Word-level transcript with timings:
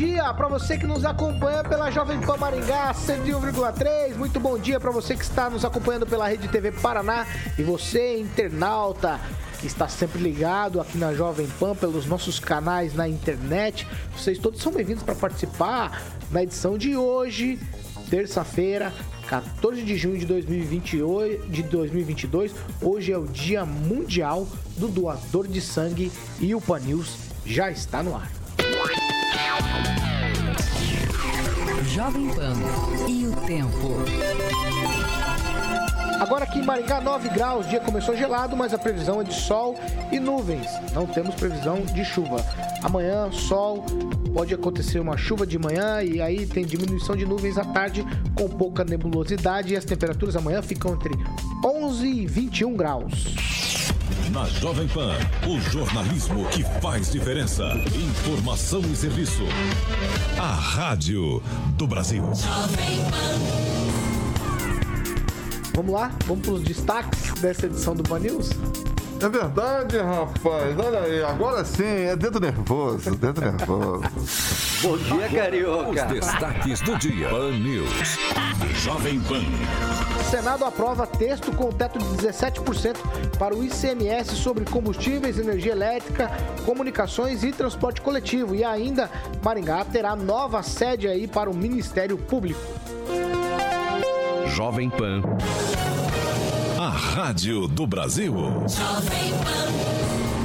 Dia 0.00 0.32
para 0.32 0.48
você 0.48 0.78
que 0.78 0.86
nos 0.86 1.04
acompanha 1.04 1.62
pela 1.62 1.90
Jovem 1.90 2.18
Pan 2.20 2.38
Maringá 2.38 2.94
101,3. 2.94 4.16
Muito 4.16 4.40
bom 4.40 4.58
dia 4.58 4.80
para 4.80 4.90
você 4.90 5.14
que 5.14 5.22
está 5.22 5.50
nos 5.50 5.62
acompanhando 5.62 6.06
pela 6.06 6.26
Rede 6.26 6.48
TV 6.48 6.72
Paraná 6.72 7.26
e 7.58 7.62
você, 7.62 8.18
internauta, 8.18 9.20
que 9.58 9.66
está 9.66 9.86
sempre 9.88 10.22
ligado 10.22 10.80
aqui 10.80 10.96
na 10.96 11.12
Jovem 11.12 11.46
Pan 11.60 11.74
pelos 11.74 12.06
nossos 12.06 12.40
canais 12.40 12.94
na 12.94 13.06
internet. 13.06 13.86
Vocês 14.16 14.38
todos 14.38 14.62
são 14.62 14.72
bem-vindos 14.72 15.02
para 15.02 15.14
participar 15.14 16.02
na 16.30 16.44
edição 16.44 16.78
de 16.78 16.96
hoje, 16.96 17.60
terça-feira, 18.08 18.94
14 19.28 19.82
de 19.82 19.98
junho 19.98 20.16
de 20.16 20.24
2022. 20.24 22.54
Hoje 22.80 23.12
é 23.12 23.18
o 23.18 23.26
Dia 23.26 23.66
Mundial 23.66 24.48
do 24.78 24.88
Doador 24.88 25.46
de 25.46 25.60
Sangue 25.60 26.10
e 26.40 26.54
o 26.54 26.60
Pan 26.60 26.78
News 26.78 27.18
já 27.44 27.70
está 27.70 28.02
no 28.02 28.16
ar. 28.16 28.39
Jovem 31.84 32.28
Pan 32.34 32.54
e 33.08 33.26
o 33.26 33.32
tempo. 33.46 33.94
Agora 36.20 36.44
aqui 36.44 36.58
em 36.58 36.62
Maringá, 36.62 37.00
9 37.00 37.30
graus, 37.30 37.66
o 37.66 37.68
dia 37.68 37.80
começou 37.80 38.14
gelado, 38.16 38.56
mas 38.56 38.74
a 38.74 38.78
previsão 38.78 39.20
é 39.20 39.24
de 39.24 39.34
sol 39.34 39.74
e 40.12 40.20
nuvens. 40.20 40.66
Não 40.92 41.06
temos 41.06 41.34
previsão 41.34 41.80
de 41.80 42.04
chuva. 42.04 42.44
Amanhã, 42.82 43.30
sol, 43.32 43.84
pode 44.32 44.54
acontecer 44.54 45.00
uma 45.00 45.16
chuva 45.16 45.46
de 45.46 45.58
manhã 45.58 46.02
e 46.02 46.20
aí 46.20 46.46
tem 46.46 46.64
diminuição 46.64 47.16
de 47.16 47.24
nuvens 47.24 47.58
à 47.58 47.64
tarde 47.64 48.06
com 48.34 48.48
pouca 48.48 48.84
nebulosidade 48.84 49.72
e 49.72 49.76
as 49.76 49.84
temperaturas 49.84 50.36
amanhã 50.36 50.62
ficam 50.62 50.92
entre 50.92 51.14
11 51.64 52.06
e 52.06 52.26
21 52.26 52.76
graus. 52.76 53.69
Na 54.32 54.44
Jovem 54.44 54.86
Pan, 54.86 55.12
o 55.44 55.60
jornalismo 55.72 56.44
que 56.50 56.62
faz 56.80 57.10
diferença. 57.10 57.64
Informação 57.92 58.80
e 58.82 58.94
serviço. 58.94 59.42
A 60.38 60.54
Rádio 60.54 61.42
do 61.76 61.84
Brasil. 61.84 62.22
Vamos 65.74 65.92
lá? 65.92 66.12
Vamos 66.26 66.46
para 66.46 66.54
os 66.54 66.62
destaques 66.62 67.32
dessa 67.40 67.66
edição 67.66 67.96
do 67.96 68.04
Pan 68.04 68.20
News? 68.20 68.50
É 69.22 69.28
verdade, 69.28 69.98
rapaz. 69.98 70.78
Olha 70.78 71.00
aí, 71.00 71.22
agora 71.22 71.62
sim, 71.62 71.84
é 71.84 72.16
dedo 72.16 72.40
nervoso, 72.40 73.14
dedo 73.16 73.38
nervoso. 73.38 74.02
Bom 74.82 74.96
dia, 74.96 75.28
Carioca. 75.28 76.06
Os 76.06 76.12
destaques 76.12 76.80
do 76.80 76.96
dia. 76.96 77.28
Pan 77.28 77.50
News. 77.50 78.18
Jovem 78.76 79.20
Pan. 79.20 79.42
Senado 80.30 80.64
aprova 80.64 81.06
texto 81.06 81.52
com 81.52 81.70
teto 81.70 81.98
de 81.98 82.04
17% 82.26 82.96
para 83.38 83.54
o 83.54 83.62
ICMS 83.62 84.36
sobre 84.36 84.64
combustíveis, 84.64 85.38
energia 85.38 85.72
elétrica, 85.72 86.30
comunicações 86.64 87.44
e 87.44 87.52
transporte 87.52 88.00
coletivo. 88.00 88.54
E 88.54 88.64
ainda, 88.64 89.10
Maringá 89.42 89.84
terá 89.84 90.16
nova 90.16 90.62
sede 90.62 91.06
aí 91.06 91.28
para 91.28 91.50
o 91.50 91.54
Ministério 91.54 92.16
Público. 92.16 92.60
Jovem 94.46 94.88
Pan. 94.88 95.20
Rádio 97.00 97.66
do 97.66 97.86
Brasil. 97.86 98.34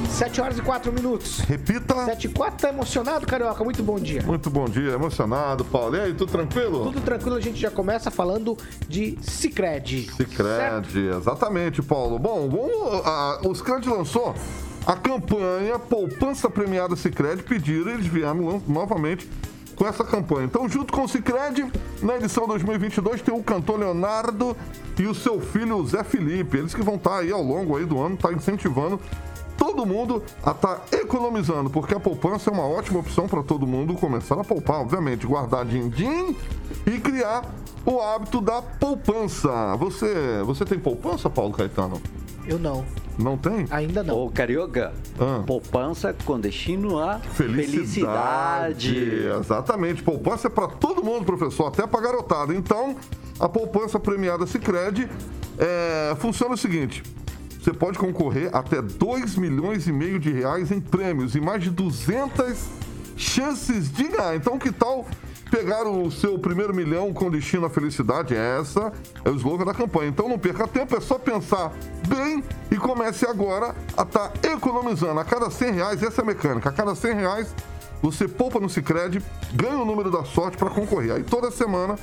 7 0.10 0.40
horas 0.40 0.58
e 0.58 0.62
4 0.62 0.92
minutos. 0.94 1.40
Repita. 1.40 2.06
7 2.06 2.28
e 2.28 2.30
4, 2.30 2.58
tá 2.58 2.70
emocionado, 2.70 3.28
Carioca? 3.28 3.62
Muito 3.62 3.84
bom 3.84 4.00
dia. 4.00 4.24
Muito 4.24 4.50
bom 4.50 4.64
dia, 4.64 4.92
emocionado, 4.92 5.66
Paulo. 5.66 5.98
E 5.98 6.00
aí, 6.00 6.14
tudo 6.14 6.32
tranquilo? 6.32 6.86
Tudo 6.86 7.02
tranquilo, 7.02 7.36
a 7.36 7.42
gente 7.42 7.60
já 7.60 7.70
começa 7.70 8.10
falando 8.10 8.58
de 8.88 9.18
Cicred. 9.22 10.10
Cicred, 10.14 10.98
exatamente, 11.18 11.82
Paulo. 11.82 12.18
Bom, 12.18 12.50
vamos, 12.50 13.06
a, 13.06 13.42
o 13.44 13.54
Cicred 13.54 13.90
lançou 13.90 14.34
a 14.88 14.96
campanha 14.96 15.78
Poupança 15.78 16.50
Premiada 16.50 16.96
Cicred, 16.96 17.44
pediram 17.44 17.92
eles 17.92 18.08
vieram 18.08 18.64
novamente 18.66 19.30
com 19.76 19.86
essa 19.86 20.04
campanha. 20.04 20.46
Então, 20.46 20.68
junto 20.68 20.94
com 20.94 21.04
o 21.04 21.08
Cicred, 21.08 21.72
na 22.02 22.16
edição 22.16 22.48
2022 22.48 23.22
tem 23.22 23.34
o 23.34 23.44
cantor 23.44 23.80
Leonardo 23.80 24.56
e 24.98 25.06
o 25.06 25.14
seu 25.14 25.40
filho 25.42 25.86
Zé 25.86 26.04
Felipe. 26.04 26.58
Eles 26.58 26.74
que 26.74 26.82
vão 26.82 26.96
estar 26.96 27.20
aí 27.20 27.32
ao 27.32 27.44
longo 27.44 27.78
aí 27.78 27.86
do 27.86 28.00
ano, 28.02 28.18
tá 28.18 28.32
incentivando 28.32 29.00
todo 29.58 29.86
mundo 29.86 30.24
a 30.44 30.52
estar 30.52 30.76
tá 30.76 30.98
economizando, 30.98 31.70
porque 31.70 31.94
a 31.94 32.00
poupança 32.00 32.50
é 32.50 32.54
uma 32.54 32.66
ótima 32.66 33.00
opção 33.00 33.28
para 33.28 33.42
todo 33.42 33.66
mundo 33.66 33.94
começar 33.96 34.40
a 34.40 34.44
poupar, 34.44 34.82
obviamente, 34.82 35.26
guardar 35.26 35.66
din-din 35.66 36.36
e 36.86 37.00
criar 37.00 37.44
o 37.86 38.00
hábito 38.00 38.42
da 38.42 38.62
poupança. 38.62 39.76
Você, 39.78 40.42
você 40.46 40.66
tem 40.66 40.80
poupança, 40.80 41.30
Paulo 41.30 41.54
Caetano? 41.54 42.02
Eu 42.48 42.60
não. 42.60 42.86
Não 43.18 43.38
tem? 43.38 43.66
Ainda 43.72 44.04
não. 44.04 44.18
Ô, 44.26 44.30
Carioca, 44.30 44.94
Ah. 45.20 45.42
poupança 45.48 46.14
com 46.26 46.40
destino 46.40 47.00
a 47.00 47.20
Felicidade. 47.20 48.90
felicidade. 48.92 49.38
Exatamente. 49.40 50.04
Poupança 50.04 50.48
é 50.48 50.50
para 50.50 50.68
todo 50.68 51.04
mundo, 51.04 51.26
professor, 51.26 51.68
até 51.68 51.88
para 51.88 52.02
garotada. 52.02 52.54
Então, 52.54 52.96
a 53.40 53.48
poupança 53.48 54.00
premiada 54.00 54.46
Sicredi 54.46 55.08
é, 55.58 56.14
funciona 56.18 56.56
o 56.56 56.58
seguinte: 56.58 57.02
você 57.62 57.72
pode 57.74 57.98
concorrer 57.98 58.50
até 58.54 58.82
2 58.82 59.38
milhões 59.38 59.88
e 59.88 59.92
meio 59.94 60.20
de 60.20 60.32
reais 60.32 60.70
em 60.72 60.82
prêmios 60.82 61.36
e 61.36 61.40
mais 61.42 61.64
de 61.64 61.70
200 61.70 62.58
chances 63.16 63.90
de 63.92 64.10
ganhar. 64.10 64.36
Então, 64.36 64.60
que 64.60 64.72
tal 64.72 65.06
pegar 65.56 65.88
o 65.88 66.12
seu 66.12 66.38
primeiro 66.38 66.76
milhão 66.76 67.14
com 67.14 67.32
destino 67.32 67.66
à 67.66 67.70
felicidade? 67.70 68.36
Essa 68.36 68.92
é 69.24 69.30
o 69.30 69.36
slogan 69.36 69.64
da 69.64 69.74
campanha. 69.74 70.10
Então, 70.10 70.28
não 70.28 70.38
perca 70.38 70.68
tempo, 70.68 70.98
é 70.98 71.00
só 71.00 71.18
pensar 71.18 71.72
bem 72.10 72.44
e 72.70 72.76
comece 72.76 73.26
agora 73.26 73.74
a 73.96 74.02
estar 74.02 74.34
economizando. 74.44 75.18
A 75.18 75.24
cada 75.24 75.50
100 75.50 75.72
reais, 75.72 76.04
essa 76.04 76.20
é 76.20 76.24
a 76.24 76.28
mecânica, 76.28 76.68
a 76.68 76.74
cada 76.74 76.94
100 76.94 77.14
reais 77.14 77.56
você 78.02 78.28
poupa 78.28 78.60
no 78.60 78.70
Cicred, 78.70 79.24
ganha 79.54 79.78
o 79.78 79.86
número 79.86 80.12
da 80.12 80.26
sorte 80.26 80.58
para 80.58 80.70
concorrer. 80.70 81.14
Aí 81.14 81.24
toda 81.24 81.50
semana 81.50 81.96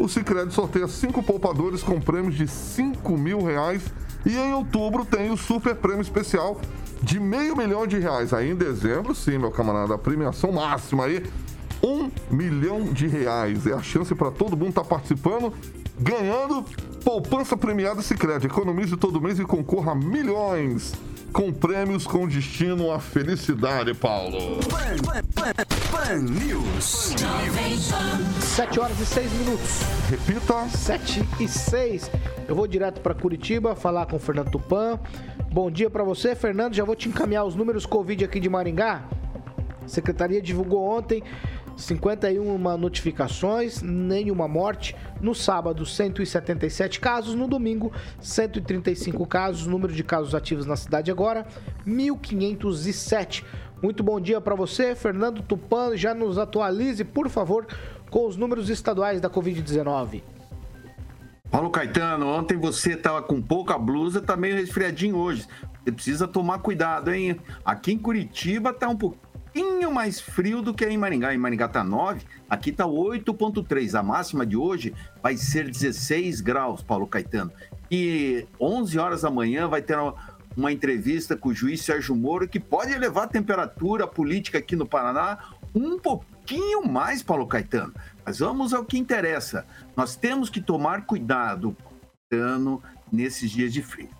o 0.00 0.08
Cicred 0.08 0.52
sorteia 0.52 0.88
cinco 0.88 1.22
poupadores 1.22 1.84
com 1.84 2.00
prêmios 2.00 2.34
de 2.34 2.48
5 2.48 3.16
mil 3.16 3.40
reais. 3.44 3.82
E 4.26 4.36
em 4.36 4.52
outubro 4.52 5.04
tem 5.04 5.30
o 5.30 5.36
super 5.36 5.76
prêmio 5.76 6.02
especial 6.02 6.60
de 7.00 7.20
meio 7.20 7.56
milhão 7.56 7.86
de 7.86 8.00
reais. 8.00 8.34
Aí 8.34 8.50
em 8.50 8.56
dezembro, 8.56 9.14
sim, 9.14 9.38
meu 9.38 9.52
camarada, 9.52 9.94
a 9.94 9.98
premiação 9.98 10.50
máxima 10.50 11.04
aí, 11.04 11.24
um 11.86 12.10
milhão 12.30 12.84
de 12.92 13.06
reais. 13.06 13.66
É 13.66 13.72
a 13.72 13.82
chance 13.82 14.14
para 14.14 14.30
todo 14.30 14.56
mundo 14.56 14.70
estar 14.70 14.84
participando, 14.84 15.52
ganhando 15.98 16.64
poupança 17.04 17.56
premiada 17.56 18.02
Cicred. 18.02 18.46
Economize 18.46 18.96
todo 18.96 19.20
mês 19.20 19.38
e 19.38 19.44
concorra 19.44 19.92
a 19.92 19.94
milhões 19.94 20.94
com 21.32 21.52
prêmios 21.52 22.06
com 22.06 22.26
destino 22.26 22.90
à 22.90 22.98
felicidade, 22.98 23.92
Paulo. 23.94 24.58
Pan 25.90 26.22
News. 26.22 27.14
7 28.40 28.80
horas 28.80 28.98
e 28.98 29.06
6 29.06 29.32
minutos. 29.32 29.80
Repita. 30.08 30.68
7 30.68 31.24
e 31.38 31.46
6. 31.46 32.10
Eu 32.48 32.54
vou 32.54 32.66
direto 32.66 33.00
para 33.00 33.14
Curitiba 33.14 33.76
falar 33.76 34.06
com 34.06 34.16
o 34.16 34.18
Fernando 34.18 34.50
Tupan. 34.50 34.98
Bom 35.52 35.70
dia 35.70 35.90
para 35.90 36.02
você, 36.02 36.34
Fernando. 36.34 36.74
Já 36.74 36.84
vou 36.84 36.96
te 36.96 37.08
encaminhar 37.08 37.44
os 37.44 37.54
números 37.54 37.84
Covid 37.84 38.24
aqui 38.24 38.40
de 38.40 38.48
Maringá. 38.48 39.04
A 39.84 39.88
secretaria 39.88 40.42
divulgou 40.42 40.82
ontem 40.84 41.22
51 41.76 42.78
notificações, 42.78 43.82
nenhuma 43.82 44.48
morte. 44.48 44.96
No 45.20 45.34
sábado, 45.34 45.84
177 45.84 46.98
casos. 46.98 47.34
No 47.34 47.46
domingo, 47.46 47.92
135 48.20 49.26
casos. 49.26 49.66
Número 49.66 49.92
de 49.92 50.02
casos 50.02 50.34
ativos 50.34 50.66
na 50.66 50.76
cidade 50.76 51.10
agora, 51.10 51.46
1.507. 51.86 53.44
Muito 53.82 54.02
bom 54.02 54.18
dia 54.18 54.40
para 54.40 54.54
você, 54.54 54.94
Fernando 54.94 55.42
Tupan. 55.42 55.96
Já 55.96 56.14
nos 56.14 56.38
atualize, 56.38 57.04
por 57.04 57.28
favor, 57.28 57.66
com 58.10 58.26
os 58.26 58.36
números 58.36 58.70
estaduais 58.70 59.20
da 59.20 59.28
Covid-19. 59.28 60.22
Paulo 61.50 61.70
Caetano, 61.70 62.26
ontem 62.26 62.56
você 62.56 62.94
estava 62.94 63.22
com 63.22 63.40
pouca 63.40 63.78
blusa, 63.78 64.20
tá 64.20 64.36
meio 64.36 64.56
resfriadinho 64.56 65.16
hoje. 65.16 65.46
Você 65.84 65.92
precisa 65.92 66.26
tomar 66.26 66.58
cuidado, 66.58 67.12
hein? 67.12 67.38
Aqui 67.64 67.92
em 67.92 67.98
Curitiba 67.98 68.72
tá 68.72 68.88
um 68.88 68.96
pouquinho 68.96 69.25
mais 69.96 70.20
frio 70.20 70.60
do 70.60 70.74
que 70.74 70.84
em 70.84 70.98
Maringá. 70.98 71.34
Em 71.34 71.38
Maringá 71.38 71.66
tá 71.68 71.82
9, 71.82 72.20
aqui 72.50 72.70
tá 72.70 72.84
8.3. 72.84 73.98
A 73.98 74.02
máxima 74.02 74.44
de 74.44 74.58
hoje 74.58 74.94
vai 75.22 75.38
ser 75.38 75.70
16 75.70 76.42
graus, 76.42 76.82
Paulo 76.82 77.06
Caetano. 77.06 77.50
E 77.90 78.46
11 78.60 78.98
horas 78.98 79.22
da 79.22 79.30
manhã 79.30 79.66
vai 79.66 79.80
ter 79.80 79.96
uma, 79.96 80.14
uma 80.54 80.70
entrevista 80.70 81.34
com 81.34 81.48
o 81.48 81.54
juiz 81.54 81.80
Sérgio 81.80 82.14
Moro 82.14 82.46
que 82.46 82.60
pode 82.60 82.92
elevar 82.92 83.24
a 83.24 83.28
temperatura 83.28 84.06
política 84.06 84.58
aqui 84.58 84.76
no 84.76 84.86
Paraná 84.86 85.38
um 85.74 85.98
pouquinho 85.98 86.86
mais, 86.86 87.22
Paulo 87.22 87.46
Caetano. 87.46 87.94
Mas 88.22 88.40
vamos 88.40 88.74
ao 88.74 88.84
que 88.84 88.98
interessa. 88.98 89.64
Nós 89.96 90.14
temos 90.14 90.50
que 90.50 90.60
tomar 90.60 91.06
cuidado, 91.06 91.74
Caetano, 92.30 92.82
nesses 93.10 93.50
dias 93.50 93.72
de 93.72 93.82
frio. 93.82 94.10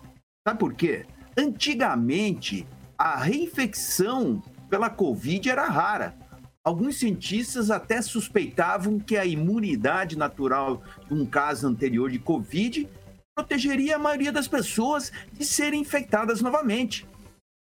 Sabe 0.47 0.59
por 0.59 0.73
quê? 0.73 1.05
Antigamente, 1.37 2.67
a 2.97 3.15
reinfecção 3.15 4.41
pela 4.69 4.89
Covid 4.89 5.49
era 5.49 5.67
rara. 5.67 6.15
Alguns 6.63 6.99
cientistas 6.99 7.71
até 7.71 8.01
suspeitavam 8.01 8.99
que 8.99 9.15
a 9.15 9.25
imunidade 9.25 10.17
natural 10.17 10.83
de 11.07 11.13
um 11.13 11.25
caso 11.25 11.65
anterior 11.67 12.11
de 12.11 12.19
Covid 12.19 12.89
protegeria 13.33 13.95
a 13.95 13.99
maioria 13.99 14.31
das 14.31 14.47
pessoas 14.47 15.11
de 15.31 15.45
serem 15.45 15.79
infectadas 15.79 16.41
novamente. 16.41 17.07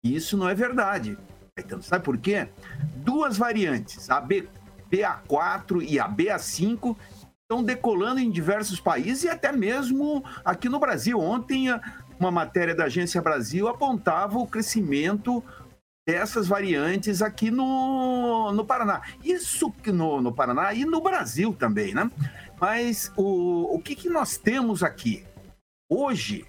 Isso 0.03 0.37
não 0.37 0.49
é 0.49 0.55
verdade. 0.55 1.17
Então, 1.59 1.81
sabe 1.81 2.05
por 2.05 2.17
quê? 2.17 2.47
Duas 2.95 3.37
variantes, 3.37 4.09
a 4.09 4.25
BA4 4.25 5.85
e 5.87 5.99
a 5.99 6.09
BA5, 6.09 6.95
estão 7.41 7.63
decolando 7.63 8.19
em 8.19 8.31
diversos 8.31 8.79
países 8.79 9.23
e 9.23 9.29
até 9.29 9.51
mesmo 9.51 10.23
aqui 10.43 10.69
no 10.69 10.79
Brasil. 10.79 11.19
Ontem, 11.19 11.67
uma 12.19 12.31
matéria 12.31 12.73
da 12.73 12.85
Agência 12.85 13.21
Brasil 13.21 13.67
apontava 13.67 14.37
o 14.37 14.47
crescimento 14.47 15.43
dessas 16.07 16.47
variantes 16.47 17.21
aqui 17.21 17.51
no, 17.51 18.53
no 18.53 18.63
Paraná. 18.63 19.01
Isso 19.21 19.73
no, 19.87 20.21
no 20.21 20.33
Paraná 20.33 20.73
e 20.73 20.85
no 20.85 21.01
Brasil 21.01 21.53
também, 21.53 21.93
né? 21.93 22.09
Mas 22.59 23.11
o, 23.17 23.75
o 23.75 23.79
que, 23.81 23.93
que 23.93 24.09
nós 24.09 24.37
temos 24.37 24.83
aqui? 24.83 25.25
Hoje, 25.89 26.45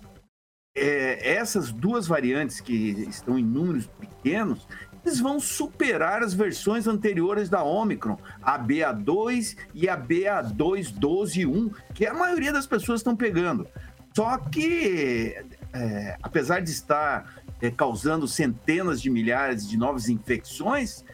é, 0.76 1.34
essas 1.34 1.72
duas 1.72 2.06
variantes 2.06 2.60
que 2.60 2.72
estão 3.08 3.36
em 3.36 3.44
números 3.44 3.88
pequenos, 3.98 4.64
eles 5.04 5.18
vão 5.18 5.40
superar 5.40 6.22
as 6.22 6.32
versões 6.32 6.86
anteriores 6.86 7.48
da 7.48 7.64
Omicron, 7.64 8.16
a 8.40 8.56
BA2 8.60 9.56
e 9.74 9.88
a 9.88 9.98
BA2.12.1, 9.98 11.74
que 11.94 12.06
a 12.06 12.14
maioria 12.14 12.52
das 12.52 12.66
pessoas 12.66 13.00
estão 13.00 13.16
pegando. 13.16 13.66
Só 14.14 14.38
que, 14.38 15.36
é, 15.72 16.16
apesar 16.22 16.60
de 16.60 16.70
estar 16.70 17.42
é, 17.60 17.70
causando 17.70 18.26
centenas 18.28 19.00
de 19.00 19.10
milhares 19.10 19.68
de 19.68 19.76
novas 19.76 20.08
infecções. 20.08 21.04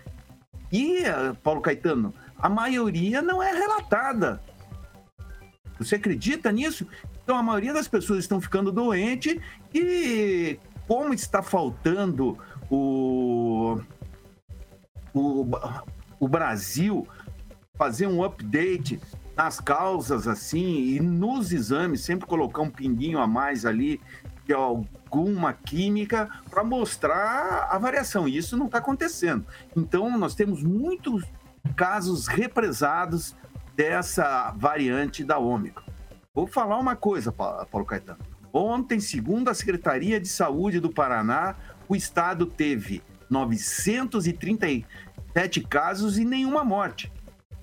E, 0.73 1.03
Paulo 1.43 1.61
Caetano, 1.61 2.13
a 2.39 2.49
maioria 2.49 3.23
não 3.23 3.43
é 3.43 3.53
relatada. 3.53 4.43
Você 5.79 5.97
acredita 5.97 6.53
nisso? 6.53 6.87
Então, 7.23 7.37
a 7.37 7.43
maioria 7.43 7.73
das 7.73 7.89
pessoas 7.89 8.21
estão 8.21 8.41
ficando 8.41 8.71
doente 8.71 9.41
e, 9.73 10.59
como 10.87 11.15
está 11.15 11.43
faltando 11.43 12.39
o, 12.71 13.81
o, 15.13 15.49
o 16.21 16.29
Brasil 16.29 17.07
fazer 17.77 18.07
um 18.07 18.23
update 18.23 19.01
nas 19.37 19.59
causas 19.59 20.29
assim 20.29 20.95
e 20.95 21.01
nos 21.01 21.53
exames, 21.53 22.03
sempre 22.03 22.27
colocar 22.27 22.63
um 22.63 22.71
pinguinho 22.71 23.19
a 23.19 23.27
mais 23.27 23.67
ali 23.67 24.01
de 24.45 24.53
alguma 24.53 25.53
química 25.53 26.29
para 26.51 26.63
mostrar 26.63 27.69
a 27.71 27.79
variação. 27.79 28.29
E 28.29 28.37
isso 28.37 28.57
não 28.57 28.67
está 28.67 28.79
acontecendo. 28.79 29.47
Então, 29.77 30.19
nós 30.19 30.35
temos 30.35 30.63
muitos 30.63 31.25
casos 31.77 32.27
represados 32.27 33.35
dessa 33.75 34.53
variante 34.57 35.25
da 35.25 35.39
Ômicron. 35.39 35.85
Vou 36.35 36.47
falar 36.47 36.79
uma 36.79 36.97
coisa, 36.97 37.33
Paulo 37.33 37.87
Caetano. 37.87 38.19
Ontem, 38.53 39.01
segundo 39.01 39.49
a 39.49 39.55
Secretaria 39.55 40.21
de 40.21 40.29
Saúde 40.29 40.79
do 40.79 40.91
Paraná, 40.91 41.57
o 41.89 41.97
estado 41.97 42.47
teve 42.47 43.03
937 43.29 45.61
casos 45.63 46.19
e 46.19 46.25
nenhuma 46.25 46.65
morte. 46.65 47.13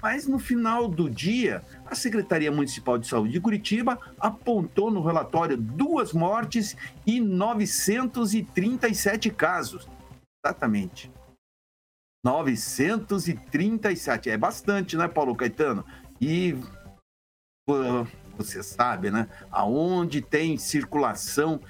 Mas 0.01 0.27
no 0.27 0.39
final 0.39 0.87
do 0.87 1.09
dia, 1.09 1.63
a 1.85 1.93
Secretaria 1.93 2.51
Municipal 2.51 2.97
de 2.97 3.07
Saúde 3.07 3.33
de 3.33 3.39
Curitiba 3.39 3.99
apontou 4.19 4.89
no 4.89 5.03
relatório 5.03 5.55
duas 5.55 6.11
mortes 6.11 6.75
e 7.05 7.19
937 7.19 9.29
casos. 9.29 9.87
Exatamente. 10.43 11.11
937. 12.25 14.29
É 14.29 14.37
bastante, 14.37 14.97
né, 14.97 15.07
Paulo 15.07 15.35
Caetano? 15.35 15.85
E 16.19 16.55
você 18.37 18.63
sabe, 18.63 19.11
né? 19.11 19.27
Aonde 19.51 20.21
tem 20.21 20.57
circulação 20.57 21.61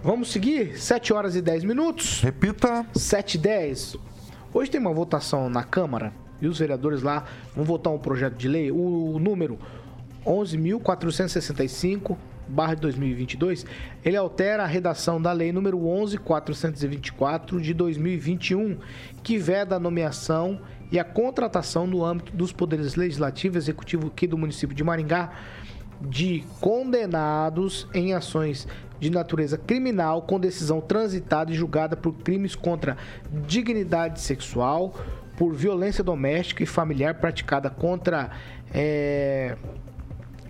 Vamos 0.02 0.32
seguir? 0.32 0.80
7 0.80 1.12
horas 1.12 1.36
e 1.36 1.42
10 1.42 1.64
minutos. 1.64 2.22
Repita. 2.22 2.86
7 2.94 3.34
e 3.34 3.38
10. 3.38 3.96
Hoje 4.54 4.70
tem 4.70 4.80
uma 4.80 4.94
votação 4.94 5.50
na 5.50 5.62
Câmara 5.62 6.10
e 6.40 6.48
os 6.48 6.58
vereadores 6.58 7.02
lá 7.02 7.26
vão 7.54 7.66
votar 7.66 7.92
um 7.92 7.98
projeto 7.98 8.36
de 8.36 8.48
lei, 8.48 8.72
o 8.72 9.18
número 9.20 9.58
11.465 10.24 12.16
barra 12.48 12.74
de 12.74 12.82
2022, 12.82 13.66
ele 14.04 14.16
altera 14.16 14.64
a 14.64 14.66
redação 14.66 15.20
da 15.20 15.32
lei 15.32 15.52
número 15.52 15.78
11424 15.78 17.60
de 17.60 17.74
2021, 17.74 18.78
que 19.22 19.38
veda 19.38 19.76
a 19.76 19.80
nomeação 19.80 20.60
e 20.90 20.98
a 20.98 21.04
contratação 21.04 21.86
no 21.86 22.04
âmbito 22.04 22.34
dos 22.34 22.52
poderes 22.52 22.94
legislativo 22.94 23.56
e 23.56 23.58
executivo 23.58 24.06
aqui 24.08 24.26
do 24.26 24.38
município 24.38 24.74
de 24.74 24.82
Maringá 24.82 25.32
de 26.00 26.44
condenados 26.60 27.88
em 27.92 28.14
ações 28.14 28.66
de 29.00 29.10
natureza 29.10 29.56
criminal 29.58 30.22
com 30.22 30.38
decisão 30.38 30.80
transitada 30.80 31.50
e 31.50 31.54
julgada 31.54 31.96
por 31.96 32.12
crimes 32.14 32.54
contra 32.54 32.96
dignidade 33.46 34.20
sexual, 34.20 34.94
por 35.36 35.54
violência 35.54 36.02
doméstica 36.02 36.62
e 36.62 36.66
familiar 36.66 37.14
praticada 37.14 37.70
contra 37.70 38.30
é, 38.72 39.56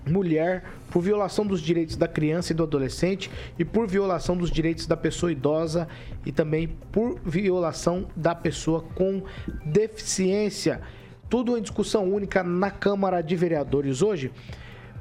mulher, 0.09 0.65
por 0.91 1.03
violação 1.03 1.47
dos 1.47 1.61
direitos 1.61 1.97
da 1.97 2.09
criança 2.09 2.53
e 2.53 2.57
do 2.57 2.63
adolescente 2.63 3.31
e 3.59 3.65
por 3.65 3.87
violação 3.87 4.37
dos 4.37 4.51
direitos 4.51 4.87
da 4.87 4.97
pessoa 4.97 5.31
idosa 5.31 5.89
e 6.25 6.33
também 6.33 6.69
por 6.91 7.21
violação 7.25 8.09
da 8.17 8.35
pessoa 8.35 8.83
com 8.95 9.23
deficiência. 9.65 10.81
Tudo 11.29 11.59
em 11.59 11.63
discussão 11.63 12.11
única 12.11 12.43
na 12.43 12.71
Câmara 12.71 13.21
de 13.21 13.37
Vereadores 13.37 14.03
hoje. 14.03 14.33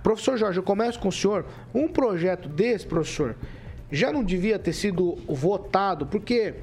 Professor 0.03 0.37
Jorge, 0.37 0.59
eu 0.59 0.63
começo 0.63 0.99
com 0.99 1.07
o 1.07 1.11
senhor. 1.11 1.45
Um 1.73 1.87
projeto 1.87 2.47
desse, 2.47 2.85
professor, 2.85 3.35
já 3.91 4.11
não 4.11 4.23
devia 4.23 4.59
ter 4.59 4.73
sido 4.73 5.17
votado, 5.27 6.05
porque 6.05 6.55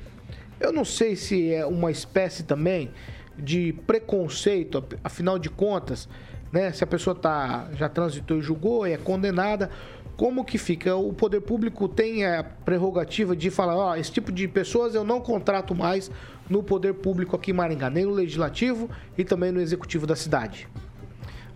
eu 0.60 0.72
não 0.72 0.84
sei 0.84 1.16
se 1.16 1.52
é 1.52 1.64
uma 1.66 1.90
espécie 1.90 2.42
também 2.42 2.90
de 3.36 3.72
preconceito, 3.86 4.84
afinal 5.02 5.38
de 5.38 5.50
contas, 5.50 6.08
né? 6.54 6.70
Se 6.70 6.84
a 6.84 6.86
pessoa 6.86 7.16
tá, 7.16 7.68
já 7.74 7.88
transitou 7.88 8.38
e 8.38 8.40
julgou, 8.40 8.86
é 8.86 8.96
condenada, 8.96 9.68
como 10.16 10.44
que 10.44 10.56
fica? 10.56 10.94
O 10.94 11.12
poder 11.12 11.40
público 11.40 11.88
tem 11.88 12.24
a 12.24 12.44
prerrogativa 12.44 13.34
de 13.34 13.50
falar, 13.50 13.76
ó, 13.76 13.96
esse 13.96 14.12
tipo 14.12 14.30
de 14.30 14.46
pessoas 14.46 14.94
eu 14.94 15.02
não 15.02 15.20
contrato 15.20 15.74
mais 15.74 16.12
no 16.48 16.62
poder 16.62 16.94
público 16.94 17.34
aqui 17.34 17.50
em 17.50 17.54
Maringá, 17.54 17.90
nem 17.90 18.04
no 18.04 18.12
legislativo 18.12 18.88
e 19.18 19.24
também 19.24 19.50
no 19.50 19.60
executivo 19.60 20.06
da 20.06 20.14
cidade. 20.14 20.68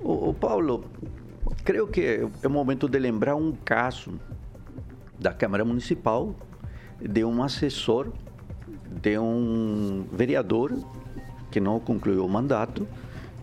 O, 0.00 0.34
Paulo, 0.34 0.84
creio 1.64 1.86
que 1.86 2.28
é 2.42 2.46
o 2.46 2.50
momento 2.50 2.88
de 2.88 2.98
lembrar 2.98 3.36
um 3.36 3.52
caso 3.52 4.18
da 5.16 5.32
Câmara 5.32 5.64
Municipal 5.64 6.34
de 7.00 7.24
um 7.24 7.40
assessor 7.40 8.08
de 9.00 9.16
um 9.16 10.06
vereador 10.12 10.72
que 11.52 11.60
não 11.60 11.78
concluiu 11.78 12.24
o 12.24 12.28
mandato 12.28 12.86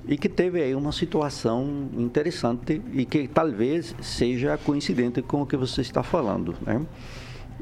e 0.07 0.17
que 0.17 0.29
teve 0.29 0.61
aí 0.61 0.75
uma 0.75 0.91
situação 0.91 1.89
interessante 1.97 2.81
e 2.93 3.05
que 3.05 3.27
talvez 3.27 3.95
seja 4.01 4.57
coincidente 4.57 5.21
com 5.21 5.41
o 5.41 5.45
que 5.45 5.57
você 5.57 5.81
está 5.81 6.03
falando, 6.03 6.55
né? 6.65 6.85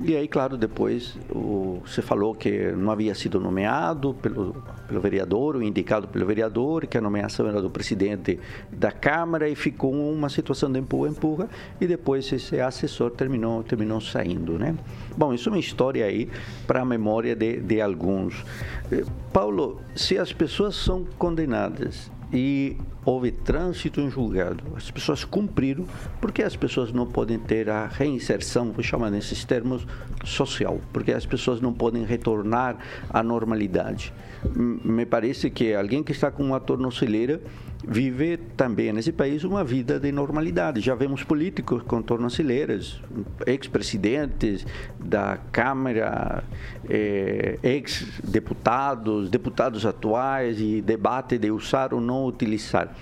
E 0.02 0.16
aí, 0.18 0.28
claro, 0.28 0.58
depois 0.58 1.16
o, 1.30 1.80
você 1.86 2.02
falou 2.02 2.34
que 2.34 2.72
não 2.72 2.92
havia 2.92 3.14
sido 3.14 3.40
nomeado 3.40 4.16
pelo, 4.16 4.56
pelo 4.88 5.00
vereador, 5.00 5.56
ou 5.56 5.62
indicado 5.62 6.08
pelo 6.08 6.26
vereador, 6.26 6.88
que 6.88 6.98
a 6.98 7.02
nomeação 7.02 7.48
era 7.48 7.62
do 7.62 7.70
presidente 7.70 8.40
da 8.72 8.92
Câmara 8.92 9.48
e 9.48 9.56
ficou 9.56 9.94
uma 9.94 10.30
situação 10.30 10.72
de 10.72 10.80
empurra-empurra 10.80 11.48
e 11.80 11.86
depois 11.86 12.32
esse 12.34 12.60
assessor 12.60 13.12
terminou, 13.12 13.64
terminou 13.64 14.02
saindo, 14.02 14.58
né? 14.58 14.76
Bom, 15.16 15.32
isso 15.32 15.50
é 15.50 15.52
uma 15.52 15.60
história 15.60 16.06
aí 16.06 16.28
para 16.66 16.82
a 16.82 16.86
memória 16.86 17.36
de, 17.36 17.58
de 17.58 17.80
alguns. 17.80 18.44
Eh, 18.92 19.04
Paulo, 19.32 19.80
se 19.96 20.18
as 20.18 20.34
pessoas 20.34 20.76
são 20.76 21.06
condenadas 21.20 22.12
e 22.34 22.76
houve 23.06 23.32
trânsito 23.32 24.02
em 24.02 24.10
julgado. 24.10 24.64
As 24.76 24.90
pessoas 24.90 25.24
cumpriram, 25.24 25.86
porque 26.20 26.42
as 26.42 26.56
pessoas 26.56 26.92
não 26.92 27.06
podem 27.06 27.38
ter 27.38 27.70
a 27.70 27.86
reinserção, 27.86 28.72
vou 28.72 28.84
chamar 28.84 29.12
nesses 29.12 29.46
termos, 29.46 29.86
social, 30.26 30.82
porque 30.92 31.12
as 31.12 31.26
pessoas 31.26 31.62
não 31.62 31.72
podem 31.72 32.04
retornar 32.04 32.78
à 33.10 33.22
normalidade. 33.22 34.12
Me 34.56 35.06
parece 35.06 35.50
que 35.50 35.74
alguém 35.74 36.04
que 36.04 36.12
está 36.12 36.32
com 36.32 36.44
uma 36.44 36.60
tornozeleira 36.60 37.40
vive 37.86 38.38
também 38.56 38.94
nesse 38.94 39.12
país 39.12 39.44
uma 39.44 39.64
vida 39.64 40.00
de 40.00 40.12
normalidade. 40.12 40.80
Já 40.80 40.96
vemos 40.96 41.24
políticos 41.24 41.84
com 41.84 42.02
tornozeleiras, 42.02 43.02
ex-presidentes 43.46 44.66
da 45.00 45.38
Câmara, 45.52 46.44
eh, 46.90 47.60
ex-deputados, 47.62 49.30
deputados 49.30 49.86
atuais 49.86 50.60
e 50.60 50.82
debate 50.82 51.38
de 51.38 51.52
usar 51.52 51.94
ou 51.94 52.00
não 52.00 52.26
utilizar. 52.26 52.96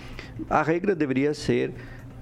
A 0.49 0.63
regra 0.63 0.95
deveria 0.95 1.33
ser 1.33 1.71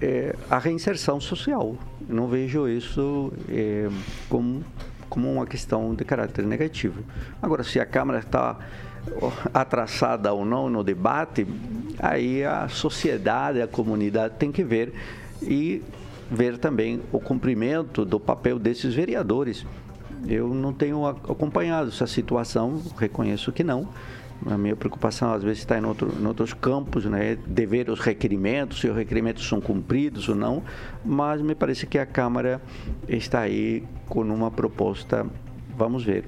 eh, 0.02 0.36
a 0.50 0.58
reinserção 0.60 1.20
social. 1.20 1.78
Não 2.08 2.28
vejo 2.28 2.68
isso 2.68 3.32
eh, 3.50 3.90
como, 4.28 4.64
como 5.10 5.32
uma 5.32 5.46
questão 5.46 5.96
de 5.96 6.04
caráter 6.04 6.46
negativo. 6.46 7.02
Agora, 7.42 7.64
se 7.64 7.80
a 7.80 7.86
Câmara 7.86 8.20
está 8.20 8.58
atrasada 9.54 10.34
ou 10.34 10.46
não 10.46 10.70
no 10.70 10.84
debate, 10.84 11.48
aí 11.98 12.44
a 12.44 12.68
sociedade, 12.68 13.62
a 13.62 13.68
comunidade 13.68 14.36
tem 14.38 14.52
que 14.52 14.64
ver 14.64 14.94
e 15.42 15.82
ver 16.30 16.58
também 16.58 17.02
o 17.12 17.20
cumprimento 17.20 18.06
do 18.06 18.20
papel 18.20 18.60
desses 18.60 18.94
vereadores. 18.94 19.66
Eu 20.28 20.54
não 20.54 20.74
tenho 20.74 21.06
acompanhado 21.06 21.90
essa 21.90 22.06
situação, 22.06 22.82
reconheço 22.98 23.52
que 23.52 23.64
não. 23.64 23.88
A 24.46 24.58
minha 24.58 24.76
preocupação 24.76 25.34
às 25.34 25.44
vezes 25.44 25.60
está 25.60 25.78
em, 25.78 25.84
outro, 25.84 26.14
em 26.18 26.26
outros 26.26 26.54
campos, 26.54 27.06
né, 27.06 27.38
de 27.46 27.66
ver 27.66 27.90
os 27.90 28.00
requerimentos, 28.00 28.80
se 28.80 28.88
os 28.88 28.96
requerimentos 28.96 29.46
são 29.48 29.60
cumpridos 29.60 30.30
ou 30.30 30.36
não, 30.36 30.64
mas 31.04 31.42
me 31.42 31.54
parece 31.54 31.86
que 31.86 31.98
a 31.98 32.06
Câmara 32.06 32.62
está 33.08 33.42
aí 33.42 33.84
com 34.08 34.22
uma 34.22 34.50
proposta, 34.50 35.26
vamos 35.76 36.06
ver, 36.06 36.24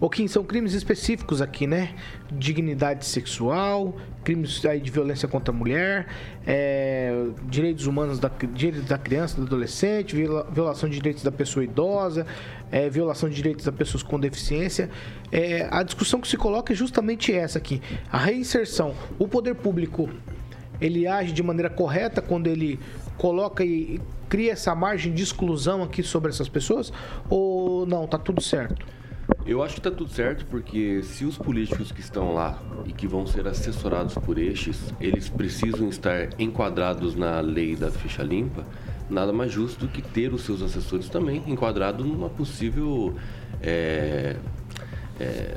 o 0.00 0.10
Kim, 0.10 0.26
são 0.26 0.42
crimes 0.44 0.74
específicos 0.74 1.40
aqui, 1.40 1.66
né? 1.66 1.94
Dignidade 2.32 3.06
sexual, 3.06 3.96
crimes 4.22 4.60
de 4.60 4.90
violência 4.90 5.28
contra 5.28 5.54
a 5.54 5.56
mulher, 5.56 6.06
é, 6.46 7.26
direitos 7.48 7.86
humanos 7.86 8.18
da, 8.18 8.30
direitos 8.52 8.88
da 8.88 8.98
criança, 8.98 9.36
do 9.36 9.46
adolescente, 9.46 10.16
viola, 10.16 10.48
violação 10.50 10.88
de 10.88 10.96
direitos 10.96 11.22
da 11.22 11.30
pessoa 11.30 11.64
idosa, 11.64 12.26
é, 12.72 12.88
violação 12.90 13.28
de 13.28 13.36
direitos 13.36 13.64
das 13.64 13.74
pessoas 13.74 14.02
com 14.02 14.18
deficiência. 14.18 14.90
É, 15.30 15.68
a 15.70 15.82
discussão 15.82 16.20
que 16.20 16.28
se 16.28 16.36
coloca 16.36 16.72
é 16.72 16.76
justamente 16.76 17.32
essa 17.32 17.58
aqui: 17.58 17.80
a 18.10 18.18
reinserção. 18.18 18.94
O 19.18 19.28
poder 19.28 19.54
público 19.54 20.08
ele 20.80 21.06
age 21.06 21.32
de 21.32 21.42
maneira 21.42 21.70
correta 21.70 22.20
quando 22.20 22.48
ele 22.48 22.80
coloca 23.16 23.64
e 23.64 24.00
cria 24.28 24.52
essa 24.52 24.74
margem 24.74 25.12
de 25.12 25.22
exclusão 25.22 25.82
aqui 25.82 26.02
sobre 26.02 26.30
essas 26.30 26.48
pessoas? 26.48 26.92
Ou 27.30 27.86
não, 27.86 28.06
tá 28.06 28.18
tudo 28.18 28.40
certo? 28.40 28.84
Eu 29.46 29.62
acho 29.62 29.74
que 29.74 29.80
está 29.80 29.90
tudo 29.90 30.10
certo, 30.10 30.46
porque 30.46 31.02
se 31.02 31.24
os 31.24 31.36
políticos 31.36 31.92
que 31.92 32.00
estão 32.00 32.32
lá 32.32 32.58
e 32.86 32.92
que 32.92 33.06
vão 33.06 33.26
ser 33.26 33.46
assessorados 33.46 34.14
por 34.14 34.38
estes, 34.38 34.92
eles 35.00 35.28
precisam 35.28 35.88
estar 35.88 36.28
enquadrados 36.38 37.14
na 37.14 37.40
lei 37.40 37.76
da 37.76 37.90
ficha 37.90 38.22
limpa, 38.22 38.64
nada 39.08 39.32
mais 39.32 39.52
justo 39.52 39.86
do 39.86 39.88
que 39.88 40.00
ter 40.00 40.32
os 40.32 40.42
seus 40.42 40.62
assessores 40.62 41.08
também 41.08 41.42
enquadrados 41.46 42.06
numa 42.06 42.30
possível 42.30 43.14
é, 43.60 44.36
é, 45.20 45.56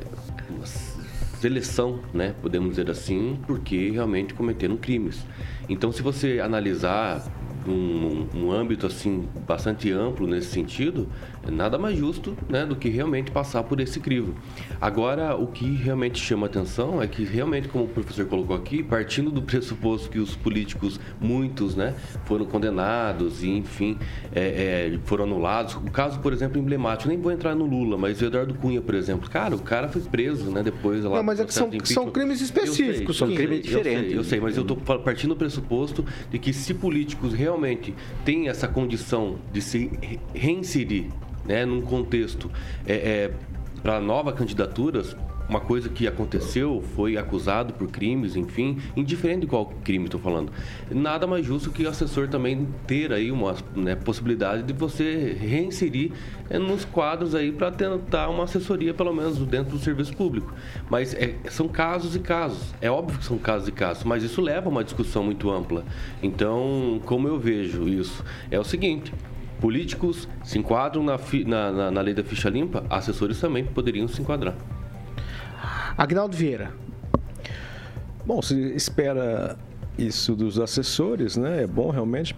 seleção, 1.39 2.01
né? 2.13 2.35
podemos 2.41 2.71
dizer 2.71 2.89
assim, 2.89 3.39
porque 3.47 3.91
realmente 3.91 4.33
cometeram 4.33 4.75
crimes. 4.75 5.23
Então, 5.69 5.91
se 5.91 6.01
você 6.01 6.39
analisar 6.39 7.25
um, 7.67 8.27
um 8.33 8.51
âmbito 8.51 8.85
assim 8.87 9.27
bastante 9.45 9.91
amplo 9.91 10.25
nesse 10.25 10.47
sentido, 10.47 11.07
nada 11.51 11.77
mais 11.77 11.97
justo 11.97 12.35
né, 12.49 12.65
do 12.65 12.75
que 12.75 12.89
realmente 12.89 13.31
passar 13.31 13.63
por 13.63 13.79
esse 13.79 13.99
crivo. 13.99 14.33
Agora, 14.79 15.35
o 15.35 15.47
que 15.47 15.65
realmente 15.65 16.19
chama 16.19 16.45
atenção 16.45 17.01
é 17.01 17.07
que 17.07 17.23
realmente, 17.23 17.67
como 17.67 17.85
o 17.85 17.87
professor 17.87 18.25
colocou 18.25 18.55
aqui, 18.55 18.83
partindo 18.83 19.31
do 19.31 19.41
pressuposto 19.41 20.09
que 20.09 20.19
os 20.19 20.35
políticos, 20.35 20.99
muitos, 21.19 21.75
né, 21.75 21.93
foram 22.25 22.45
condenados 22.45 23.43
e, 23.43 23.49
enfim, 23.49 23.97
é, 24.33 24.91
é, 24.93 24.99
foram 25.05 25.25
anulados. 25.25 25.75
O 25.75 25.91
caso, 25.91 26.19
por 26.19 26.33
exemplo, 26.33 26.59
emblemático, 26.59 27.09
nem 27.09 27.19
vou 27.19 27.31
entrar 27.31 27.55
no 27.55 27.65
Lula, 27.65 27.97
mas 27.97 28.21
o 28.21 28.25
Eduardo 28.25 28.53
Cunha, 28.55 28.81
por 28.81 28.95
exemplo, 28.95 29.29
cara, 29.29 29.55
o 29.55 29.59
cara 29.59 29.87
foi 29.87 30.01
preso, 30.01 30.51
né, 30.51 30.63
depois 30.63 31.03
lá. 31.03 31.17
Não, 31.17 31.23
mas 31.23 31.39
é 31.39 31.45
que 31.45 31.53
são, 31.53 31.69
são 31.83 32.09
crimes 32.09 32.41
específicos, 32.41 33.17
sei, 33.17 33.27
são 33.27 33.35
crimes 33.35 33.61
diferentes. 33.61 34.13
Eu 34.13 34.23
sei, 34.23 34.37
eu 34.39 34.41
sei 34.41 34.47
mas 34.47 34.55
eu 34.55 34.61
estou 34.61 34.77
partindo 34.77 35.29
do 35.29 35.35
pressuposto 35.35 36.05
de 36.31 36.39
que 36.39 36.53
se 36.53 36.73
políticos 36.73 37.33
realmente 37.33 37.93
têm 38.23 38.47
essa 38.47 38.67
condição 38.67 39.37
de 39.51 39.61
se 39.61 39.91
reinserir 40.33 41.07
né, 41.47 41.65
num 41.65 41.81
contexto 41.81 42.51
é, 42.85 42.93
é, 42.95 43.31
para 43.81 43.99
novas 44.01 44.35
candidaturas, 44.35 45.15
uma 45.49 45.61
coisa 45.61 45.87
que 45.87 46.05
aconteceu, 46.05 46.83
foi 46.95 47.17
acusado 47.17 47.73
por 47.73 47.87
crimes, 47.87 48.35
enfim, 48.35 48.77
indiferente 48.95 49.41
de 49.41 49.47
qual 49.47 49.67
crime 49.83 50.05
estou 50.05 50.19
falando. 50.19 50.51
Nada 50.91 51.25
mais 51.25 51.45
justo 51.45 51.71
que 51.71 51.85
o 51.85 51.89
assessor 51.89 52.27
também 52.27 52.67
ter 52.85 53.13
aí 53.13 53.31
uma 53.31 53.55
né, 53.73 53.95
possibilidade 53.95 54.63
de 54.63 54.73
você 54.73 55.37
reinserir 55.39 56.11
é, 56.49 56.59
nos 56.59 56.83
quadros 56.83 57.33
aí 57.33 57.51
para 57.51 57.71
tentar 57.71 58.29
uma 58.29 58.43
assessoria, 58.43 58.93
pelo 58.93 59.13
menos 59.13 59.37
dentro 59.39 59.77
do 59.77 59.79
serviço 59.79 60.13
público. 60.15 60.53
Mas 60.89 61.13
é, 61.13 61.35
são 61.49 61.67
casos 61.67 62.15
e 62.15 62.19
casos. 62.19 62.73
É 62.81 62.91
óbvio 62.91 63.17
que 63.17 63.25
são 63.25 63.37
casos 63.37 63.69
e 63.69 63.71
casos, 63.71 64.03
mas 64.03 64.23
isso 64.23 64.41
leva 64.41 64.67
a 64.67 64.69
uma 64.69 64.83
discussão 64.83 65.23
muito 65.23 65.49
ampla. 65.49 65.85
Então, 66.21 66.99
como 67.05 67.27
eu 67.27 67.39
vejo 67.39 67.87
isso, 67.87 68.23
é 68.51 68.59
o 68.59 68.65
seguinte: 68.65 69.13
políticos 69.59 70.27
se 70.43 70.57
enquadram 70.57 71.03
na, 71.03 71.17
na, 71.45 71.71
na, 71.71 71.91
na 71.91 72.01
lei 72.01 72.13
da 72.13 72.23
ficha 72.23 72.49
limpa, 72.49 72.85
assessores 72.89 73.39
também 73.39 73.65
poderiam 73.65 74.07
se 74.07 74.21
enquadrar. 74.21 74.55
Agnaldo 75.97 76.35
Vieira. 76.35 76.71
Bom, 78.25 78.41
se 78.41 78.55
espera 78.75 79.57
isso 79.97 80.35
dos 80.35 80.59
assessores, 80.59 81.37
né? 81.37 81.63
É 81.63 81.67
bom 81.67 81.89
realmente 81.89 82.35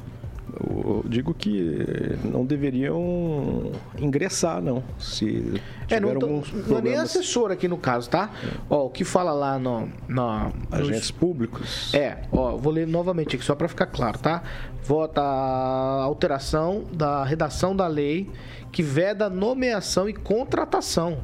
eu 0.59 1.03
digo 1.07 1.33
que 1.33 2.17
não 2.23 2.45
deveriam 2.45 3.71
ingressar, 3.97 4.61
não. 4.61 4.83
Se 4.97 5.61
é, 5.89 5.99
não, 5.99 6.17
tô, 6.19 6.27
não 6.67 6.77
é 6.77 6.81
nem 6.81 6.95
assessor 6.95 7.51
aqui 7.51 7.67
no 7.67 7.77
caso, 7.77 8.09
tá? 8.09 8.29
É. 8.43 8.47
Ó, 8.69 8.85
o 8.85 8.89
que 8.89 9.03
fala 9.03 9.31
lá 9.31 9.57
no, 9.57 9.89
no 10.07 10.51
agentes 10.71 11.09
nos... 11.09 11.11
públicos. 11.11 11.93
É, 11.93 12.23
ó, 12.31 12.57
vou 12.57 12.73
ler 12.73 12.87
novamente 12.87 13.35
aqui 13.35 13.45
só 13.45 13.55
para 13.55 13.67
ficar 13.67 13.87
claro, 13.87 14.19
tá? 14.19 14.43
Vota 14.83 15.21
a 15.21 16.03
alteração 16.03 16.83
da 16.91 17.23
redação 17.23 17.75
da 17.75 17.87
lei 17.87 18.29
que 18.71 18.83
veda 18.83 19.29
nomeação 19.29 20.09
e 20.09 20.13
contratação. 20.13 21.19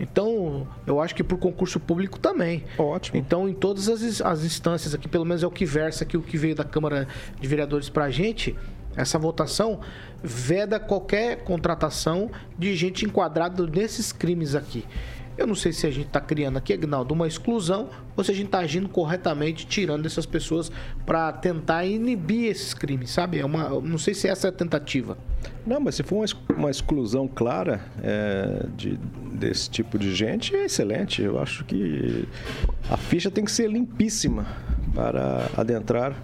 Então, 0.00 0.66
eu 0.86 1.00
acho 1.00 1.14
que 1.14 1.24
por 1.24 1.38
concurso 1.38 1.80
público 1.80 2.18
também. 2.18 2.64
Ótimo. 2.76 3.18
Então, 3.18 3.48
em 3.48 3.54
todas 3.54 3.88
as, 3.88 4.20
as 4.20 4.44
instâncias 4.44 4.94
aqui, 4.94 5.08
pelo 5.08 5.24
menos 5.24 5.42
é 5.42 5.46
o 5.46 5.50
que 5.50 5.64
versa 5.64 6.04
aqui, 6.04 6.16
o 6.16 6.22
que 6.22 6.36
veio 6.36 6.54
da 6.54 6.64
Câmara 6.64 7.08
de 7.40 7.48
Vereadores 7.48 7.88
para 7.88 8.04
a 8.04 8.10
gente, 8.10 8.56
essa 8.96 9.18
votação 9.18 9.80
veda 10.22 10.80
qualquer 10.80 11.44
contratação 11.44 12.30
de 12.58 12.74
gente 12.74 13.04
enquadrada 13.04 13.66
nesses 13.66 14.12
crimes 14.12 14.54
aqui. 14.54 14.84
Eu 15.38 15.46
não 15.46 15.54
sei 15.54 15.72
se 15.72 15.86
a 15.86 15.90
gente 15.90 16.08
está 16.08 16.20
criando 16.20 16.56
aqui, 16.56 16.72
Agnaldo, 16.72 17.14
uma 17.14 17.28
exclusão 17.28 17.88
ou 18.16 18.24
se 18.24 18.32
a 18.32 18.34
gente 18.34 18.46
está 18.46 18.58
agindo 18.58 18.88
corretamente, 18.88 19.66
tirando 19.66 20.04
essas 20.04 20.26
pessoas 20.26 20.70
para 21.06 21.32
tentar 21.32 21.86
inibir 21.86 22.50
esses 22.50 22.74
crimes, 22.74 23.10
sabe? 23.10 23.38
É 23.38 23.46
uma, 23.46 23.68
não 23.80 23.98
sei 23.98 24.14
se 24.14 24.26
essa 24.26 24.48
é 24.48 24.50
a 24.50 24.52
tentativa. 24.52 25.16
Não, 25.64 25.78
mas 25.78 25.94
se 25.94 26.02
for 26.02 26.26
uma, 26.56 26.70
exclusão 26.70 27.28
clara 27.28 27.80
é, 28.02 28.66
de, 28.76 28.98
desse 29.32 29.70
tipo 29.70 29.96
de 29.96 30.12
gente, 30.12 30.56
é 30.56 30.64
excelente. 30.64 31.22
Eu 31.22 31.38
acho 31.38 31.64
que 31.64 32.26
a 32.90 32.96
ficha 32.96 33.30
tem 33.30 33.44
que 33.44 33.52
ser 33.52 33.70
limpíssima 33.70 34.44
para 34.92 35.48
adentrar 35.56 36.16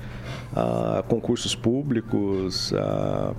a 0.57 1.05
concursos 1.07 1.55
públicos, 1.55 2.73
a 2.75 3.33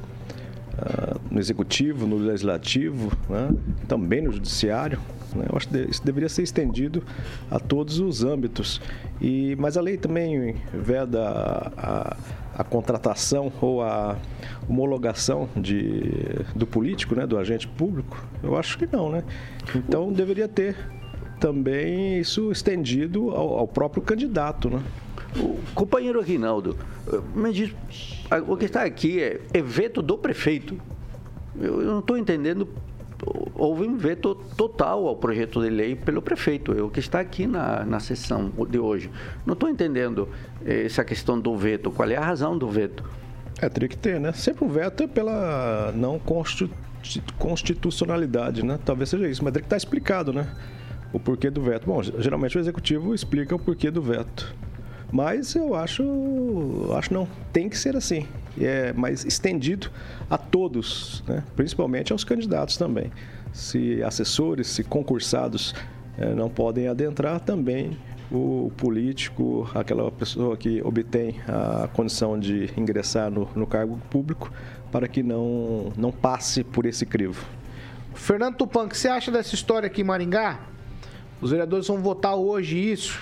uh, 0.76 1.20
no 1.30 1.40
executivo, 1.40 2.06
no 2.06 2.18
legislativo, 2.18 3.12
né? 3.30 3.50
também 3.88 4.22
no 4.22 4.32
judiciário. 4.32 5.00
Né? 5.36 5.46
Eu 5.50 5.58
acho 5.58 5.68
que 5.68 5.78
isso 5.78 6.04
deveria 6.04 6.30
ser 6.30 6.44
estendido 6.44 7.04
a 7.50 7.60
todos 7.60 8.00
os 8.00 8.24
âmbitos. 8.24 8.82
E, 9.22 9.56
mas 9.60 9.78
a 9.78 9.82
lei 9.82 9.98
também 9.98 10.56
veda 10.74 11.22
a, 11.78 12.18
a 12.56 12.64
contratação 12.64 13.52
ou 13.62 13.82
a 13.82 14.18
homologação 14.68 15.50
de, 15.56 16.02
do 16.56 16.66
político, 16.66 17.16
né? 17.16 17.28
do 17.28 17.38
agente 17.38 17.68
público. 17.68 18.26
Eu 18.42 18.58
acho 18.58 18.78
que 18.78 18.88
não, 18.92 19.10
né? 19.10 19.24
Então 19.76 20.12
deveria 20.12 20.48
ter 20.48 20.76
também 21.40 22.20
isso 22.20 22.52
estendido 22.52 23.32
ao, 23.32 23.60
ao 23.60 23.68
próprio 23.68 24.02
candidato, 24.02 24.70
né? 24.70 24.82
O 25.38 25.60
companheiro 25.74 26.20
Aguinaldo, 26.20 26.78
me 27.36 27.52
diz, 27.52 27.74
o 28.48 28.56
que 28.56 28.66
está 28.66 28.84
aqui 28.84 29.22
é, 29.22 29.62
veto 29.62 30.02
do 30.02 30.18
prefeito. 30.18 30.80
Eu 31.60 31.82
não 31.82 32.00
estou 32.00 32.18
entendendo. 32.18 32.68
Houve 33.66 33.88
um 33.88 33.98
veto 33.98 34.36
total 34.56 35.08
ao 35.08 35.16
projeto 35.16 35.60
de 35.60 35.72
lei 35.72 35.96
pelo 35.96 36.22
prefeito, 36.22 36.72
o 36.86 36.92
que 36.92 37.00
está 37.00 37.20
aqui 37.20 37.48
na, 37.48 37.84
na 37.84 38.00
sessão 38.00 38.52
de 38.70 38.78
hoje. 38.78 39.10
Não 39.44 39.54
estou 39.54 39.68
entendendo 39.68 40.30
eh, 40.64 40.86
essa 40.86 41.04
questão 41.04 41.40
do 41.40 41.58
veto. 41.58 41.90
Qual 41.90 42.08
é 42.08 42.16
a 42.16 42.24
razão 42.24 42.56
do 42.56 42.70
veto? 42.70 43.04
É, 43.60 43.68
teria 43.68 43.90
que 43.90 43.98
ter, 43.98 44.20
né? 44.20 44.32
Sempre 44.34 44.66
um 44.66 44.68
veto 44.68 45.02
é 45.02 45.08
pela 45.08 45.92
não 45.96 46.22
constitucionalidade, 47.40 48.64
né? 48.64 48.78
Talvez 48.86 49.10
seja 49.10 49.28
isso, 49.28 49.44
mas 49.44 49.52
teria 49.52 49.64
que 49.64 49.66
estar 49.66 49.78
explicado, 49.78 50.32
né? 50.32 50.48
O 51.12 51.20
porquê 51.20 51.50
do 51.50 51.62
veto. 51.62 51.88
Bom, 51.88 52.04
geralmente 52.04 52.56
o 52.60 52.60
executivo 52.60 53.16
explica 53.16 53.56
o 53.56 53.60
porquê 53.60 53.90
do 53.90 54.02
veto. 54.02 54.54
Mas 55.12 55.56
eu 55.56 55.74
acho, 55.74 56.04
acho 56.96 57.12
não, 57.12 57.28
tem 57.52 57.68
que 57.68 57.78
ser 57.80 57.96
assim. 57.96 58.28
É 58.60 58.94
mais 58.94 59.26
estendido 59.26 59.90
a 60.30 60.38
todos, 60.38 61.24
né? 61.28 61.44
principalmente 61.56 62.12
aos 62.12 62.24
candidatos 62.24 62.78
também. 62.78 63.12
Se 63.56 64.04
assessores, 64.04 64.68
se 64.68 64.84
concursados 64.84 65.74
é, 66.18 66.36
não 66.36 66.50
podem 66.50 66.90
adentrar, 66.90 67.40
também 67.40 67.98
o 68.30 68.70
político, 68.76 69.70
aquela 69.74 70.12
pessoa 70.12 70.58
que 70.58 70.82
obtém 70.82 71.40
a 71.48 71.88
condição 71.88 72.38
de 72.38 72.70
ingressar 72.76 73.32
no, 73.32 73.48
no 73.56 73.66
cargo 73.66 73.98
público, 74.10 74.52
para 74.92 75.08
que 75.08 75.24
não, 75.24 75.94
não 75.96 76.12
passe 76.12 76.66
por 76.66 76.86
esse 76.86 77.06
crivo. 77.06 77.46
Fernando 78.14 78.58
Tupan, 78.58 78.84
o 78.84 78.90
que 78.90 78.98
você 78.98 79.08
acha 79.08 79.32
dessa 79.32 79.56
história 79.56 79.88
aqui 79.88 80.02
em 80.02 80.04
Maringá? 80.04 80.60
Os 81.42 81.52
vereadores 81.52 81.88
vão 81.88 82.02
votar 82.02 82.36
hoje 82.36 82.78
isso 82.78 83.18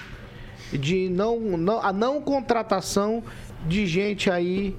de 0.71 1.09
não, 1.09 1.39
não 1.39 1.79
a 1.79 1.93
não 1.93 2.19
contratação 2.19 3.21
de 3.67 3.85
gente 3.85 4.31
aí. 4.31 4.75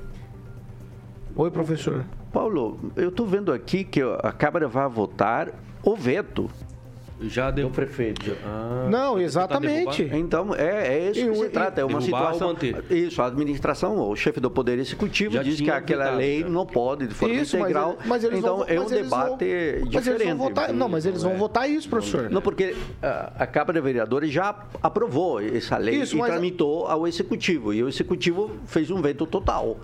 Oi, 1.37 1.51
professor. 1.53 2.05
Paulo, 2.35 2.81
eu 2.97 3.11
estou 3.11 3.25
vendo 3.25 3.53
aqui 3.53 3.85
que 3.85 4.03
a 4.03 4.33
Câmara 4.33 4.67
vai 4.67 4.89
votar 4.89 5.51
o 5.85 5.95
veto 5.95 6.51
já 7.21 7.51
deu 7.51 7.71
prefeito. 7.71 8.37
Ah, 8.45 8.89
não, 8.91 9.21
exatamente. 9.21 10.03
Então, 10.13 10.55
é, 10.55 10.99
é 10.99 11.11
isso 11.11 11.31
que 11.31 11.37
se 11.37 11.49
trata. 11.49 11.81
É 11.81 11.85
uma 11.85 12.01
situação. 12.01 12.57
Isso, 12.91 13.23
a 13.23 13.27
administração, 13.27 13.99
o 13.99 14.17
chefe 14.17 14.41
do 14.41 14.51
Poder 14.51 14.79
Executivo 14.79 15.35
já 15.35 15.43
diz 15.43 15.61
que 15.61 15.71
aquela 15.71 16.11
lei 16.11 16.41
já. 16.41 16.49
não 16.49 16.67
pode 16.67 17.07
de 17.07 17.15
forma 17.15 17.35
isso, 17.35 17.57
integral. 17.57 17.97
Mas, 18.05 18.25
mas 18.25 18.25
então, 18.25 18.59
vão, 18.59 18.67
é 18.67 18.81
um 18.81 18.87
debate 18.87 19.79
vão, 19.79 19.89
diferente. 19.89 19.95
Mas 19.95 20.07
eles 20.07 20.27
vão 20.27 20.37
votar, 20.37 20.73
não, 20.73 20.89
mas 20.89 21.07
eles 21.07 21.23
vão 21.23 21.33
é. 21.33 21.37
votar 21.37 21.71
isso, 21.71 21.89
professor. 21.89 22.31
Não, 22.31 22.43
porque 22.43 22.75
a, 23.03 23.33
a 23.39 23.47
Câmara 23.47 23.75
de 23.75 23.81
Vereadores 23.81 24.33
já 24.33 24.55
aprovou 24.83 25.41
essa 25.41 25.77
lei 25.77 26.03
isso, 26.03 26.19
e 26.19 26.23
tramitou 26.23 26.87
ao 26.87 27.07
Executivo. 27.07 27.73
E 27.73 27.83
o 27.83 27.89
Executivo 27.89 28.51
fez 28.67 28.91
um 28.91 29.01
veto 29.01 29.25
total. 29.25 29.79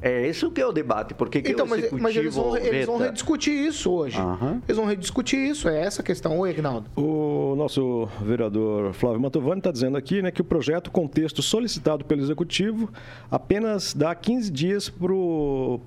É 0.00 0.28
isso 0.28 0.50
que 0.50 0.60
é 0.60 0.66
o 0.66 0.72
debate. 0.72 1.14
Porque 1.14 1.42
que 1.42 1.52
então, 1.52 1.66
mas, 1.66 1.90
mas 1.92 2.16
eles, 2.16 2.34
vão, 2.34 2.56
eles 2.56 2.86
vão 2.86 2.98
rediscutir 2.98 3.52
isso 3.52 3.90
hoje. 3.90 4.18
Uhum. 4.18 4.60
Eles 4.66 4.76
vão 4.76 4.86
rediscutir 4.86 5.38
isso, 5.38 5.68
é 5.68 5.80
essa 5.80 6.02
a 6.02 6.04
questão. 6.04 6.38
Oi, 6.38 6.50
Agnaldo. 6.50 6.88
O 6.96 7.54
nosso 7.56 8.08
vereador 8.22 8.92
Flávio 8.92 9.20
Mantovani 9.20 9.58
está 9.58 9.70
dizendo 9.70 9.96
aqui 9.96 10.22
né, 10.22 10.30
que 10.30 10.40
o 10.40 10.44
projeto, 10.44 10.90
com 10.90 11.06
texto 11.06 11.42
solicitado 11.42 12.04
pelo 12.04 12.20
Executivo, 12.20 12.90
apenas 13.30 13.94
dá 13.94 14.14
15 14.14 14.50
dias 14.50 14.88
para 14.88 15.12
o 15.12 15.80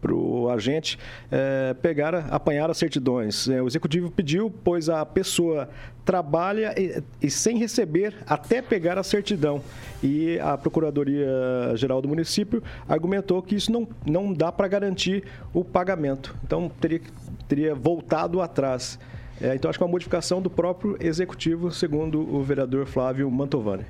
para 0.00 0.14
o 0.14 0.50
agente 0.50 0.98
é, 1.30 1.74
pegar, 1.74 2.14
apanhar 2.30 2.70
as 2.70 2.76
certidões. 2.76 3.48
É, 3.48 3.62
o 3.62 3.66
executivo 3.66 4.10
pediu, 4.10 4.52
pois 4.62 4.90
a 4.90 5.04
pessoa 5.06 5.70
trabalha 6.04 6.74
e, 6.78 7.02
e, 7.22 7.30
sem 7.30 7.56
receber 7.58 8.14
até 8.26 8.60
pegar 8.60 8.98
a 8.98 9.02
certidão. 9.02 9.62
E 10.02 10.38
a 10.40 10.56
Procuradoria-Geral 10.58 12.02
do 12.02 12.08
município 12.08 12.62
argumentou 12.86 13.42
que 13.42 13.54
isso 13.54 13.72
não, 13.72 13.88
não 14.04 14.32
dá 14.34 14.52
para 14.52 14.68
garantir 14.68 15.24
o 15.54 15.64
pagamento. 15.64 16.36
Então, 16.44 16.70
teria, 16.80 17.00
teria 17.48 17.74
voltado 17.74 18.42
atrás. 18.42 18.98
É, 19.40 19.54
então, 19.54 19.68
acho 19.68 19.78
que 19.78 19.82
é 19.82 19.86
uma 19.86 19.92
modificação 19.92 20.42
do 20.42 20.50
próprio 20.50 20.96
executivo, 21.00 21.70
segundo 21.70 22.20
o 22.20 22.42
vereador 22.42 22.86
Flávio 22.86 23.30
Mantovani. 23.30 23.84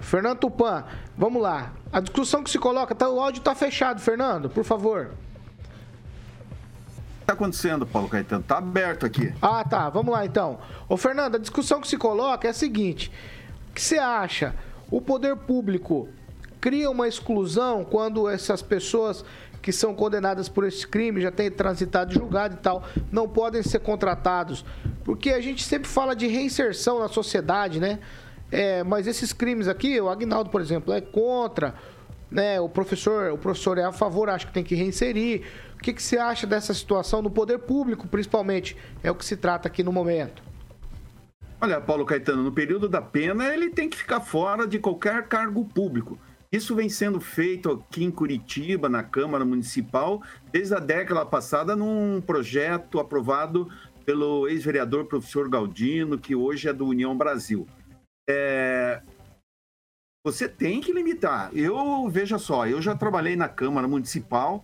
Fernando 0.00 0.38
Tupan, 0.38 0.84
vamos 1.16 1.42
lá. 1.42 1.72
A 1.92 2.00
discussão 2.00 2.42
que 2.42 2.50
se 2.50 2.58
coloca, 2.58 2.94
tá, 2.94 3.08
o 3.08 3.20
áudio 3.20 3.40
está 3.40 3.54
fechado, 3.54 4.00
Fernando, 4.00 4.48
por 4.48 4.64
favor. 4.64 5.06
O 5.06 5.08
que 7.18 7.22
está 7.22 7.32
acontecendo, 7.32 7.86
Paulo 7.86 8.08
Caetano? 8.08 8.42
Está 8.42 8.58
aberto 8.58 9.04
aqui. 9.04 9.32
Ah, 9.42 9.64
tá. 9.64 9.90
Vamos 9.90 10.12
lá, 10.12 10.24
então. 10.24 10.58
Ô, 10.88 10.96
Fernando, 10.96 11.34
a 11.34 11.38
discussão 11.38 11.80
que 11.80 11.88
se 11.88 11.96
coloca 11.96 12.46
é 12.46 12.50
a 12.50 12.54
seguinte. 12.54 13.12
O 13.70 13.74
que 13.74 13.82
você 13.82 13.98
acha? 13.98 14.54
O 14.90 15.00
poder 15.00 15.36
público 15.36 16.08
cria 16.60 16.90
uma 16.90 17.06
exclusão 17.06 17.84
quando 17.84 18.28
essas 18.28 18.62
pessoas 18.62 19.24
que 19.60 19.72
são 19.72 19.94
condenadas 19.94 20.48
por 20.48 20.64
esse 20.64 20.86
crime, 20.86 21.20
já 21.20 21.30
têm 21.30 21.50
transitado 21.50 22.12
julgado 22.12 22.54
e 22.54 22.58
tal, 22.58 22.84
não 23.10 23.28
podem 23.28 23.62
ser 23.62 23.80
contratados. 23.80 24.64
Porque 25.04 25.30
a 25.30 25.40
gente 25.40 25.64
sempre 25.64 25.88
fala 25.88 26.14
de 26.14 26.26
reinserção 26.26 27.00
na 27.00 27.08
sociedade, 27.08 27.80
né? 27.80 27.98
É, 28.50 28.82
mas 28.82 29.06
esses 29.06 29.32
crimes 29.32 29.68
aqui, 29.68 30.00
o 30.00 30.08
Agnaldo, 30.08 30.50
por 30.50 30.60
exemplo, 30.60 30.92
é 30.92 31.00
contra, 31.00 31.74
né? 32.30 32.60
O 32.60 32.68
professor, 32.68 33.32
o 33.32 33.38
professor 33.38 33.78
é 33.78 33.84
a 33.84 33.92
favor, 33.92 34.28
acho 34.28 34.46
que 34.46 34.52
tem 34.52 34.64
que 34.64 34.74
reinserir. 34.74 35.42
O 35.74 35.78
que, 35.78 35.92
que 35.92 36.02
você 36.02 36.18
acha 36.18 36.46
dessa 36.46 36.72
situação 36.72 37.22
no 37.22 37.30
poder 37.30 37.58
público, 37.58 38.08
principalmente? 38.08 38.76
É 39.02 39.10
o 39.10 39.14
que 39.14 39.24
se 39.24 39.36
trata 39.36 39.68
aqui 39.68 39.82
no 39.82 39.92
momento. 39.92 40.42
Olha, 41.60 41.80
Paulo 41.80 42.04
Caetano, 42.04 42.42
no 42.42 42.52
período 42.52 42.88
da 42.88 43.02
pena, 43.02 43.52
ele 43.52 43.70
tem 43.70 43.88
que 43.88 43.96
ficar 43.96 44.20
fora 44.20 44.66
de 44.66 44.78
qualquer 44.78 45.26
cargo 45.26 45.64
público. 45.64 46.18
Isso 46.50 46.74
vem 46.74 46.88
sendo 46.88 47.20
feito 47.20 47.70
aqui 47.70 48.04
em 48.04 48.10
Curitiba, 48.10 48.88
na 48.88 49.02
Câmara 49.02 49.44
Municipal, 49.44 50.22
desde 50.50 50.74
a 50.74 50.78
década 50.78 51.26
passada, 51.26 51.76
num 51.76 52.22
projeto 52.22 52.98
aprovado 52.98 53.68
pelo 54.06 54.48
ex-vereador 54.48 55.04
professor 55.04 55.50
Galdino, 55.50 56.16
que 56.16 56.34
hoje 56.34 56.68
é 56.68 56.72
do 56.72 56.86
União 56.86 57.14
Brasil 57.14 57.66
é, 58.28 59.00
você 60.24 60.48
tem 60.48 60.80
que 60.80 60.92
limitar. 60.92 61.50
Eu, 61.56 62.08
veja 62.10 62.38
só, 62.38 62.66
eu 62.66 62.82
já 62.82 62.94
trabalhei 62.94 63.34
na 63.34 63.48
Câmara 63.48 63.88
Municipal 63.88 64.62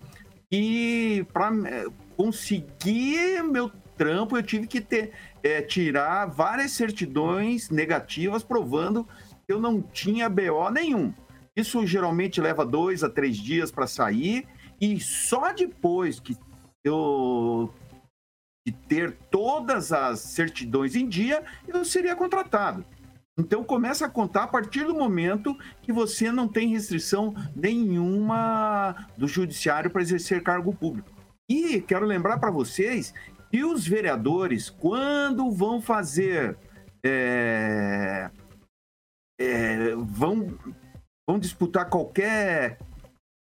e 0.52 1.26
para 1.32 1.50
é, 1.66 1.86
conseguir 2.16 3.42
meu 3.42 3.70
trampo 3.96 4.36
eu 4.36 4.42
tive 4.42 4.66
que 4.66 4.80
ter, 4.80 5.12
é, 5.42 5.62
tirar 5.62 6.26
várias 6.26 6.72
certidões 6.72 7.70
negativas 7.70 8.42
provando 8.42 9.08
que 9.46 9.52
eu 9.52 9.60
não 9.60 9.80
tinha 9.80 10.28
BO 10.28 10.70
nenhum. 10.70 11.14
Isso 11.56 11.86
geralmente 11.86 12.40
leva 12.40 12.66
dois 12.66 13.02
a 13.02 13.08
três 13.08 13.36
dias 13.36 13.70
para 13.70 13.86
sair 13.86 14.46
e 14.80 15.00
só 15.00 15.52
depois 15.52 16.20
que 16.20 16.36
eu 16.84 17.72
de 18.66 18.72
ter 18.72 19.12
todas 19.30 19.92
as 19.92 20.20
certidões 20.20 20.96
em 20.96 21.06
dia, 21.06 21.44
eu 21.68 21.84
seria 21.84 22.16
contratado. 22.16 22.84
Então 23.36 23.64
começa 23.64 24.06
a 24.06 24.10
contar 24.10 24.44
a 24.44 24.48
partir 24.48 24.84
do 24.84 24.94
momento 24.94 25.56
que 25.82 25.92
você 25.92 26.30
não 26.30 26.46
tem 26.46 26.68
restrição 26.68 27.34
nenhuma 27.54 29.08
do 29.16 29.26
judiciário 29.26 29.90
para 29.90 30.02
exercer 30.02 30.42
cargo 30.42 30.72
público. 30.72 31.10
E 31.48 31.80
quero 31.80 32.06
lembrar 32.06 32.38
para 32.38 32.50
vocês 32.50 33.12
que 33.50 33.64
os 33.64 33.86
vereadores, 33.86 34.70
quando 34.70 35.50
vão 35.50 35.80
fazer. 35.80 36.56
É, 37.04 38.30
é, 39.38 39.94
vão, 39.96 40.56
vão 41.28 41.38
disputar 41.38 41.90
qualquer 41.90 42.78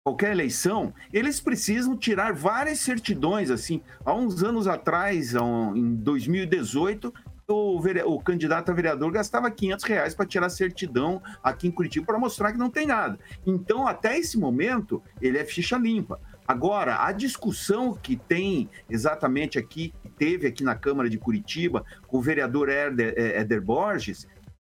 qualquer 0.09 0.31
eleição, 0.31 0.93
eles 1.13 1.39
precisam 1.39 1.95
tirar 1.95 2.33
várias 2.33 2.79
certidões. 2.79 3.51
Assim, 3.51 3.81
há 4.03 4.13
uns 4.13 4.43
anos 4.43 4.67
atrás, 4.67 5.35
em 5.75 5.95
2018, 5.95 7.13
o, 7.49 7.77
o, 8.05 8.19
candidato 8.21 8.69
a 8.71 8.73
vereador 8.73 9.11
gastava 9.11 9.49
500 9.49 9.85
reais 9.85 10.15
para 10.15 10.25
tirar 10.25 10.49
certidão 10.49 11.21
aqui 11.43 11.67
em 11.67 11.71
Curitiba 11.71 12.05
para 12.05 12.19
mostrar 12.19 12.51
que 12.51 12.57
não 12.57 12.69
tem 12.69 12.85
nada. 12.85 13.17
Então, 13.45 13.87
até 13.87 14.17
esse 14.17 14.37
momento, 14.37 15.01
ele 15.21 15.37
é 15.37 15.43
ficha 15.43 15.77
limpa. 15.77 16.19
Agora, 16.47 17.05
a 17.05 17.11
discussão 17.11 17.93
que 17.93 18.15
tem 18.15 18.69
exatamente 18.89 19.59
aqui, 19.59 19.93
teve 20.17 20.47
aqui 20.47 20.63
na 20.63 20.75
Câmara 20.75 21.09
de 21.09 21.17
Curitiba, 21.17 21.85
com 22.07 22.17
o 22.17 22.21
vereador 22.21 22.69
Éder, 22.69 23.13
é, 23.15 23.59
Borges, 23.59 24.27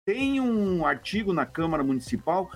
tem 0.07 0.41
um 0.41 0.87
artigo 0.87 1.33
na 1.33 1.45
Câmara 1.45 1.83
Municipal 1.83 2.51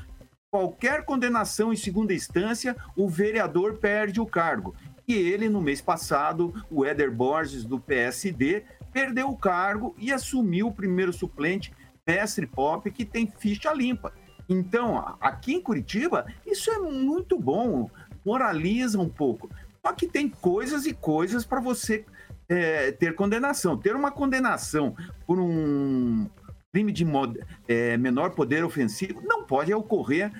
qualquer 0.50 1.04
condenação 1.04 1.72
em 1.72 1.76
segunda 1.76 2.12
instância, 2.12 2.76
o 2.96 3.08
vereador 3.08 3.78
perde 3.78 4.20
o 4.20 4.26
cargo. 4.26 4.74
E 5.06 5.14
ele, 5.14 5.48
no 5.48 5.60
mês 5.60 5.80
passado, 5.80 6.52
o 6.70 6.84
Éder 6.84 7.10
Borges, 7.10 7.64
do 7.64 7.80
PSD, 7.80 8.64
perdeu 8.92 9.28
o 9.28 9.36
cargo 9.36 9.94
e 9.98 10.12
assumiu 10.12 10.68
o 10.68 10.74
primeiro 10.74 11.12
suplente, 11.12 11.72
Mestre 12.06 12.46
Pop, 12.46 12.90
que 12.90 13.04
tem 13.04 13.26
ficha 13.38 13.72
limpa. 13.72 14.12
Então, 14.48 15.16
aqui 15.20 15.54
em 15.54 15.62
Curitiba, 15.62 16.26
isso 16.44 16.70
é 16.70 16.78
muito 16.78 17.38
bom, 17.38 17.88
moraliza 18.24 18.98
um 18.98 19.08
pouco. 19.08 19.48
Só 19.84 19.92
que 19.92 20.08
tem 20.08 20.28
coisas 20.28 20.86
e 20.86 20.92
coisas 20.92 21.44
para 21.44 21.60
você 21.60 22.04
é, 22.48 22.90
ter 22.92 23.14
condenação. 23.14 23.76
Ter 23.76 23.94
uma 23.94 24.10
condenação 24.10 24.94
por 25.26 25.38
um 25.38 26.28
crime 26.72 26.92
de 26.92 27.06
é, 27.68 27.96
menor 27.96 28.30
poder 28.30 28.64
ofensivo 28.64 29.22
não 29.24 29.44
pode 29.44 29.72
ocorrer, 29.72 30.32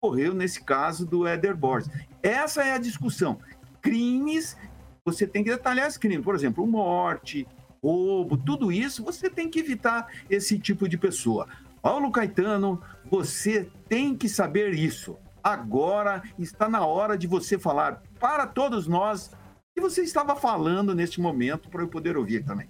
ocorreu 0.00 0.34
nesse 0.34 0.62
caso 0.64 1.06
do 1.06 1.26
Éder 1.26 1.56
Borges. 1.56 1.90
Essa 2.22 2.64
é 2.64 2.72
a 2.72 2.78
discussão. 2.78 3.38
Crimes, 3.80 4.56
você 5.04 5.26
tem 5.26 5.42
que 5.42 5.50
detalhar 5.50 5.88
os 5.88 5.96
crimes. 5.96 6.24
Por 6.24 6.34
exemplo, 6.34 6.66
morte, 6.66 7.46
roubo, 7.82 8.36
tudo 8.36 8.70
isso, 8.70 9.02
você 9.02 9.28
tem 9.28 9.50
que 9.50 9.58
evitar 9.58 10.06
esse 10.30 10.58
tipo 10.58 10.88
de 10.88 10.96
pessoa. 10.96 11.48
Paulo 11.82 12.12
Caetano, 12.12 12.80
você 13.10 13.68
tem 13.88 14.16
que 14.16 14.28
saber 14.28 14.72
isso. 14.72 15.18
Agora 15.42 16.22
está 16.38 16.68
na 16.68 16.86
hora 16.86 17.18
de 17.18 17.26
você 17.26 17.58
falar 17.58 18.00
para 18.20 18.46
todos 18.46 18.86
nós 18.86 19.32
que 19.74 19.80
você 19.80 20.02
estava 20.02 20.36
falando 20.36 20.94
neste 20.94 21.20
momento 21.20 21.68
para 21.68 21.82
eu 21.82 21.88
poder 21.88 22.16
ouvir 22.16 22.44
também. 22.44 22.68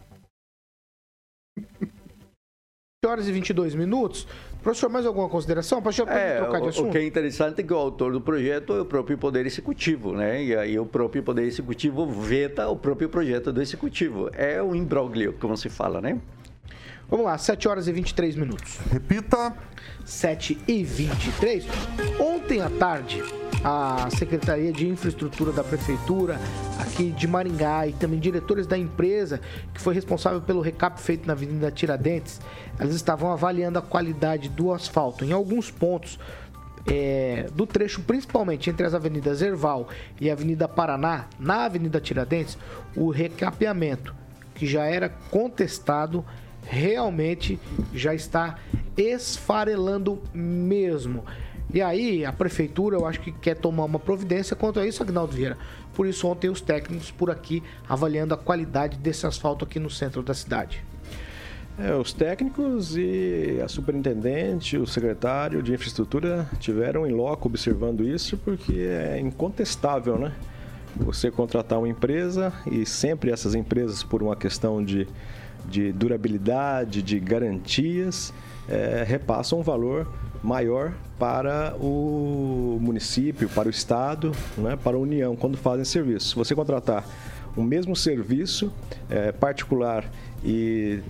horas 3.04 3.26
e 3.28 3.32
22 3.32 3.74
minutos. 3.74 4.26
Professor, 4.62 4.88
mais 4.88 5.04
alguma 5.04 5.28
consideração? 5.28 5.82
Para 5.82 5.92
é, 6.14 6.36
trocar 6.38 6.60
de 6.60 6.68
assunto? 6.68 6.88
O 6.88 6.92
que 6.92 6.98
é 6.98 7.04
interessante 7.04 7.60
é 7.60 7.64
que 7.64 7.72
o 7.72 7.76
autor 7.76 8.12
do 8.12 8.20
projeto 8.20 8.72
é 8.74 8.80
o 8.80 8.84
próprio 8.84 9.18
Poder 9.18 9.44
Executivo, 9.44 10.12
né? 10.12 10.42
E 10.44 10.56
aí 10.56 10.78
o 10.78 10.86
próprio 10.86 11.22
Poder 11.22 11.42
Executivo 11.42 12.06
veta 12.06 12.68
o 12.68 12.76
próprio 12.76 13.08
projeto 13.08 13.52
do 13.52 13.60
Executivo. 13.60 14.30
É 14.32 14.62
um 14.62 14.74
imbróglio, 14.74 15.34
como 15.40 15.56
se 15.56 15.68
fala, 15.68 16.00
né? 16.00 16.20
Vamos 17.10 17.26
lá, 17.26 17.36
7 17.36 17.68
horas 17.68 17.88
e 17.88 17.92
23 17.92 18.36
minutos. 18.36 18.78
Repita. 18.90 19.54
7 20.04 20.58
e 20.66 20.84
23. 20.84 21.66
Ontem 22.20 22.60
à 22.60 22.70
tarde, 22.70 23.22
a 23.64 24.08
Secretaria 24.10 24.72
de 24.72 24.88
Infraestrutura 24.88 25.52
da 25.52 25.62
Prefeitura 25.62 26.40
aqui 26.80 27.10
de 27.10 27.28
Maringá 27.28 27.86
e 27.86 27.92
também 27.92 28.18
diretores 28.18 28.66
da 28.66 28.76
empresa 28.76 29.40
que 29.72 29.80
foi 29.80 29.94
responsável 29.94 30.40
pelo 30.40 30.60
recap 30.60 31.00
feito 31.00 31.26
na 31.26 31.32
Avenida 31.32 31.70
Tiradentes, 31.70 32.40
elas 32.78 32.94
estavam 32.94 33.30
avaliando 33.32 33.78
a 33.78 33.82
qualidade 33.82 34.48
do 34.48 34.72
asfalto. 34.72 35.24
Em 35.24 35.32
alguns 35.32 35.70
pontos 35.70 36.18
é, 36.86 37.46
do 37.54 37.64
trecho, 37.64 38.02
principalmente 38.02 38.68
entre 38.68 38.84
as 38.84 38.94
avenidas 38.94 39.40
Erval 39.40 39.88
e 40.20 40.28
Avenida 40.28 40.66
Paraná, 40.66 41.26
na 41.38 41.64
Avenida 41.64 42.00
Tiradentes, 42.00 42.58
o 42.96 43.10
recapeamento, 43.10 44.12
que 44.54 44.66
já 44.66 44.84
era 44.84 45.08
contestado, 45.08 46.24
realmente 46.64 47.60
já 47.94 48.12
está 48.12 48.56
esfarelando 48.96 50.20
mesmo. 50.34 51.24
E 51.72 51.80
aí, 51.80 52.24
a 52.24 52.32
prefeitura, 52.32 52.96
eu 52.96 53.06
acho 53.06 53.20
que 53.20 53.32
quer 53.32 53.54
tomar 53.56 53.84
uma 53.84 53.98
providência 53.98 54.54
quanto 54.54 54.78
a 54.78 54.86
isso, 54.86 55.02
Agnaldo 55.02 55.34
Vieira. 55.34 55.56
Por 55.94 56.06
isso, 56.06 56.28
ontem, 56.28 56.50
os 56.50 56.60
técnicos 56.60 57.10
por 57.10 57.30
aqui 57.30 57.62
avaliando 57.88 58.34
a 58.34 58.36
qualidade 58.36 58.98
desse 58.98 59.26
asfalto 59.26 59.64
aqui 59.64 59.78
no 59.78 59.88
centro 59.88 60.22
da 60.22 60.34
cidade. 60.34 60.84
É, 61.78 61.94
os 61.94 62.12
técnicos 62.12 62.94
e 62.98 63.58
a 63.64 63.68
superintendente, 63.68 64.76
o 64.76 64.86
secretário 64.86 65.62
de 65.62 65.72
infraestrutura 65.72 66.46
tiveram 66.60 67.06
em 67.06 67.12
loco 67.12 67.48
observando 67.48 68.04
isso, 68.04 68.36
porque 68.36 68.74
é 68.74 69.18
incontestável, 69.18 70.18
né? 70.18 70.32
Você 70.96 71.30
contratar 71.30 71.78
uma 71.78 71.88
empresa 71.88 72.52
e 72.70 72.84
sempre 72.84 73.30
essas 73.30 73.54
empresas, 73.54 74.02
por 74.02 74.22
uma 74.22 74.36
questão 74.36 74.84
de, 74.84 75.08
de 75.64 75.90
durabilidade, 75.90 77.02
de 77.02 77.18
garantias, 77.18 78.34
é, 78.68 79.02
repassam 79.08 79.60
um 79.60 79.62
valor 79.62 80.06
maior 80.42 80.92
para 81.18 81.74
o 81.76 82.78
município, 82.80 83.48
para 83.48 83.68
o 83.68 83.70
estado, 83.70 84.32
né, 84.58 84.76
para 84.82 84.96
a 84.96 85.00
União, 85.00 85.36
quando 85.36 85.56
fazem 85.56 85.84
serviço. 85.84 86.30
Se 86.30 86.34
você 86.34 86.54
contratar 86.54 87.04
o 87.56 87.62
mesmo 87.62 87.94
serviço 87.94 88.72
é, 89.08 89.30
particular 89.30 90.04
e 90.44 91.00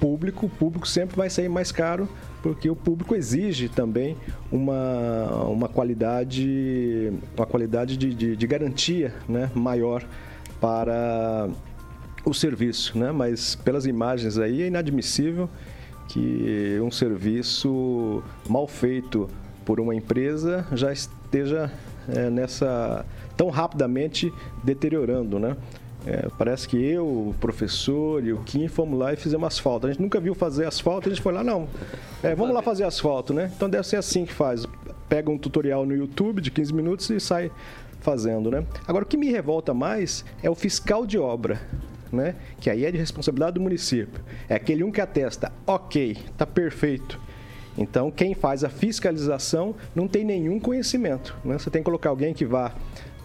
público, 0.00 0.46
o 0.46 0.48
público 0.48 0.86
sempre 0.86 1.16
vai 1.16 1.28
sair 1.28 1.48
mais 1.48 1.72
caro, 1.72 2.08
porque 2.42 2.68
o 2.68 2.76
público 2.76 3.14
exige 3.14 3.68
também 3.68 4.16
uma, 4.50 5.44
uma 5.46 5.68
qualidade, 5.68 7.12
uma 7.36 7.46
qualidade 7.46 7.96
de, 7.96 8.14
de, 8.14 8.36
de 8.36 8.46
garantia 8.46 9.14
né, 9.28 9.50
maior 9.54 10.04
para 10.60 11.48
o 12.24 12.32
serviço, 12.32 12.98
né? 12.98 13.12
mas 13.12 13.54
pelas 13.54 13.86
imagens 13.86 14.38
aí 14.38 14.62
é 14.62 14.66
inadmissível 14.66 15.48
que 16.08 16.78
um 16.82 16.90
serviço 16.90 18.22
mal 18.48 18.66
feito 18.66 19.28
por 19.64 19.80
uma 19.80 19.94
empresa 19.94 20.66
já 20.72 20.92
esteja 20.92 21.70
é, 22.08 22.30
nessa 22.30 23.04
tão 23.36 23.50
rapidamente 23.50 24.32
deteriorando, 24.62 25.38
né? 25.38 25.56
É, 26.06 26.28
parece 26.36 26.68
que 26.68 26.76
eu, 26.76 27.06
o 27.06 27.34
professor 27.40 28.22
e 28.24 28.32
o 28.32 28.38
Kim 28.40 28.68
fomos 28.68 28.98
lá 28.98 29.14
e 29.14 29.16
fizemos 29.16 29.46
asfalto. 29.46 29.86
A 29.86 29.90
gente 29.90 30.02
nunca 30.02 30.20
viu 30.20 30.34
fazer 30.34 30.66
asfalto, 30.66 31.08
a 31.08 31.12
gente 31.12 31.22
foi 31.22 31.32
lá, 31.32 31.42
não. 31.42 31.66
É, 32.22 32.34
vamos 32.34 32.54
lá 32.54 32.60
fazer 32.60 32.84
asfalto, 32.84 33.32
né? 33.32 33.50
Então 33.56 33.70
deve 33.70 33.86
ser 33.86 33.96
assim 33.96 34.26
que 34.26 34.32
faz. 34.32 34.66
Pega 35.08 35.30
um 35.30 35.38
tutorial 35.38 35.86
no 35.86 35.94
YouTube 35.94 36.42
de 36.42 36.50
15 36.50 36.74
minutos 36.74 37.08
e 37.08 37.18
sai 37.18 37.50
fazendo, 38.00 38.50
né? 38.50 38.66
Agora, 38.86 39.04
o 39.04 39.06
que 39.06 39.16
me 39.16 39.30
revolta 39.30 39.72
mais 39.72 40.26
é 40.42 40.50
o 40.50 40.54
fiscal 40.54 41.06
de 41.06 41.18
obra 41.18 41.58
né? 42.14 42.34
Que 42.60 42.70
aí 42.70 42.84
é 42.84 42.92
de 42.92 42.98
responsabilidade 42.98 43.54
do 43.54 43.60
município. 43.60 44.22
É 44.48 44.54
aquele 44.54 44.84
um 44.84 44.90
que 44.90 45.00
atesta, 45.00 45.52
ok, 45.66 46.16
tá 46.36 46.46
perfeito. 46.46 47.20
Então, 47.76 48.10
quem 48.10 48.34
faz 48.34 48.62
a 48.62 48.68
fiscalização 48.68 49.74
não 49.94 50.06
tem 50.06 50.24
nenhum 50.24 50.60
conhecimento. 50.60 51.36
Né? 51.44 51.58
Você 51.58 51.70
tem 51.70 51.82
que 51.82 51.86
colocar 51.86 52.10
alguém 52.10 52.32
que 52.32 52.44
vá 52.44 52.72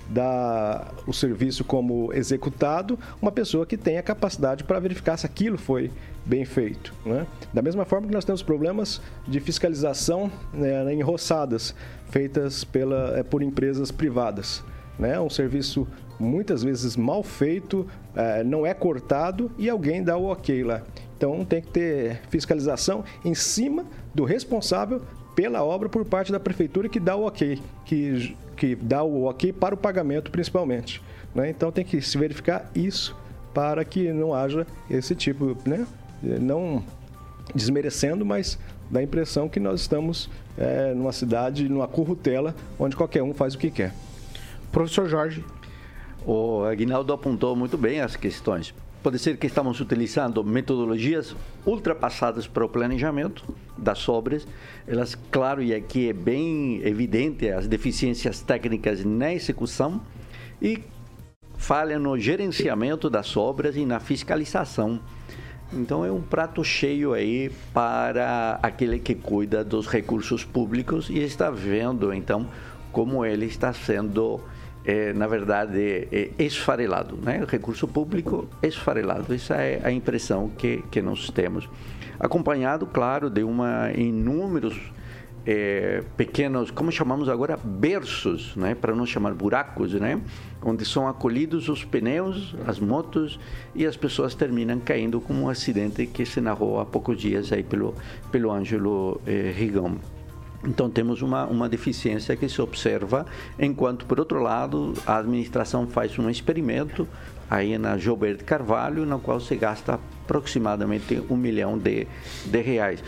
dar 0.10 0.92
o 1.06 1.14
serviço 1.14 1.64
como 1.64 2.12
executado, 2.14 2.98
uma 3.22 3.32
pessoa 3.32 3.66
que 3.66 3.78
tenha 3.78 4.02
capacidade 4.02 4.64
para 4.64 4.80
verificar 4.80 5.18
se 5.18 5.26
aquilo 5.26 5.58
foi 5.58 5.92
bem 6.26 6.46
feito. 6.46 6.94
Né? 7.06 7.28
Da 7.54 7.62
mesma 7.62 7.86
forma 7.86 8.08
que 8.08 8.14
nós 8.14 8.26
temos 8.26 8.42
problemas 8.42 9.00
de 9.28 9.40
fiscalização 9.40 10.32
né, 10.52 10.92
em 10.92 11.02
roçadas 11.02 11.76
feitas 12.10 12.64
pela, 12.64 13.20
é, 13.20 13.24
por 13.24 13.44
empresas 13.44 13.92
privadas. 13.92 14.64
Né? 14.98 15.20
Um 15.20 15.30
serviço 15.30 15.88
muitas 16.20 16.64
vezes 16.64 16.96
mal 16.98 17.24
feito, 17.24 17.88
é, 18.16 18.44
não 18.44 18.66
é 18.66 18.74
cortado 18.74 19.50
e 19.58 19.70
alguém 19.70 20.04
dá 20.04 20.18
o 20.18 20.26
ok 20.26 20.64
lá. 20.64 20.82
Então 21.18 21.44
tem 21.46 21.62
que 21.62 21.70
ter 21.70 22.22
fiscalização 22.30 23.04
em 23.24 23.34
cima 23.34 23.86
do 24.14 24.24
responsável 24.24 25.02
pela 25.36 25.64
obra 25.64 25.88
por 25.88 26.04
parte 26.06 26.32
da 26.32 26.40
prefeitura 26.40 26.90
que 26.90 27.00
dá 27.00 27.16
o 27.16 27.26
ok, 27.26 27.62
que, 27.86 28.36
que 28.56 28.76
dá 28.76 29.04
o 29.04 29.24
ok 29.24 29.54
para 29.54 29.74
o 29.74 29.78
pagamento 29.78 30.32
principalmente. 30.32 31.02
Né? 31.34 31.50
Então 31.50 31.72
tem 31.72 31.86
que 31.86 32.02
se 32.02 32.18
verificar 32.18 32.70
isso 32.76 33.16
para 33.54 33.84
que 33.86 34.12
não 34.12 34.34
haja 34.34 34.66
esse 34.90 35.16
tipo, 35.16 35.58
né? 35.66 35.86
não 36.22 36.84
desmerecendo, 37.54 38.26
mas 38.26 38.60
dá 38.90 39.00
a 39.00 39.04
impressão 39.04 39.48
que 39.48 39.60
nós 39.60 39.82
estamos 39.82 40.30
é, 40.58 40.94
numa 40.94 41.12
cidade, 41.12 41.68
numa 41.70 41.88
currutela, 41.88 42.56
onde 42.78 42.96
qualquer 42.96 43.24
um 43.24 43.34
faz 43.34 43.56
o 43.56 43.58
que 43.58 43.72
quer. 43.72 43.94
Professor 44.72 45.08
Jorge. 45.08 45.44
O 46.26 46.64
Aguinaldo 46.64 47.14
apontou 47.14 47.56
muito 47.56 47.78
bem 47.78 48.02
as 48.02 48.16
questões. 48.16 48.74
Pode 49.02 49.18
ser 49.18 49.38
que 49.38 49.48
estamos 49.48 49.80
utilizando 49.80 50.44
metodologias 50.44 51.34
ultrapassadas 51.66 52.48
para 52.48 52.66
o 52.66 52.70
planejamento 52.70 53.46
das 53.78 54.10
obras. 54.10 54.46
Elas, 54.86 55.16
claro, 55.32 55.64
e 55.64 55.74
aqui 55.74 56.10
é 56.10 56.14
bem 56.14 56.82
evidente 56.84 57.50
as 57.50 57.66
deficiências 57.66 58.42
técnicas 58.42 59.06
na 59.06 59.34
execução 59.34 60.02
e 60.62 60.84
falha 61.58 61.98
no 61.98 62.18
gerenciamento 62.20 63.10
das 63.10 63.38
obras 63.38 63.78
e 63.78 63.86
na 63.86 64.02
fiscalização. 64.02 65.00
Então 65.72 66.04
é 66.04 66.12
um 66.12 66.22
prato 66.22 66.62
cheio 66.64 67.14
aí 67.14 67.52
para 67.74 68.60
aquele 68.62 69.00
que 69.00 69.16
cuida 69.16 69.64
dos 69.64 69.88
recursos 69.88 70.44
públicos 70.44 71.10
e 71.10 71.20
está 71.20 71.50
vendo 71.50 72.12
então 72.12 72.48
como 72.92 73.24
ele 73.24 73.46
está 73.46 73.72
sendo 73.72 74.42
é, 74.86 75.14
na 75.14 75.28
verdade, 75.28 76.08
é 76.12 76.32
esfarelado, 76.40 77.18
né? 77.18 77.46
Recurso 77.48 77.88
público 77.88 78.48
esfarelado. 78.64 79.34
Essa 79.34 79.56
é 79.56 79.82
a 79.84 79.92
impressão 79.92 80.50
que, 80.58 80.84
que 80.90 81.02
nós 81.02 81.30
temos. 81.30 81.70
Acompanhado, 82.20 82.86
claro, 82.86 83.30
de 83.30 83.44
uma 83.44 83.92
inúmeros 83.92 84.92
é, 85.46 86.04
pequenos, 86.18 86.70
como 86.70 86.92
chamamos 86.92 87.30
agora, 87.30 87.58
berços, 87.58 88.56
né? 88.56 88.76
Para 88.76 88.96
não 88.96 89.06
chamar 89.06 89.34
buracos, 89.34 89.94
né? 89.94 90.20
Onde 90.62 90.86
são 90.86 91.08
acolhidos 91.08 91.70
os 91.70 91.84
pneus, 91.84 92.56
as 92.68 92.80
motos 92.80 93.40
e 93.74 93.86
as 93.86 93.96
pessoas 93.96 94.36
terminam 94.36 94.80
caindo 94.80 95.22
como 95.22 95.44
um 95.44 95.50
acidente 95.50 96.06
que 96.06 96.26
se 96.26 96.42
narrou 96.42 96.80
há 96.80 96.86
poucos 96.86 97.18
dias 97.18 97.52
aí 97.52 97.64
pelo, 97.64 97.96
pelo 98.32 98.52
Ângelo 98.52 99.22
é, 99.26 99.52
Rigão. 99.56 99.98
Então 100.64 100.90
temos 100.90 101.22
uma, 101.22 101.46
uma 101.46 101.70
deficiência 101.70 102.36
que 102.36 102.50
se 102.50 102.62
observa, 102.62 103.26
enquanto 103.58 104.06
por 104.06 104.20
outro 104.20 104.42
lado 104.42 104.94
a 105.06 105.18
administração 105.18 105.88
faz 105.88 106.18
um 106.20 106.30
experimento 106.30 107.08
aí 107.50 107.78
na 107.78 107.98
Gilberto 107.98 108.44
Carvalho, 108.44 109.06
no 109.06 109.20
qual 109.20 109.40
se 109.40 109.56
gasta 109.56 110.00
aproximadamente 110.24 111.24
um 111.30 111.36
milhão 111.36 111.78
de, 111.78 112.06
de 112.46 112.62
reais. 112.62 113.04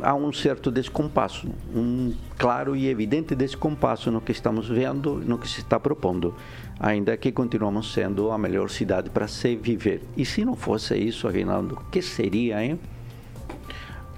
Há 0.00 0.14
um 0.14 0.32
certo 0.32 0.70
descompasso, 0.70 1.48
um 1.74 2.14
claro 2.38 2.74
e 2.74 2.88
evidente 2.88 3.34
descompasso 3.34 4.10
no 4.10 4.20
que 4.20 4.32
estamos 4.32 4.68
vendo, 4.68 5.16
no 5.16 5.36
que 5.36 5.46
se 5.46 5.60
está 5.60 5.78
propondo, 5.78 6.34
ainda 6.80 7.16
que 7.16 7.30
continuamos 7.30 7.92
sendo 7.92 8.30
a 8.30 8.38
melhor 8.38 8.70
cidade 8.70 9.10
para 9.10 9.28
se 9.28 9.54
viver. 9.56 10.02
E 10.16 10.24
se 10.24 10.44
não 10.44 10.56
fosse 10.56 10.96
isso, 10.96 11.28
Reinaldo, 11.28 11.74
o 11.74 11.90
que 11.90 12.00
seria, 12.00 12.64
hein? 12.64 12.80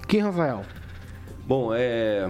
Quem, 0.07 0.21
Rafael? 0.21 0.61
Bom, 1.45 1.71
é, 1.73 2.29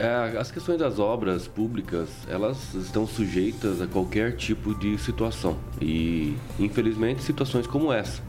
é, 0.00 0.38
as 0.38 0.50
questões 0.50 0.78
das 0.78 0.98
obras 0.98 1.46
públicas, 1.46 2.08
elas 2.26 2.72
estão 2.74 3.06
sujeitas 3.06 3.82
a 3.82 3.86
qualquer 3.86 4.34
tipo 4.34 4.74
de 4.74 4.96
situação. 4.96 5.58
E, 5.80 6.34
infelizmente, 6.58 7.22
situações 7.22 7.66
como 7.66 7.92
essa. 7.92 8.22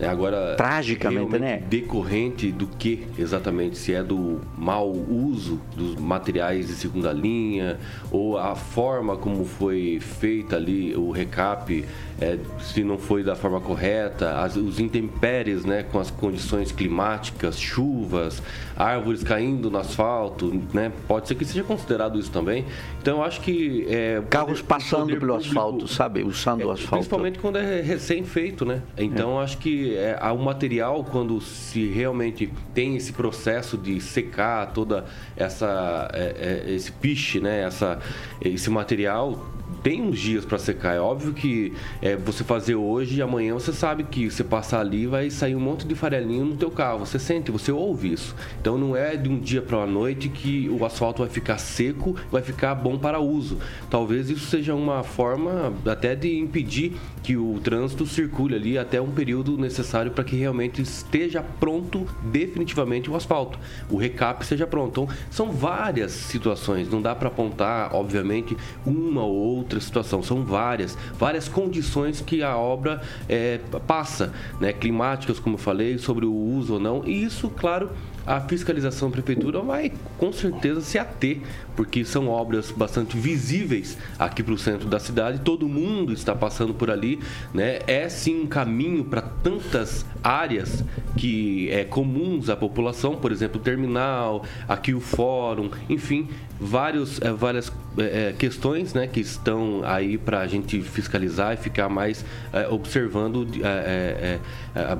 É, 0.00 0.08
agora, 0.08 0.54
Tragicamente, 0.56 1.38
né? 1.38 1.62
Decorrente 1.68 2.50
do 2.50 2.66
que 2.66 3.06
exatamente? 3.18 3.76
Se 3.76 3.92
é 3.92 4.02
do 4.02 4.40
mau 4.56 4.90
uso 4.90 5.60
dos 5.76 5.96
materiais 5.96 6.68
de 6.68 6.74
segunda 6.74 7.12
linha 7.12 7.78
ou 8.10 8.38
a 8.38 8.54
forma 8.54 9.16
como 9.16 9.44
foi 9.44 9.98
feita 10.00 10.56
ali 10.56 10.94
o 10.96 11.10
recap 11.10 11.84
é, 12.20 12.38
se 12.60 12.84
não 12.84 12.98
foi 12.98 13.22
da 13.24 13.34
forma 13.34 13.60
correta, 13.60 14.40
as, 14.40 14.54
os 14.54 14.78
intempéries 14.78 15.64
né, 15.64 15.82
com 15.82 15.98
as 15.98 16.10
condições 16.10 16.70
climáticas, 16.70 17.58
chuvas, 17.58 18.42
árvores 18.76 19.22
caindo 19.22 19.70
no 19.70 19.78
asfalto, 19.78 20.52
né, 20.72 20.92
pode 21.08 21.28
ser 21.28 21.34
que 21.34 21.44
seja 21.44 21.64
considerado 21.64 22.18
isso 22.18 22.30
também. 22.30 22.66
Então 23.00 23.18
eu 23.18 23.24
acho 23.24 23.40
que. 23.40 23.86
É, 23.88 24.22
Carros 24.28 24.60
passando 24.60 25.06
pelo 25.06 25.20
público, 25.20 25.36
asfalto, 25.36 25.88
sabe? 25.88 26.22
Usando 26.22 26.60
é, 26.60 26.66
o 26.66 26.70
asfalto. 26.70 26.96
Principalmente 26.96 27.38
quando 27.38 27.56
é 27.56 27.80
recém-feito, 27.80 28.66
né? 28.66 28.82
Então 28.98 29.40
é. 29.40 29.44
acho 29.44 29.56
que 29.56 29.89
é, 29.94 30.18
o 30.32 30.38
material, 30.38 31.04
quando 31.04 31.40
se 31.40 31.88
realmente 31.88 32.52
tem 32.74 32.96
esse 32.96 33.12
processo 33.12 33.76
de 33.76 34.00
secar 34.00 34.72
toda 34.72 35.04
essa 35.36 36.10
é, 36.12 36.64
é, 36.68 36.72
esse 36.72 36.92
piche, 36.92 37.40
né? 37.40 37.62
Essa, 37.62 37.98
esse 38.40 38.70
material 38.70 39.50
tem 39.82 40.02
uns 40.02 40.18
dias 40.18 40.44
para 40.44 40.58
secar. 40.58 40.94
É 40.94 41.00
óbvio 41.00 41.32
que 41.32 41.72
é, 42.02 42.16
você 42.16 42.44
fazer 42.44 42.74
hoje 42.74 43.18
e 43.18 43.22
amanhã 43.22 43.54
você 43.54 43.72
sabe 43.72 44.04
que 44.04 44.30
você 44.30 44.44
passar 44.44 44.80
ali 44.80 45.06
vai 45.06 45.30
sair 45.30 45.56
um 45.56 45.60
monte 45.60 45.86
de 45.86 45.94
farelinho 45.94 46.44
no 46.44 46.56
teu 46.56 46.70
carro. 46.70 47.00
Você 47.00 47.18
sente, 47.18 47.50
você 47.50 47.72
ouve 47.72 48.12
isso. 48.12 48.34
Então 48.60 48.76
não 48.76 48.96
é 48.96 49.16
de 49.16 49.28
um 49.28 49.38
dia 49.38 49.62
para 49.62 49.78
a 49.78 49.86
noite 49.86 50.28
que 50.28 50.68
o 50.68 50.84
asfalto 50.84 51.22
vai 51.22 51.30
ficar 51.30 51.58
seco, 51.58 52.16
vai 52.30 52.42
ficar 52.42 52.74
bom 52.74 52.98
para 52.98 53.20
uso. 53.20 53.58
Talvez 53.88 54.28
isso 54.28 54.46
seja 54.46 54.74
uma 54.74 55.02
forma 55.02 55.72
até 55.86 56.14
de 56.14 56.36
impedir 56.38 56.96
que 57.22 57.36
o 57.36 57.60
trânsito 57.60 58.06
circule 58.06 58.54
ali 58.54 58.78
até 58.78 59.00
um 59.00 59.10
período 59.10 59.56
necessário 59.56 60.10
para 60.10 60.24
que 60.24 60.36
realmente 60.36 60.80
esteja 60.82 61.42
pronto 61.58 62.06
definitivamente 62.24 63.10
o 63.10 63.16
asfalto, 63.16 63.58
o 63.90 63.96
recap 63.96 64.44
seja 64.44 64.66
pronto. 64.66 64.90
Então 64.90 65.08
são 65.30 65.52
várias 65.52 66.12
situações. 66.12 66.90
Não 66.90 67.00
dá 67.00 67.14
para 67.14 67.28
apontar, 67.28 67.94
obviamente, 67.94 68.56
uma 68.84 69.22
ou 69.22 69.34
outra 69.34 69.80
situação, 69.80 70.22
são 70.22 70.44
várias, 70.44 70.96
várias 71.18 71.48
condições 71.48 72.20
que 72.20 72.42
a 72.42 72.56
obra 72.56 73.00
é, 73.28 73.58
passa, 73.86 74.32
né? 74.60 74.72
climáticas, 74.72 75.38
como 75.38 75.54
eu 75.54 75.58
falei, 75.58 75.98
sobre 75.98 76.24
o 76.26 76.32
uso 76.32 76.74
ou 76.74 76.80
não, 76.80 77.04
e 77.04 77.24
isso, 77.24 77.50
claro, 77.50 77.90
a 78.30 78.40
fiscalização 78.40 79.08
da 79.08 79.14
prefeitura 79.14 79.60
vai 79.60 79.92
com 80.16 80.32
certeza 80.32 80.80
se 80.80 80.96
ater, 80.96 81.38
porque 81.74 82.04
são 82.04 82.28
obras 82.28 82.70
bastante 82.70 83.16
visíveis 83.16 83.98
aqui 84.16 84.40
para 84.40 84.54
o 84.54 84.58
centro 84.58 84.88
da 84.88 85.00
cidade, 85.00 85.40
todo 85.40 85.68
mundo 85.68 86.12
está 86.12 86.32
passando 86.32 86.72
por 86.72 86.92
ali, 86.92 87.18
né? 87.52 87.80
É 87.88 88.08
sim 88.08 88.42
um 88.42 88.46
caminho 88.46 89.04
para 89.04 89.20
tantas 89.20 90.06
áreas 90.22 90.84
que 91.16 91.68
é 91.70 91.84
comuns 91.84 92.48
à 92.48 92.56
população, 92.56 93.16
por 93.16 93.32
exemplo, 93.32 93.60
o 93.60 93.64
terminal, 93.64 94.44
aqui 94.68 94.94
o 94.94 95.00
fórum, 95.00 95.68
enfim, 95.88 96.28
vários, 96.60 97.20
é, 97.20 97.32
várias 97.32 97.72
é, 97.98 98.32
questões 98.38 98.94
né, 98.94 99.06
que 99.06 99.20
estão 99.20 99.80
aí 99.84 100.18
para 100.18 100.40
a 100.40 100.46
gente 100.46 100.80
fiscalizar 100.82 101.54
e 101.54 101.56
ficar 101.56 101.88
mais 101.88 102.24
é, 102.52 102.68
observando, 102.68 103.46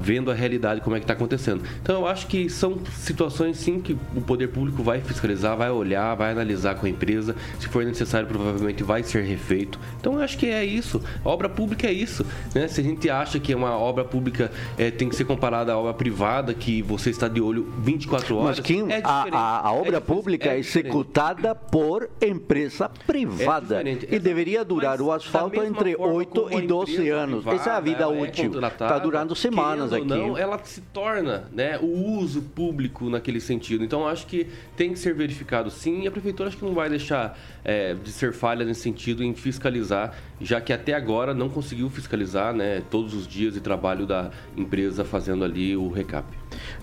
vendo 0.00 0.30
a 0.30 0.34
realidade 0.34 0.80
como 0.80 0.96
é 0.96 0.98
que 0.98 1.04
está 1.04 1.12
acontecendo. 1.12 1.62
Então 1.82 1.96
eu 1.96 2.06
acho 2.06 2.26
que 2.26 2.48
são 2.48 2.78
situações 2.96 3.19
sim 3.28 3.80
que 3.80 3.96
o 4.14 4.20
poder 4.20 4.48
público 4.48 4.82
vai 4.82 5.00
fiscalizar, 5.00 5.56
vai 5.56 5.70
olhar, 5.70 6.14
vai 6.14 6.32
analisar 6.32 6.74
com 6.76 6.86
a 6.86 6.88
empresa. 6.88 7.36
Se 7.58 7.68
for 7.68 7.84
necessário, 7.84 8.26
provavelmente 8.26 8.82
vai 8.82 9.02
ser 9.02 9.22
refeito. 9.22 9.78
Então 10.00 10.14
eu 10.14 10.20
acho 10.20 10.38
que 10.38 10.46
é 10.46 10.64
isso. 10.64 11.02
A 11.24 11.28
obra 11.28 11.48
pública 11.48 11.88
é 11.88 11.92
isso. 11.92 12.24
Né? 12.54 12.68
Se 12.68 12.80
a 12.80 12.84
gente 12.84 13.10
acha 13.10 13.38
que 13.38 13.54
uma 13.54 13.76
obra 13.76 14.04
pública 14.04 14.50
é, 14.78 14.90
tem 14.90 15.08
que 15.08 15.16
ser 15.16 15.24
comparada 15.24 15.72
à 15.72 15.78
obra 15.78 15.92
privada, 15.92 16.54
que 16.54 16.82
você 16.82 17.10
está 17.10 17.28
de 17.28 17.40
olho 17.40 17.72
24 17.78 18.36
horas. 18.36 18.58
Mas 18.58 18.66
quem, 18.66 18.90
é 18.90 19.00
a, 19.04 19.26
a, 19.30 19.68
a, 19.68 19.72
obra 19.72 19.96
é 19.96 20.00
pública 20.00 20.50
é, 20.50 20.58
executada 20.58 21.54
por 21.54 22.08
empresa 22.20 22.90
privada. 23.06 23.82
e 23.82 24.18
deveria 24.18 24.64
durar 24.64 25.00
o 25.00 25.10
asfalto 25.12 25.62
entre 25.62 25.96
8 25.96 26.58
e 26.58 26.66
12 26.66 27.08
anos. 27.08 27.46
Essa 27.46 27.70
é 27.70 27.72
a 27.74 27.80
vida 27.80 28.08
útil. 28.08 28.52
Está 28.60 28.98
durando 28.98 29.34
semanas 29.34 29.92
aqui. 29.92 30.04
Não, 30.04 30.36
ela 30.36 30.60
se 30.62 30.80
torna 30.80 31.44
né, 31.52 31.78
o 31.80 32.18
uso 32.18 32.42
público 32.42 32.99
naquele 33.08 33.40
sentido. 33.40 33.84
Então, 33.84 34.06
acho 34.06 34.26
que 34.26 34.46
tem 34.76 34.92
que 34.92 34.98
ser 34.98 35.14
verificado 35.14 35.70
sim, 35.70 36.02
e 36.02 36.06
a 36.08 36.10
prefeitura 36.10 36.48
acho 36.48 36.58
que 36.58 36.64
não 36.64 36.74
vai 36.74 36.90
deixar 36.90 37.38
é, 37.64 37.94
de 37.94 38.10
ser 38.10 38.32
falha 38.32 38.64
nesse 38.64 38.80
sentido 38.80 39.22
em 39.22 39.34
fiscalizar, 39.34 40.14
já 40.40 40.60
que 40.60 40.72
até 40.72 40.92
agora 40.92 41.32
não 41.32 41.48
conseguiu 41.48 41.88
fiscalizar 41.88 42.52
né, 42.52 42.82
todos 42.90 43.14
os 43.14 43.26
dias 43.26 43.54
de 43.54 43.60
trabalho 43.60 44.06
da 44.06 44.30
empresa 44.56 45.04
fazendo 45.04 45.44
ali 45.44 45.76
o 45.76 45.88
recap. 45.90 46.26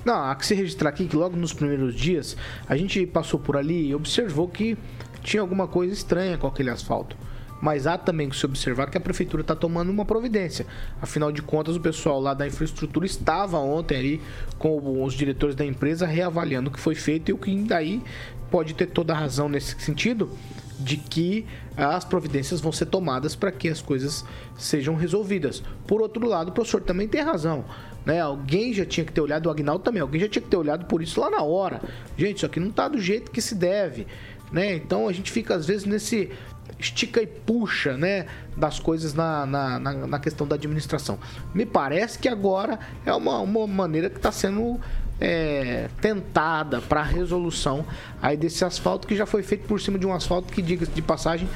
Não, 0.06 0.16
há 0.16 0.36
que 0.36 0.46
se 0.46 0.56
registrar 0.56 0.90
aqui 0.90 1.08
que 1.08 1.16
logo 1.16 1.36
nos 1.36 1.54
primeiros 1.54 1.94
dias 1.94 2.38
a 2.68 2.76
gente 2.78 3.06
passou 3.06 3.40
por 3.40 3.58
ali 3.58 3.90
e 3.90 3.96
observou 3.96 4.48
que 4.48 4.78
tinha 5.22 5.42
alguma 5.42 5.68
coisa 5.68 5.94
estranha 5.94 6.38
com 6.38 6.48
aquele 6.48 6.70
asfalto. 6.70 7.18
Mas 7.62 7.88
há 7.88 7.98
também 7.98 8.30
que 8.30 8.36
se 8.36 8.46
observar 8.46 8.90
que 8.90 8.98
a 8.98 9.02
prefeitura 9.02 9.42
está 9.42 9.56
tomando 9.56 9.90
uma 9.90 10.06
providência. 10.06 10.66
Afinal 11.02 11.32
de 11.32 11.42
contas, 11.42 11.76
o 11.76 11.80
pessoal 11.80 12.20
lá 12.20 12.34
da 12.34 12.46
infraestrutura 12.46 13.06
estava 13.06 13.58
ontem 13.58 13.98
ali 13.98 14.22
com 14.58 15.04
os 15.04 15.14
diretores 15.14 15.56
da 15.56 15.66
empresa 15.66 16.06
reavaliando 16.06 16.70
o 16.70 16.74
que 16.74 16.80
foi 16.80 16.96
feito 16.96 17.30
e 17.30 17.34
o 17.34 17.38
que 17.38 17.56
daí 17.64 18.02
pode 18.52 18.74
ter 18.74 18.88
toda 18.88 19.14
a 19.14 19.18
razão 19.18 19.50
nesse 19.50 19.80
sentido 19.80 20.30
de 20.80 20.98
que 20.98 21.46
as 21.76 22.06
providências 22.06 22.62
vão 22.62 22.72
ser 22.72 22.86
tomadas 22.86 23.36
para 23.36 23.52
que 23.52 23.68
as 23.68 23.82
coisas 23.82 24.24
sejam 24.58 24.96
resolvidas. 24.96 25.64
Por 25.86 26.02
outro 26.02 26.28
lado, 26.28 26.50
o 26.50 26.52
professor 26.52 26.82
também 26.82 27.08
tem 27.08 27.22
razão. 27.22 27.66
Né? 28.06 28.22
Alguém 28.22 28.74
já 28.74 28.86
tinha 28.86 29.06
que 29.06 29.12
ter 29.12 29.22
olhado, 29.22 29.48
o 29.48 29.50
Agnaldo 29.50 29.84
também, 29.84 30.02
alguém 30.02 30.22
já 30.22 30.30
tinha 30.30 30.42
que 30.42 30.50
ter 30.50 30.58
olhado 30.58 30.86
por 30.86 31.02
isso 31.02 31.20
lá 31.20 31.30
na 31.30 31.42
hora. 31.42 31.82
Gente, 32.18 32.38
isso 32.38 32.46
aqui 32.46 32.60
não 32.60 32.70
está 32.70 32.88
do 32.88 33.00
jeito 33.00 33.32
que 33.32 33.42
se 33.42 33.56
deve. 33.56 34.08
Né? 34.52 34.76
Então 34.76 35.08
a 35.08 35.14
gente 35.14 35.32
fica 35.32 35.56
às 35.56 35.66
vezes 35.66 35.86
nesse 35.86 36.32
estica 36.80 37.22
e 37.22 37.28
puxa, 37.28 37.98
né, 37.98 38.28
das 38.56 38.80
coisas 38.80 39.14
na, 39.14 39.46
na, 39.46 39.80
na, 39.80 39.94
na 40.08 40.20
questão 40.20 40.48
da 40.48 40.56
administração. 40.56 41.20
Me 41.54 41.66
parece 41.66 42.20
que 42.20 42.28
agora 42.28 42.80
é 43.06 43.14
uma, 43.14 43.40
uma 43.40 43.68
maneira 43.68 44.10
que 44.10 44.18
está 44.18 44.32
sendo 44.32 44.80
é, 45.20 45.90
tentada 46.00 46.80
para 46.82 47.02
a 47.02 47.04
resolução 47.04 47.86
aí 48.22 48.38
desse 48.38 48.64
asfalto 48.64 49.08
que 49.08 49.16
já 49.16 49.26
foi 49.26 49.42
feito 49.42 49.68
por 49.68 49.82
cima 49.82 49.98
de 49.98 50.06
um 50.06 50.14
asfalto 50.14 50.54
que, 50.54 50.62
diga 50.62 50.86
de 50.86 51.02
passagem, 51.02 51.50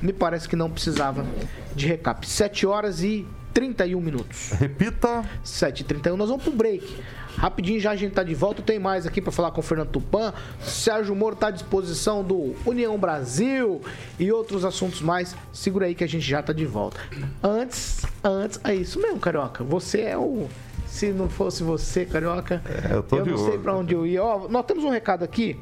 me 0.00 0.12
parece 0.12 0.48
que 0.48 0.56
não 0.56 0.70
precisava 0.70 1.26
de 1.74 1.86
recap. 1.86 2.26
7 2.26 2.66
horas 2.66 3.02
e 3.02 3.26
31 3.52 4.00
minutos. 4.00 4.52
Repita. 4.52 5.24
7h31. 5.44 6.14
Nós 6.14 6.28
vamos 6.28 6.44
pro 6.44 6.52
break. 6.52 7.02
Rapidinho 7.40 7.80
já 7.80 7.92
a 7.92 7.96
gente 7.96 8.12
tá 8.12 8.22
de 8.22 8.34
volta. 8.34 8.60
Tem 8.60 8.78
mais 8.78 9.06
aqui 9.06 9.18
para 9.18 9.32
falar 9.32 9.50
com 9.50 9.60
o 9.60 9.62
Fernando 9.62 9.88
Tupan. 9.88 10.34
Sérgio 10.60 11.16
Moro 11.16 11.34
tá 11.34 11.46
à 11.46 11.50
disposição 11.50 12.22
do 12.22 12.54
União 12.66 12.98
Brasil 12.98 13.80
e 14.18 14.30
outros 14.30 14.62
assuntos 14.62 15.00
mais. 15.00 15.34
Segura 15.50 15.86
aí 15.86 15.94
que 15.94 16.04
a 16.04 16.06
gente 16.06 16.28
já 16.28 16.42
tá 16.42 16.52
de 16.52 16.66
volta. 16.66 17.00
Antes, 17.42 18.04
antes, 18.22 18.60
é 18.62 18.74
isso 18.74 19.00
mesmo, 19.00 19.18
Carioca. 19.18 19.64
Você 19.64 20.02
é 20.02 20.18
o 20.18 20.48
se 20.86 21.12
não 21.12 21.30
fosse 21.30 21.62
você, 21.62 22.04
Carioca, 22.04 22.60
é, 22.66 22.92
eu, 22.92 23.18
eu 23.18 23.24
não 23.24 23.38
sei 23.38 23.56
para 23.56 23.74
onde 23.74 23.94
eu 23.94 24.06
ia. 24.06 24.22
Ó, 24.22 24.48
nós 24.48 24.66
temos 24.66 24.84
um 24.84 24.90
recado 24.90 25.24
aqui 25.24 25.58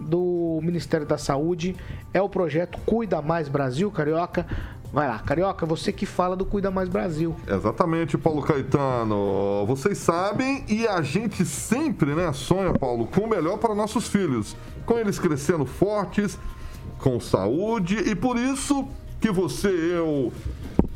do 0.00 0.58
Ministério 0.62 1.04
da 1.06 1.18
Saúde. 1.18 1.76
É 2.14 2.22
o 2.22 2.30
projeto 2.30 2.78
Cuida 2.86 3.20
Mais 3.20 3.46
Brasil, 3.46 3.90
Carioca. 3.90 4.46
Vai 4.94 5.08
lá, 5.08 5.18
Carioca, 5.18 5.66
você 5.66 5.92
que 5.92 6.06
fala 6.06 6.36
do 6.36 6.44
Cuida 6.46 6.70
Mais 6.70 6.88
Brasil. 6.88 7.34
Exatamente, 7.48 8.16
Paulo 8.16 8.40
Caetano. 8.42 9.66
Vocês 9.66 9.98
sabem 9.98 10.64
e 10.68 10.86
a 10.86 11.02
gente 11.02 11.44
sempre, 11.44 12.14
né, 12.14 12.32
sonha, 12.32 12.72
Paulo, 12.72 13.04
com 13.08 13.22
o 13.22 13.28
melhor 13.28 13.58
para 13.58 13.74
nossos 13.74 14.06
filhos. 14.06 14.56
Com 14.86 14.96
eles 14.96 15.18
crescendo 15.18 15.66
fortes, 15.66 16.38
com 17.00 17.18
saúde 17.18 18.08
e 18.08 18.14
por 18.14 18.36
isso 18.36 18.86
que 19.20 19.32
você, 19.32 19.66
eu, 19.66 20.32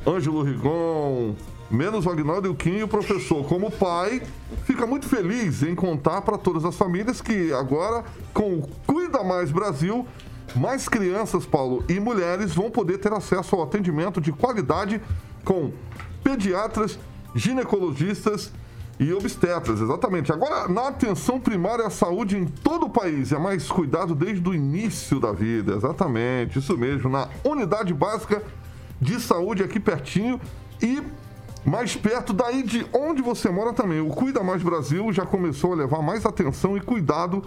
Ângelo 0.06 0.44
Rigon, 0.44 1.34
menos 1.68 2.06
o 2.06 2.11
Agnaldo 2.11 2.46
e 2.46 2.50
o 2.52 2.54
Kim 2.54 2.82
o 2.82 2.87
professor. 2.87 3.44
Como 3.48 3.68
pai, 3.68 4.22
fica 4.62 4.87
muito 4.87 5.08
feliz 5.08 5.64
em 5.64 5.74
contar 5.74 6.22
para 6.22 6.38
todas 6.38 6.64
as 6.64 6.76
famílias 6.76 7.20
que 7.20 7.52
agora, 7.52 8.04
com 8.32 8.58
o 8.58 8.68
Cuida 8.87 9.24
Mais 9.24 9.50
Brasil, 9.50 10.06
mais 10.54 10.88
crianças, 10.88 11.46
Paulo, 11.46 11.84
e 11.88 12.00
mulheres 12.00 12.54
vão 12.54 12.70
poder 12.70 12.98
ter 12.98 13.12
acesso 13.12 13.56
ao 13.56 13.62
atendimento 13.62 14.20
de 14.20 14.32
qualidade 14.32 15.00
com 15.44 15.72
pediatras, 16.22 16.98
ginecologistas 17.34 18.52
e 18.98 19.12
obstetras, 19.12 19.80
exatamente. 19.80 20.32
Agora, 20.32 20.68
na 20.68 20.88
atenção 20.88 21.38
primária 21.38 21.87
à 21.87 21.90
saúde 21.90 22.37
em 22.37 22.44
todo 22.44 22.87
o 22.87 22.90
país, 22.90 23.32
é 23.32 23.38
mais 23.38 23.68
cuidado 23.68 24.14
desde 24.14 24.46
o 24.48 24.54
início 24.54 25.20
da 25.20 25.32
vida, 25.32 25.74
exatamente, 25.76 26.58
isso 26.58 26.76
mesmo, 26.76 27.08
na 27.08 27.28
unidade 27.44 27.94
básica 27.94 28.42
de 29.00 29.20
saúde 29.20 29.62
aqui 29.62 29.78
pertinho 29.78 30.40
e 30.82 31.00
mais 31.64 31.94
perto 31.94 32.32
daí 32.32 32.62
de 32.62 32.87
onde 32.92 33.22
você 33.22 33.50
mora 33.50 33.72
também. 33.72 34.00
O 34.00 34.08
Cuida 34.08 34.42
Mais 34.42 34.62
Brasil 34.62 35.12
já 35.12 35.24
começou 35.24 35.72
a 35.72 35.76
levar 35.76 36.02
mais 36.02 36.26
atenção 36.26 36.76
e 36.76 36.80
cuidado 36.80 37.44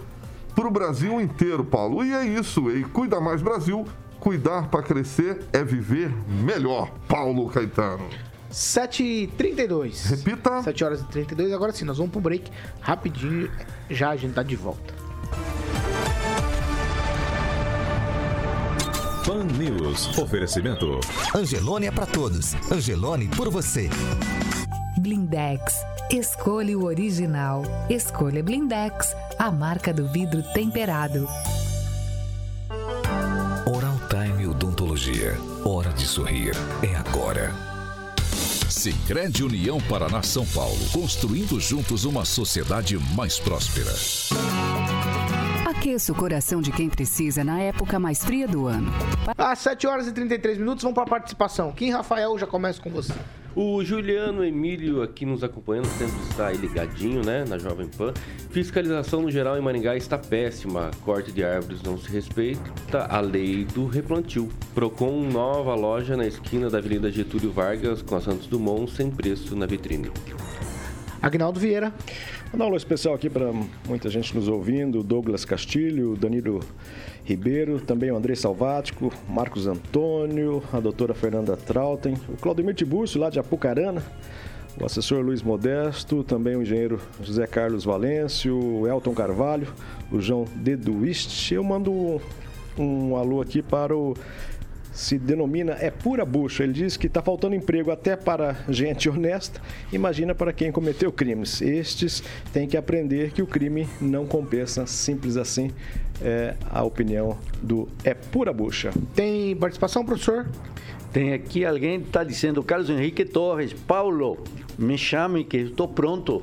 para 0.54 0.66
o 0.66 0.70
Brasil 0.70 1.20
inteiro, 1.20 1.64
Paulo. 1.64 2.04
E 2.04 2.12
é 2.12 2.24
isso, 2.24 2.70
e 2.70 2.84
Cuida 2.84 3.20
Mais 3.20 3.42
Brasil, 3.42 3.84
cuidar 4.20 4.68
para 4.68 4.82
crescer 4.82 5.44
é 5.52 5.64
viver 5.64 6.12
melhor, 6.28 6.90
Paulo 7.08 7.48
Caetano. 7.48 8.08
7h32. 8.52 10.10
Repita. 10.10 10.62
7 10.62 10.84
horas 10.84 11.00
e 11.00 11.04
32. 11.04 11.52
Agora 11.52 11.72
sim, 11.72 11.84
nós 11.84 11.96
vamos 11.96 12.12
pro 12.12 12.20
break 12.20 12.50
rapidinho. 12.80 13.50
Já 13.88 14.10
a 14.10 14.16
gente 14.16 14.34
tá 14.34 14.42
de 14.42 14.54
volta. 14.54 14.94
Pan 19.24 19.44
News. 19.44 20.18
Oferecimento. 20.18 21.00
Angelone 21.34 21.86
é 21.86 21.90
pra 21.90 22.04
todos. 22.04 22.54
Angelone 22.70 23.28
por 23.28 23.48
você. 23.48 23.88
Blindex. 24.98 25.82
Escolha 26.10 26.78
o 26.78 26.84
original. 26.84 27.62
Escolha 27.88 28.42
Blindex, 28.42 29.16
a 29.42 29.50
marca 29.50 29.92
do 29.92 30.06
vidro 30.06 30.40
temperado. 30.54 31.26
Oral 33.66 33.96
Time 34.08 34.46
Odontologia. 34.46 35.36
Hora 35.64 35.92
de 35.92 36.06
sorrir. 36.06 36.52
É 36.80 36.94
agora. 36.94 37.52
Sicredi 38.70 39.42
União 39.42 39.80
Paraná 39.80 40.22
São 40.22 40.46
Paulo. 40.46 40.78
Construindo 40.92 41.58
juntos 41.58 42.04
uma 42.04 42.24
sociedade 42.24 42.96
mais 43.16 43.40
próspera. 43.40 43.90
Aqueça 45.68 46.12
o 46.12 46.14
coração 46.14 46.62
de 46.62 46.70
quem 46.70 46.88
precisa 46.88 47.42
na 47.42 47.58
época 47.58 47.98
mais 47.98 48.24
fria 48.24 48.46
do 48.46 48.68
ano. 48.68 48.92
Às 49.36 49.58
7 49.58 49.88
horas 49.88 50.06
e 50.06 50.12
33 50.12 50.58
minutos, 50.58 50.84
vamos 50.84 50.94
pra 50.94 51.04
participação. 51.04 51.72
Kim 51.72 51.90
Rafael, 51.90 52.38
já 52.38 52.46
começa 52.46 52.80
com 52.80 52.90
você. 52.90 53.12
O 53.54 53.84
Juliano 53.84 54.42
Emílio 54.42 55.02
aqui 55.02 55.26
nos 55.26 55.44
acompanhando, 55.44 55.86
sempre 55.98 56.18
está 56.30 56.46
aí 56.46 56.56
ligadinho, 56.56 57.22
né, 57.22 57.44
na 57.46 57.58
Jovem 57.58 57.86
Pan. 57.86 58.14
Fiscalização 58.50 59.20
no 59.20 59.30
geral 59.30 59.58
em 59.58 59.60
Maringá 59.60 59.94
está 59.94 60.16
péssima. 60.16 60.90
Corte 61.04 61.30
de 61.30 61.44
árvores 61.44 61.82
não 61.82 61.98
se 61.98 62.10
respeita 62.10 63.06
a 63.10 63.20
lei 63.20 63.66
do 63.66 63.86
replantio. 63.86 64.48
Procon 64.74 65.28
nova 65.30 65.74
loja 65.74 66.16
na 66.16 66.26
esquina 66.26 66.70
da 66.70 66.78
Avenida 66.78 67.10
Getúlio 67.10 67.52
Vargas 67.52 68.00
com 68.00 68.16
a 68.16 68.22
Santos 68.22 68.46
Dumont 68.46 68.90
sem 68.90 69.10
preço 69.10 69.54
na 69.54 69.66
vitrine. 69.66 70.10
Agnaldo 71.22 71.60
Vieira. 71.60 71.92
Um 72.52 72.60
alô 72.60 72.76
especial 72.76 73.14
aqui 73.14 73.30
para 73.30 73.52
muita 73.86 74.10
gente 74.10 74.34
nos 74.34 74.48
ouvindo, 74.48 75.04
Douglas 75.04 75.44
Castilho, 75.44 76.16
Danilo 76.16 76.58
Ribeiro, 77.24 77.80
também 77.80 78.10
o 78.10 78.16
André 78.16 78.34
Salvático, 78.34 79.12
Marcos 79.28 79.68
Antônio, 79.68 80.60
a 80.72 80.80
doutora 80.80 81.14
Fernanda 81.14 81.56
Trautem, 81.56 82.14
o 82.28 82.36
Claudemir 82.36 82.74
Tibúrcio, 82.74 83.20
lá 83.20 83.30
de 83.30 83.38
Apucarana, 83.38 84.02
o 84.80 84.84
assessor 84.84 85.24
Luiz 85.24 85.42
Modesto, 85.42 86.24
também 86.24 86.56
o 86.56 86.62
engenheiro 86.62 87.00
José 87.22 87.46
Carlos 87.46 87.84
Valêncio, 87.84 88.84
Elton 88.88 89.14
Carvalho, 89.14 89.68
o 90.10 90.20
João 90.20 90.44
Deduist. 90.56 91.54
Eu 91.54 91.62
mando 91.62 91.92
um, 91.92 92.20
um 92.76 93.16
alô 93.16 93.40
aqui 93.40 93.62
para 93.62 93.96
o 93.96 94.14
se 94.92 95.18
denomina 95.18 95.76
é 95.80 95.90
pura 95.90 96.24
bucha. 96.24 96.62
Ele 96.62 96.72
diz 96.72 96.96
que 96.96 97.06
está 97.06 97.22
faltando 97.22 97.54
emprego 97.54 97.90
até 97.90 98.16
para 98.16 98.56
gente 98.68 99.08
honesta, 99.10 99.60
imagina 99.92 100.34
para 100.34 100.52
quem 100.52 100.70
cometeu 100.70 101.10
crimes. 101.10 101.60
Estes 101.60 102.22
têm 102.52 102.68
que 102.68 102.76
aprender 102.76 103.32
que 103.32 103.42
o 103.42 103.46
crime 103.46 103.88
não 104.00 104.26
compensa, 104.26 104.86
simples 104.86 105.36
assim. 105.36 105.70
É 106.20 106.54
a 106.70 106.84
opinião 106.84 107.36
do 107.60 107.88
é 108.04 108.14
pura 108.14 108.52
bucha. 108.52 108.92
Tem 109.14 109.56
participação, 109.56 110.04
professor? 110.04 110.46
Tem 111.12 111.32
aqui 111.32 111.64
alguém 111.64 112.00
que 112.00 112.06
está 112.06 112.22
dizendo, 112.22 112.62
Carlos 112.62 112.88
Henrique 112.88 113.24
Torres, 113.24 113.72
Paulo, 113.72 114.42
me 114.78 114.96
chame 114.96 115.44
que 115.44 115.58
estou 115.58 115.88
pronto. 115.88 116.42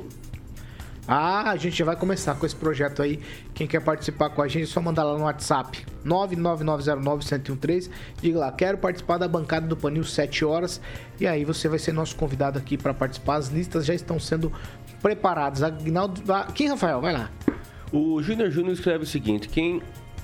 Ah, 1.12 1.50
a 1.50 1.56
gente 1.56 1.76
já 1.76 1.84
vai 1.84 1.96
começar 1.96 2.36
com 2.36 2.46
esse 2.46 2.56
projeto 2.56 3.02
aí. 3.02 3.20
Quem 3.56 3.66
quer 3.66 3.82
participar 3.82 4.30
com 4.30 4.44
a 4.44 4.48
gente 4.48 4.66
é 4.66 4.68
só 4.68 4.80
mandar 4.80 5.04
lá 5.04 5.18
no 5.18 5.24
WhatsApp 5.24 5.84
99909-1013. 6.06 7.90
Diga 8.22 8.38
lá, 8.38 8.52
quero 8.52 8.78
participar 8.78 9.18
da 9.18 9.28
bancada 9.28 9.66
do 9.66 9.76
Panil 9.76 10.04
7 10.04 10.46
horas. 10.46 10.80
E 11.20 11.26
aí 11.26 11.44
você 11.44 11.68
vai 11.68 11.80
ser 11.80 11.94
nosso 11.94 12.16
convidado 12.16 12.60
aqui 12.60 12.78
para 12.78 12.94
participar. 12.94 13.38
As 13.38 13.48
listas 13.48 13.88
já 13.88 13.96
estão 13.96 14.20
sendo 14.20 14.54
preparadas. 15.02 15.64
Agnaldo, 15.64 16.22
quem, 16.54 16.70
Rafael? 16.70 17.02
Vai 17.02 17.14
lá. 17.14 17.32
O 17.92 18.22
Júnior 18.22 18.52
Júnior 18.52 18.74
escreve 18.74 19.04
o 19.04 19.08
seguinte: 19.08 19.50
quem 19.50 19.82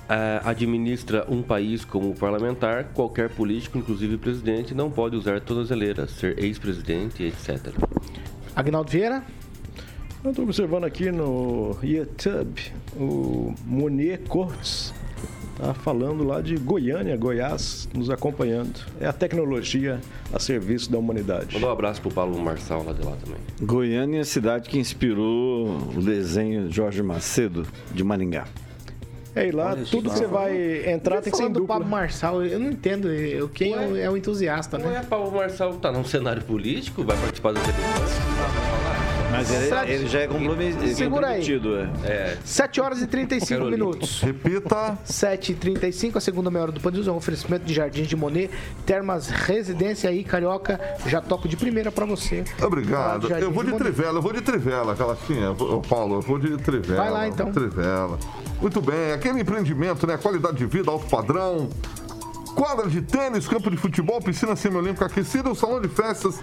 eh, 0.08 0.40
administra 0.44 1.26
um 1.28 1.42
país 1.42 1.84
como 1.84 2.14
parlamentar, 2.14 2.84
qualquer 2.94 3.28
político, 3.30 3.76
inclusive 3.76 4.16
presidente, 4.18 4.72
não 4.72 4.88
pode 4.88 5.16
usar 5.16 5.40
tornozeleira, 5.40 6.06
ser 6.06 6.38
ex-presidente, 6.38 7.24
etc. 7.24 7.74
Agnaldo 8.54 8.88
Vieira? 8.88 9.24
Eu 10.26 10.30
estou 10.30 10.44
observando 10.44 10.82
aqui 10.82 11.12
no 11.12 11.76
YouTube 11.84 12.60
o 12.96 13.54
Monier 13.64 14.20
Cortes. 14.28 14.92
Tá 15.56 15.72
falando 15.72 16.24
lá 16.24 16.40
de 16.40 16.56
Goiânia, 16.56 17.16
Goiás, 17.16 17.88
nos 17.94 18.10
acompanhando. 18.10 18.80
É 19.00 19.06
a 19.06 19.12
tecnologia 19.12 20.00
a 20.34 20.40
serviço 20.40 20.90
da 20.90 20.98
humanidade. 20.98 21.54
Mandar 21.54 21.68
um 21.68 21.70
abraço 21.70 22.00
pro 22.02 22.10
Paulo 22.10 22.36
Marçal 22.40 22.82
lá 22.84 22.92
de 22.92 23.02
lá 23.04 23.12
também. 23.24 23.38
Goiânia 23.62 24.18
é 24.18 24.20
a 24.22 24.24
cidade 24.24 24.68
que 24.68 24.76
inspirou 24.80 25.68
o 25.96 26.02
desenho 26.02 26.70
Jorge 26.72 27.02
Macedo 27.04 27.64
de 27.94 28.02
Maringá. 28.02 28.46
É, 29.32 29.46
e 29.46 29.52
lá 29.52 29.76
tudo 29.76 30.10
que 30.10 30.18
você 30.18 30.26
vai 30.26 30.90
entrar 30.90 31.20
tem 31.22 31.30
que 31.30 31.36
ser 31.36 31.44
em 31.44 31.46
Falando 31.46 31.54
do 31.54 31.60
dupla. 31.60 31.76
Pablo 31.76 31.88
Marçal, 31.90 32.44
eu 32.44 32.58
não 32.58 32.70
entendo. 32.72 33.08
eu- 33.12 33.48
Quem 33.48 33.74
é 33.74 33.78
o, 33.86 33.96
é 33.96 34.10
o 34.10 34.16
entusiasta, 34.16 34.76
Não 34.76 34.90
né? 34.90 34.98
é 34.98 35.02
Paulo 35.06 35.30
Marçal 35.30 35.74
tá 35.74 35.92
num 35.92 36.04
cenário 36.04 36.42
político, 36.42 37.04
vai 37.04 37.16
participar 37.16 37.52
das 37.52 37.62
eleições. 37.62 38.65
Mas 39.36 39.50
ele, 39.50 39.68
Sete- 39.68 39.90
ele 39.90 40.06
já 40.08 40.20
é 40.20 40.26
comprometido. 40.26 40.94
Segura 40.94 41.26
aí. 41.28 41.42
é. 42.04 42.06
É, 42.06 42.36
7 42.44 42.80
horas 42.80 43.00
e 43.02 43.06
35 43.06 43.48
Carolina. 43.60 43.76
minutos. 43.84 44.20
Repita. 44.22 44.98
7h35, 45.06 46.16
a 46.16 46.20
segunda 46.20 46.50
meia 46.50 46.62
hora 46.62 46.72
do 46.72 46.80
Panils 46.80 47.06
é 47.06 47.12
um 47.12 47.16
oferecimento 47.16 47.64
de 47.64 47.74
Jardins 47.74 48.06
de 48.08 48.16
Monet, 48.16 48.50
Termas 48.84 49.28
Residência 49.28 50.08
aí, 50.10 50.24
Carioca. 50.24 50.80
Já 51.06 51.20
toco 51.20 51.48
de 51.48 51.56
primeira 51.56 51.90
pra 51.92 52.04
você. 52.06 52.44
Obrigado. 52.62 53.28
Jardim 53.28 53.44
Eu 53.44 53.52
vou 53.52 53.62
de 53.64 53.70
Monet. 53.72 53.84
trivela, 53.84 54.18
eu 54.18 54.22
vou 54.22 54.32
de 54.32 54.40
trivela, 54.40 54.94
Calacinha. 54.94 55.50
Ô, 55.52 55.80
Paulo, 55.80 56.16
eu 56.16 56.20
vou 56.22 56.38
de 56.38 56.56
trivela. 56.58 57.02
Vai 57.02 57.10
lá, 57.10 57.28
então. 57.28 57.52
Trivela. 57.52 58.18
Muito 58.60 58.80
bem, 58.80 59.12
aquele 59.12 59.40
empreendimento, 59.40 60.06
né? 60.06 60.16
Qualidade 60.16 60.56
de 60.56 60.66
vida, 60.66 60.90
alto 60.90 61.06
padrão. 61.06 61.68
Quadra 62.54 62.88
de 62.88 63.02
tênis, 63.02 63.46
campo 63.46 63.70
de 63.70 63.76
futebol, 63.76 64.18
piscina 64.18 64.56
semiolímpica 64.56 65.04
aquecida, 65.04 65.50
o 65.50 65.54
salão 65.54 65.78
de 65.78 65.88
festas, 65.88 66.40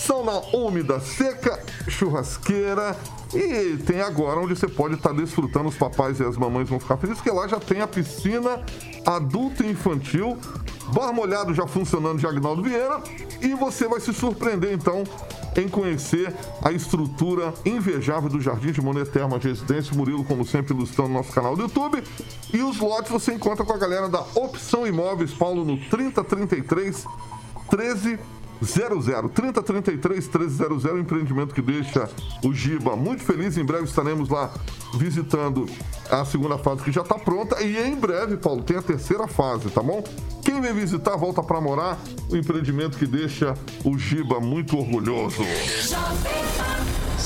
sauna 0.00 0.40
úmida, 0.52 0.98
seca, 1.00 1.62
churrasqueira. 1.88 2.96
E 3.34 3.76
tem 3.76 4.00
agora 4.00 4.40
onde 4.40 4.56
você 4.56 4.66
pode 4.66 4.94
estar 4.94 5.12
desfrutando, 5.12 5.68
os 5.68 5.76
papais 5.76 6.18
e 6.18 6.24
as 6.24 6.36
mamães 6.36 6.68
vão 6.68 6.80
ficar 6.80 6.96
felizes, 6.96 7.22
porque 7.22 7.36
lá 7.36 7.46
já 7.46 7.60
tem 7.60 7.80
a 7.80 7.86
piscina 7.86 8.60
adulta 9.06 9.64
e 9.64 9.70
infantil, 9.70 10.36
bar 10.92 11.12
molhado 11.12 11.54
já 11.54 11.66
funcionando 11.66 12.18
de 12.18 12.26
Agnaldo 12.26 12.62
Vieira. 12.62 13.00
E 13.40 13.54
você 13.54 13.86
vai 13.86 14.00
se 14.00 14.12
surpreender 14.12 14.72
então 14.72 15.04
em 15.56 15.68
conhecer 15.68 16.34
a 16.62 16.72
estrutura 16.72 17.52
invejável 17.64 18.28
do 18.28 18.40
Jardim 18.40 18.72
de 18.72 18.80
Monet 18.80 19.10
Termas 19.10 19.42
Residência. 19.42 19.96
Murilo, 19.96 20.24
como 20.24 20.44
sempre, 20.44 20.74
ilustrando 20.74 21.10
nosso 21.10 21.32
canal 21.32 21.56
do 21.56 21.62
YouTube. 21.62 22.02
E 22.52 22.62
os 22.62 22.78
lotes 22.78 23.10
você 23.10 23.32
encontra 23.32 23.64
com 23.64 23.72
a 23.72 23.78
galera 23.78 24.08
da 24.08 24.20
Opção 24.34 24.86
Imóveis, 24.86 25.32
Paulo, 25.32 25.64
no 25.64 25.78
3033 25.88 27.04
13 27.70 28.18
00 28.62 29.28
3033 29.28 30.28
1300, 30.28 30.84
um 30.84 30.98
empreendimento 30.98 31.54
que 31.54 31.62
deixa 31.62 32.08
o 32.44 32.52
Giba 32.52 32.96
muito 32.96 33.22
feliz. 33.22 33.56
Em 33.56 33.64
breve 33.64 33.84
estaremos 33.84 34.28
lá 34.28 34.52
visitando 34.94 35.66
a 36.10 36.24
segunda 36.24 36.58
fase 36.58 36.82
que 36.82 36.92
já 36.92 37.02
está 37.02 37.18
pronta. 37.18 37.62
E 37.62 37.78
em 37.78 37.94
breve, 37.94 38.36
Paulo, 38.36 38.62
tem 38.62 38.76
a 38.76 38.82
terceira 38.82 39.26
fase, 39.26 39.70
tá 39.70 39.82
bom? 39.82 40.02
Quem 40.44 40.60
vem 40.60 40.72
visitar, 40.72 41.16
volta 41.16 41.42
para 41.42 41.60
morar. 41.60 41.98
O 42.28 42.36
empreendimento 42.36 42.98
que 42.98 43.06
deixa 43.06 43.54
o 43.84 43.96
Giba 43.96 44.40
muito 44.40 44.76
orgulhoso. 44.76 45.42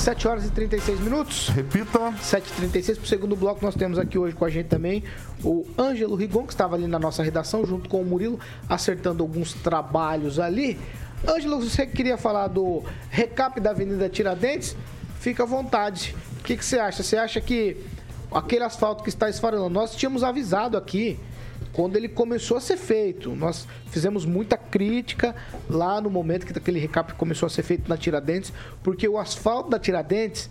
7 0.05 0.27
horas 0.27 0.45
e 0.45 0.51
36 0.51 0.99
minutos. 0.99 1.49
Repita. 1.49 2.13
7h36 2.21 2.97
pro 2.97 3.07
segundo 3.07 3.35
bloco, 3.35 3.65
nós 3.65 3.73
temos 3.73 3.97
aqui 3.97 4.17
hoje 4.19 4.35
com 4.35 4.45
a 4.45 4.49
gente 4.49 4.67
também 4.67 5.03
o 5.43 5.65
Ângelo 5.77 6.15
Rigon, 6.15 6.45
que 6.45 6.53
estava 6.53 6.75
ali 6.75 6.85
na 6.85 6.99
nossa 6.99 7.23
redação, 7.23 7.65
junto 7.65 7.89
com 7.89 8.01
o 8.01 8.05
Murilo, 8.05 8.39
acertando 8.69 9.23
alguns 9.23 9.53
trabalhos 9.53 10.39
ali. 10.39 10.77
Ângelo, 11.27 11.59
você 11.59 11.87
queria 11.87 12.17
falar 12.17 12.47
do 12.47 12.83
recap 13.09 13.59
da 13.59 13.71
Avenida 13.71 14.07
Tiradentes? 14.07 14.75
Fica 15.19 15.43
à 15.43 15.45
vontade. 15.45 16.15
O 16.39 16.43
que, 16.43 16.55
que 16.55 16.63
você 16.63 16.77
acha? 16.77 17.01
Você 17.01 17.17
acha 17.17 17.41
que 17.41 17.77
aquele 18.31 18.63
asfalto 18.63 19.03
que 19.03 19.09
está 19.09 19.27
esfarelando, 19.27 19.71
nós 19.71 19.95
tínhamos 19.95 20.23
avisado 20.23 20.77
aqui 20.77 21.19
quando 21.73 21.95
ele 21.95 22.07
começou 22.07 22.57
a 22.57 22.61
ser 22.61 22.77
feito. 22.77 23.35
Nós 23.35 23.67
fizemos 23.87 24.23
muita 24.23 24.55
crítica 24.55 25.35
lá 25.67 25.99
no 25.99 26.11
momento 26.11 26.45
que 26.45 26.55
aquele 26.55 26.79
recap 26.79 27.13
começou 27.15 27.47
a 27.47 27.49
ser 27.49 27.63
feito 27.63 27.89
na 27.89 27.97
Tiradentes, 27.97 28.53
porque 28.83 29.07
o 29.07 29.17
asfalto 29.17 29.69
da 29.69 29.79
Tiradentes, 29.79 30.47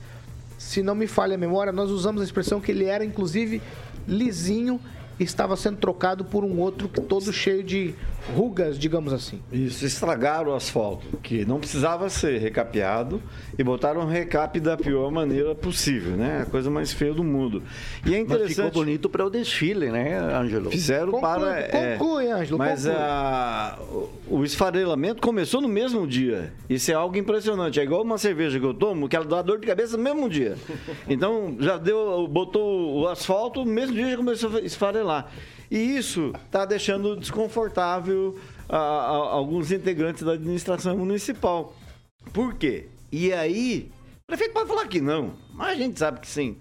se 0.58 0.82
não 0.82 0.96
me 0.96 1.06
falha 1.06 1.36
a 1.36 1.38
memória, 1.38 1.72
nós 1.72 1.90
usamos 1.90 2.20
a 2.20 2.24
expressão 2.24 2.60
que 2.60 2.72
ele 2.72 2.86
era 2.86 3.04
inclusive 3.04 3.62
lisinho 4.08 4.80
estava 5.20 5.56
sendo 5.56 5.76
trocado 5.78 6.24
por 6.24 6.44
um 6.44 6.58
outro 6.60 6.88
que 6.88 7.00
todo 7.00 7.32
cheio 7.32 7.62
de 7.62 7.94
rugas, 8.34 8.78
digamos 8.78 9.12
assim. 9.12 9.40
Isso, 9.52 9.84
estragaram 9.84 10.52
o 10.52 10.54
asfalto, 10.54 11.04
que 11.22 11.44
não 11.44 11.58
precisava 11.60 12.08
ser 12.08 12.38
recapeado 12.38 13.22
e 13.58 13.62
botaram 13.62 14.00
um 14.00 14.06
recap 14.06 14.58
da 14.58 14.76
pior 14.76 15.10
maneira 15.10 15.54
possível, 15.54 16.16
né? 16.16 16.42
A 16.42 16.50
coisa 16.50 16.70
mais 16.70 16.92
feia 16.92 17.12
do 17.12 17.22
mundo. 17.22 17.62
E 18.06 18.14
é 18.14 18.18
interessante. 18.18 18.56
Mas 18.58 18.66
ficou 18.66 18.70
bonito 18.84 19.08
para 19.10 19.24
o 19.26 19.30
desfile, 19.30 19.90
né, 19.90 20.18
Ângelo? 20.18 20.70
Fizeram 20.70 21.12
Conclui, 21.12 21.20
para. 21.20 21.68
conclui, 21.68 22.30
Ângelo, 22.30 22.58
Mas 22.58 22.84
conclui. 22.84 23.02
a, 23.02 23.78
o 24.28 24.44
esfarelamento 24.44 25.20
começou 25.20 25.60
no 25.60 25.68
mesmo 25.68 26.06
dia. 26.06 26.52
Isso 26.68 26.90
é 26.90 26.94
algo 26.94 27.16
impressionante. 27.16 27.78
É 27.78 27.82
igual 27.84 28.02
uma 28.02 28.18
cerveja 28.18 28.58
que 28.58 28.64
eu 28.66 28.74
tomo, 28.74 29.08
que 29.08 29.14
ela 29.16 29.26
dá 29.26 29.42
dor 29.42 29.60
de 29.60 29.66
cabeça 29.66 29.96
no 29.96 30.02
mesmo 30.02 30.28
dia. 30.28 30.56
Então, 31.08 31.56
já 31.60 31.76
deu, 31.76 32.26
botou 32.26 33.02
o 33.02 33.08
asfalto, 33.08 33.64
no 33.64 33.70
mesmo 33.70 33.94
dia 33.94 34.10
já 34.10 34.16
começou 34.16 34.56
a 34.56 34.60
esfarelar. 34.60 35.03
E 35.70 35.78
isso 35.96 36.32
está 36.46 36.64
deixando 36.64 37.16
desconfortável 37.16 38.38
a- 38.68 38.76
a- 38.76 39.32
alguns 39.32 39.70
integrantes 39.72 40.22
da 40.22 40.32
administração 40.32 40.96
municipal. 40.96 41.74
Por 42.32 42.54
quê? 42.54 42.86
E 43.12 43.32
aí, 43.32 43.90
o 44.22 44.26
prefeito 44.26 44.52
pode 44.52 44.68
falar 44.68 44.86
que 44.88 45.00
não, 45.00 45.32
mas 45.52 45.68
a 45.68 45.74
gente 45.74 45.98
sabe 45.98 46.20
que 46.20 46.26
sim. 46.28 46.56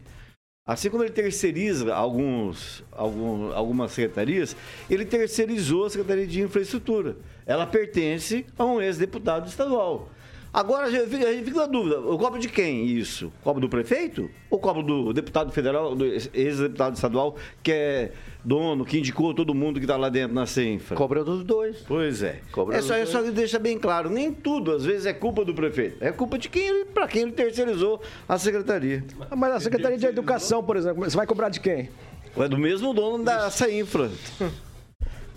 Assim 0.66 0.90
como 0.90 1.04
ele 1.04 1.12
terceiriza 1.12 1.94
alguns, 1.94 2.84
algum- 2.92 3.52
algumas 3.52 3.92
secretarias, 3.92 4.56
ele 4.90 5.04
terceirizou 5.04 5.86
a 5.86 5.90
Secretaria 5.90 6.26
de 6.26 6.42
Infraestrutura. 6.42 7.18
Ela 7.46 7.68
pertence 7.68 8.46
a 8.58 8.64
um 8.64 8.82
ex-deputado 8.82 9.48
estadual. 9.48 10.08
Agora 10.54 10.86
a 10.86 10.92
gente 10.92 11.10
fica, 11.44 11.64
a 11.64 11.66
dúvida: 11.66 12.00
o 12.00 12.16
cobro 12.16 12.40
de 12.40 12.48
quem 12.48 12.86
isso? 12.86 13.34
Cobro 13.44 13.60
do 13.60 13.68
prefeito? 13.68 14.30
Ou 14.52 14.60
cobro 14.60 14.84
do 14.84 15.12
deputado 15.12 15.52
federal, 15.52 15.96
do 15.96 16.06
ex-deputado 16.06 16.94
estadual, 16.94 17.36
que 17.64 17.72
é 17.72 18.12
dono, 18.46 18.86
que 18.86 19.00
indicou 19.00 19.34
todo 19.34 19.56
mundo 19.56 19.80
que 19.80 19.86
está 19.86 19.98
lá 19.98 20.10
dentro 20.10 20.36
na 20.36 20.46
CENFRA? 20.46 20.96
Cobra 20.96 21.24
dos 21.24 21.44
dois. 21.44 21.78
Pois 21.88 22.22
é. 22.22 22.42
Cobra 22.52 22.78
é 22.78 22.82
só, 22.84 22.94
é 22.94 23.04
só 23.04 23.24
que 23.24 23.32
deixa 23.32 23.58
bem 23.58 23.80
claro: 23.80 24.12
nem 24.12 24.32
tudo, 24.32 24.74
às 24.74 24.86
vezes, 24.86 25.08
é 25.08 25.14
culpa 25.14 25.44
do 25.44 25.56
prefeito. 25.56 25.98
É 26.00 26.12
culpa 26.12 26.38
de 26.38 26.48
quem, 26.50 26.86
para 26.86 27.08
quem 27.08 27.24
ele 27.24 27.32
terceirizou 27.32 28.00
a 28.30 28.38
secretaria. 28.38 29.04
Ah, 29.32 29.36
Mas 29.36 29.54
a 29.54 29.60
Secretaria 29.60 29.98
de 29.98 30.06
Educação, 30.06 30.64
por 30.64 30.78
exemplo, 30.78 31.04
você 31.04 31.18
vai 31.18 31.26
cobrar 31.26 31.50
de 31.50 31.60
quem? 31.60 31.90
É 32.38 32.48
do 32.48 32.60
mesmo 32.60 32.94
dono 32.94 33.24
da 33.24 33.50
CENFRA. 33.50 34.12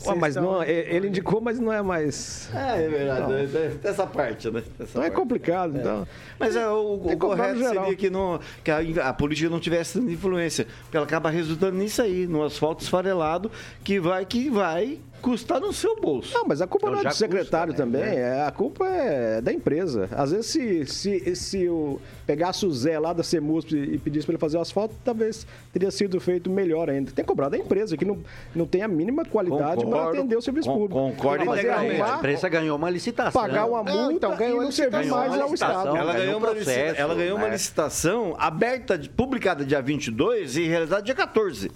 Ué, 0.04 0.14
mas 0.14 0.36
não, 0.36 0.62
é- 0.62 0.94
ele 0.94 1.08
indicou, 1.08 1.40
mas 1.40 1.58
não 1.58 1.72
é 1.72 1.80
mais. 1.82 2.50
É, 2.54 2.84
é 2.84 2.88
verdade. 2.88 3.48
Tem 3.80 3.90
essa 3.90 4.06
parte, 4.06 4.50
né? 4.50 4.62
Essa 4.78 4.90
Então 4.90 5.02
é 5.02 5.06
parte. 5.10 5.20
complicado. 5.20 5.78
Então. 5.78 6.06
Mas 6.38 6.54
é, 6.54 6.68
o, 6.68 6.94
o 6.94 7.16
correto 7.16 7.58
seria 7.58 7.96
que, 7.96 8.10
não, 8.10 8.38
que 8.62 8.70
a, 8.70 9.08
a 9.08 9.12
política 9.12 9.48
não 9.48 9.58
tivesse 9.60 9.98
tanta 9.98 10.12
influência. 10.12 10.66
Porque 10.82 10.96
ela 10.96 11.06
acaba 11.06 11.30
resultando 11.30 11.76
nisso 11.78 12.02
aí, 12.02 12.26
no 12.26 12.44
asfalto 12.44 12.82
esfarelado, 12.82 13.50
que 13.82 13.98
vai, 13.98 14.24
que 14.26 14.50
vai 14.50 14.98
custar 15.22 15.60
no 15.60 15.72
seu 15.72 16.00
bolso. 16.00 16.32
Não, 16.34 16.44
mas 16.46 16.60
a 16.62 16.66
culpa 16.66 16.86
Então 16.88 17.02
não 17.02 17.08
é 17.08 17.12
do 17.12 17.16
secretário 17.16 17.72
custa, 17.74 17.84
né? 17.86 17.98
também, 18.00 18.18
é, 18.18 18.42
a 18.44 18.50
culpa 18.50 18.86
é 18.86 19.40
da 19.40 19.52
empresa. 19.52 20.08
Às 20.12 20.30
vezes, 20.30 20.46
se, 20.46 20.86
se, 20.86 21.34
se 21.36 21.62
eu 21.64 22.00
pegasse 22.26 22.64
o 22.64 22.72
Zé 22.72 22.98
lá 22.98 23.12
da 23.12 23.22
CEMUSP 23.22 23.74
e 23.76 23.98
pedisse 23.98 24.24
para 24.26 24.34
ele 24.34 24.40
fazer 24.40 24.56
o 24.56 24.60
asfalto, 24.60 24.94
talvez 25.04 25.46
teria 25.72 25.90
sido 25.90 26.20
feito 26.20 26.48
melhor 26.48 26.88
ainda. 26.88 27.10
Tem 27.10 27.24
que 27.24 27.28
cobrar 27.28 27.48
da 27.48 27.58
empresa, 27.58 27.96
que 27.96 28.04
não, 28.04 28.18
não 28.54 28.66
tem 28.66 28.82
a 28.82 28.88
mínima 28.88 29.24
qualidade 29.24 29.84
para 29.84 30.08
atender 30.10 30.36
o 30.36 30.42
serviço 30.42 30.68
Con- 30.68 30.74
público. 30.78 30.94
concordo 30.94 31.44
integralmente. 31.44 32.02
A 32.02 32.16
empresa 32.16 32.48
ganhou 32.48 32.76
uma 32.76 32.90
licitação. 32.90 33.40
pagar 33.42 33.66
uma 33.66 33.82
Não, 33.82 33.94
multa 34.02 34.12
então, 34.14 34.36
ganhou 34.36 34.60
e 34.62 34.64
não 34.64 34.72
servir 34.72 35.06
mais 35.06 35.32
ao 35.34 35.50
licitação. 35.50 35.78
Estado. 35.80 35.96
Ela 35.96 36.12
ganhou 36.12 36.16
ganhou, 36.16 36.34
um 36.34 36.38
uma, 36.38 36.46
processo, 36.54 36.80
licita- 36.80 37.00
ela 37.02 37.14
ganhou 37.14 37.36
uma 37.36 37.46
né? 37.46 37.52
licitação 37.52 38.36
aberta, 38.38 39.00
publicada 39.16 39.64
dia 39.64 39.80
22 39.82 40.56
e 40.56 40.64
realizada 40.66 41.02
dia 41.02 41.14
14. 41.14 41.70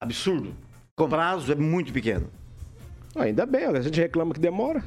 Absurdo. 0.00 0.54
O 0.96 1.08
prazo 1.08 1.50
é 1.50 1.56
muito 1.56 1.92
pequeno. 1.92 2.30
Ainda 3.16 3.44
bem, 3.44 3.64
a 3.64 3.80
gente 3.80 4.00
reclama 4.00 4.32
que 4.32 4.38
demora. 4.38 4.84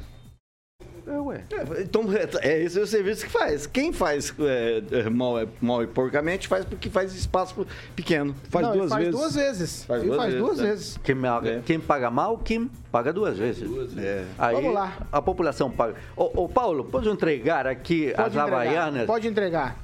É, 1.10 1.82
Então, 1.82 2.04
é, 2.12 2.48
é 2.48 2.62
esse 2.62 2.78
é 2.78 2.82
o 2.82 2.86
serviço 2.86 3.24
que 3.26 3.32
faz. 3.32 3.66
Quem 3.66 3.92
faz 3.92 4.32
é, 4.40 4.82
é, 4.90 5.10
mal, 5.10 5.38
é- 5.38 5.46
mal 5.60 5.82
e 5.82 5.86
porcamente 5.86 6.46
faz 6.48 6.64
porque 6.64 6.90
faz 6.90 7.14
espaço 7.14 7.66
pequeno. 7.96 8.34
Faz 8.50 8.66
Não, 8.66 8.72
duas 8.76 8.90
faz 8.90 9.04
vezes. 9.04 9.20
duas 9.20 9.34
vezes. 9.34 9.84
Faz 9.84 10.00
Ele 10.02 10.08
duas 10.10 10.20
faz 10.20 10.32
vezes, 10.34 10.46
duas 10.46 10.58
né? 10.58 10.66
vezes. 10.70 10.98
Quem, 11.02 11.16
paga- 11.16 11.62
quem 11.64 11.80
paga 11.80 12.10
mal, 12.10 12.38
quem 12.38 12.70
paga 12.92 13.12
duas 13.12 13.38
vezes. 13.38 13.68
É. 13.98 14.24
Aí 14.38 14.54
Vamos 14.56 14.74
lá. 14.74 14.96
a 15.10 15.22
população 15.22 15.70
paga. 15.70 15.94
Ô, 16.16 16.44
ô, 16.44 16.48
Paulo, 16.48 16.84
pode 16.84 17.08
entregar 17.08 17.66
aqui 17.66 18.12
Pode 18.14 18.20
as 18.20 18.26
entregar. 18.28 18.46
Havaianas? 18.46 19.06
Pode 19.06 19.28
entregar. 19.28 19.76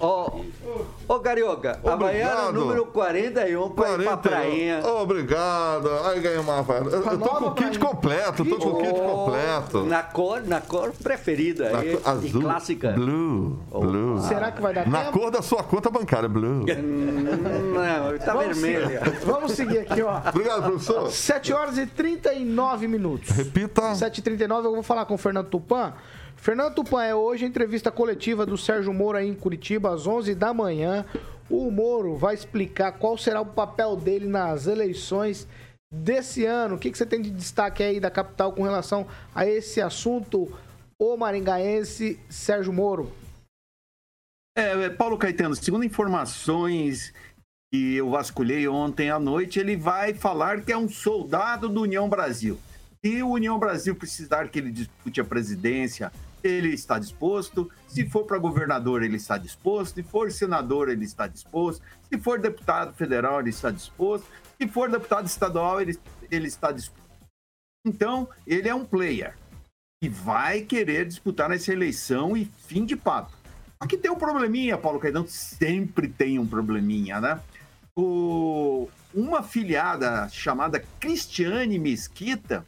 Ô, 0.00 0.40
ô 1.08 1.18
Carioca, 1.20 1.78
Havaiana 1.84 2.30
Obrigado. 2.48 2.52
número 2.52 2.86
41 2.86 3.70
pra 3.70 3.92
ir 3.92 4.02
pra 4.04 4.16
prainha. 4.16 4.86
Obrigado. 4.86 5.88
Aí 6.06 6.20
ganhei 6.20 6.38
uma 6.38 6.58
Havaiana. 6.58 6.90
Eu, 6.90 7.02
eu 7.04 7.18
tô 7.18 7.28
com 7.28 7.44
o 7.46 7.54
kit 7.54 7.78
completo, 7.78 8.44
tô 8.44 8.56
com 8.56 8.68
o 8.68 8.78
kit 8.78 8.92
completo. 9.00 9.84
Na 9.84 10.02
cor, 10.02 10.42
na 10.46 10.60
cor 10.70 10.92
preferida. 10.92 11.70
Na 11.70 11.82
cor 11.82 12.00
azul. 12.04 12.40
E 12.40 12.44
clássica. 12.44 12.92
Blue. 12.92 13.58
Blue. 13.72 14.20
Será 14.20 14.52
que 14.52 14.62
vai 14.62 14.72
dar 14.72 14.88
Na 14.88 15.06
tempo? 15.06 15.18
cor 15.18 15.30
da 15.32 15.42
sua 15.42 15.64
conta 15.64 15.90
bancária, 15.90 16.28
blue. 16.28 16.64
Não, 16.64 18.18
tá 18.18 18.32
Vamos 18.32 18.56
vermelha. 18.56 19.02
Vamos 19.24 19.52
seguir 19.52 19.80
aqui, 19.80 20.00
ó. 20.00 20.20
Obrigado, 20.28 20.62
professor. 20.62 21.10
7 21.10 21.52
horas 21.52 21.76
e 21.76 21.86
39 21.86 22.86
minutos. 22.86 23.30
Repita. 23.30 23.82
7h39, 23.92 24.64
eu 24.64 24.74
vou 24.74 24.82
falar 24.84 25.04
com 25.06 25.14
o 25.14 25.18
Fernando 25.18 25.48
Tupan. 25.48 25.92
Fernando 26.36 26.74
Tupan, 26.74 27.02
é 27.02 27.14
hoje 27.14 27.44
a 27.44 27.48
entrevista 27.48 27.90
coletiva 27.90 28.46
do 28.46 28.56
Sérgio 28.56 28.94
Moro 28.94 29.18
aí 29.18 29.28
em 29.28 29.34
Curitiba, 29.34 29.92
às 29.92 30.06
11 30.06 30.34
da 30.36 30.54
manhã. 30.54 31.04
O 31.50 31.68
Moro 31.70 32.16
vai 32.16 32.34
explicar 32.34 32.92
qual 32.92 33.18
será 33.18 33.40
o 33.40 33.46
papel 33.46 33.96
dele 33.96 34.28
nas 34.28 34.68
eleições 34.68 35.48
desse 35.92 36.44
ano. 36.44 36.76
O 36.76 36.78
que, 36.78 36.90
que 36.90 36.98
você 36.98 37.06
tem 37.06 37.20
de 37.20 37.30
destaque 37.30 37.82
aí 37.82 37.98
da 37.98 38.10
capital 38.10 38.52
com 38.52 38.62
relação 38.62 39.06
a 39.34 39.46
esse 39.46 39.80
assunto, 39.80 40.56
o 40.98 41.16
maringaense 41.16 42.18
Sérgio 42.28 42.72
Moro? 42.72 43.12
É, 44.56 44.84
é, 44.84 44.90
Paulo 44.90 45.18
Caetano, 45.18 45.54
segundo 45.54 45.84
informações 45.84 47.12
que 47.72 47.96
eu 47.96 48.10
vasculhei 48.10 48.66
ontem 48.66 49.10
à 49.10 49.18
noite, 49.18 49.60
ele 49.60 49.76
vai 49.76 50.12
falar 50.12 50.62
que 50.62 50.72
é 50.72 50.76
um 50.76 50.88
soldado 50.88 51.68
do 51.68 51.82
União 51.82 52.08
Brasil. 52.08 52.58
Se 53.02 53.22
o 53.22 53.30
União 53.30 53.58
Brasil 53.58 53.94
precisar 53.94 54.48
que 54.48 54.58
ele 54.58 54.70
dispute 54.70 55.20
a 55.20 55.24
presidência, 55.24 56.12
ele 56.42 56.68
está 56.74 56.98
disposto. 56.98 57.70
Se 57.86 58.04
for 58.08 58.24
para 58.24 58.38
governador, 58.38 59.02
ele 59.02 59.16
está 59.16 59.38
disposto. 59.38 59.94
Se 59.94 60.02
for 60.02 60.30
senador, 60.32 60.88
ele 60.88 61.04
está 61.04 61.26
disposto. 61.26 61.82
Se 62.10 62.18
for 62.18 62.38
deputado 62.38 62.92
federal, 62.94 63.40
ele 63.40 63.50
está 63.50 63.70
disposto. 63.70 64.26
Se 64.60 64.68
for 64.68 64.90
deputado 64.90 65.26
estadual, 65.26 65.80
ele, 65.80 65.98
ele 66.30 66.46
está 66.46 66.70
disposto. 66.70 67.00
Então, 67.86 68.28
ele 68.46 68.68
é 68.68 68.74
um 68.74 68.84
player 68.84 69.34
e 70.02 70.08
vai 70.08 70.60
querer 70.60 71.06
disputar 71.06 71.50
essa 71.50 71.72
eleição 71.72 72.36
e 72.36 72.44
fim 72.44 72.84
de 72.84 72.94
papo. 72.94 73.32
Aqui 73.80 73.96
tem 73.96 74.10
um 74.10 74.16
probleminha, 74.16 74.76
Paulo 74.76 75.00
Caetano, 75.00 75.26
sempre 75.26 76.08
tem 76.08 76.38
um 76.38 76.46
probleminha, 76.46 77.20
né? 77.20 77.40
O, 77.96 78.88
uma 79.14 79.42
filiada 79.42 80.28
chamada 80.28 80.84
Cristiane 81.00 81.78
Mesquita 81.78 82.66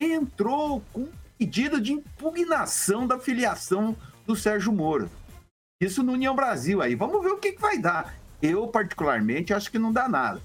entrou 0.00 0.82
com 0.92 1.08
pedido 1.38 1.78
de 1.78 1.92
impugnação 1.92 3.06
da 3.06 3.18
filiação 3.18 3.94
do 4.26 4.34
Sérgio 4.34 4.72
Moro. 4.72 5.10
Isso 5.82 6.02
no 6.02 6.12
União 6.12 6.34
Brasil 6.34 6.80
aí. 6.80 6.94
Vamos 6.94 7.22
ver 7.22 7.32
o 7.32 7.38
que, 7.38 7.52
que 7.52 7.60
vai 7.60 7.76
dar. 7.76 8.14
Eu, 8.40 8.66
particularmente, 8.68 9.52
acho 9.52 9.70
que 9.70 9.78
não 9.78 9.92
dá 9.92 10.08
nada. 10.08 10.40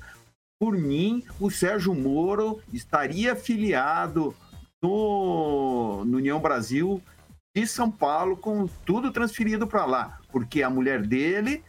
Por 0.59 0.77
mim, 0.77 1.23
o 1.39 1.49
Sérgio 1.49 1.95
Moro 1.95 2.61
estaria 2.73 3.33
filiado 3.33 4.35
no, 4.83 6.03
no 6.05 6.17
União 6.17 6.39
Brasil 6.41 7.01
de 7.55 7.65
São 7.65 7.89
Paulo 7.89 8.35
com 8.35 8.67
tudo 8.85 9.09
transferido 9.09 9.65
para 9.65 9.85
lá, 9.85 10.19
porque 10.31 10.61
a 10.61 10.69
mulher 10.69 11.01
dele 11.01 11.63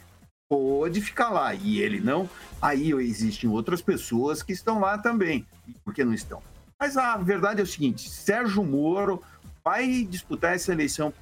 pôde 0.49 1.01
ficar 1.01 1.30
lá 1.30 1.55
e 1.55 1.80
ele 1.80 2.01
não. 2.01 2.28
Aí 2.61 2.91
existem 2.93 3.49
outras 3.49 3.80
pessoas 3.80 4.43
que 4.43 4.53
estão 4.53 4.80
lá 4.80 4.99
também. 4.99 5.47
Por 5.84 5.95
que 5.95 6.05
não 6.05 6.12
estão? 6.12 6.43
Mas 6.78 6.97
a 6.97 7.16
verdade 7.16 7.61
é 7.61 7.62
o 7.62 7.66
seguinte: 7.66 8.11
Sérgio 8.11 8.64
Moro 8.64 9.22
vai 9.64 10.03
disputar 10.03 10.55
essa 10.55 10.72
eleição 10.72 11.14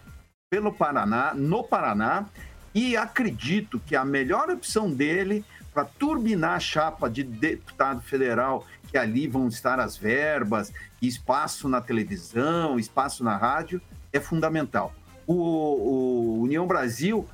pelo 0.51 0.73
Paraná, 0.73 1.35
no 1.35 1.63
Paraná, 1.63 2.27
e 2.75 2.97
acredito 2.97 3.79
que 3.81 3.95
a 3.95 4.05
melhor 4.05 4.49
opção 4.49 4.91
dele 4.91 5.45
para 5.79 5.85
turbinar 5.85 6.55
a 6.55 6.59
chapa 6.59 7.09
de 7.09 7.23
deputado 7.23 8.01
federal 8.01 8.67
que 8.91 8.99
ali 8.99 9.29
vão 9.29 9.47
estar 9.47 9.79
as 9.79 9.97
verbas, 9.97 10.73
espaço 11.01 11.69
na 11.69 11.81
televisão, 11.81 12.81
espaço 12.81 13.23
na 13.23 13.37
rádio, 13.37 13.81
é 14.13 14.19
fundamental. 14.19 14.93
O, 15.25 15.35
o 15.35 16.43
União 16.43 16.67
Brasil 16.67 17.29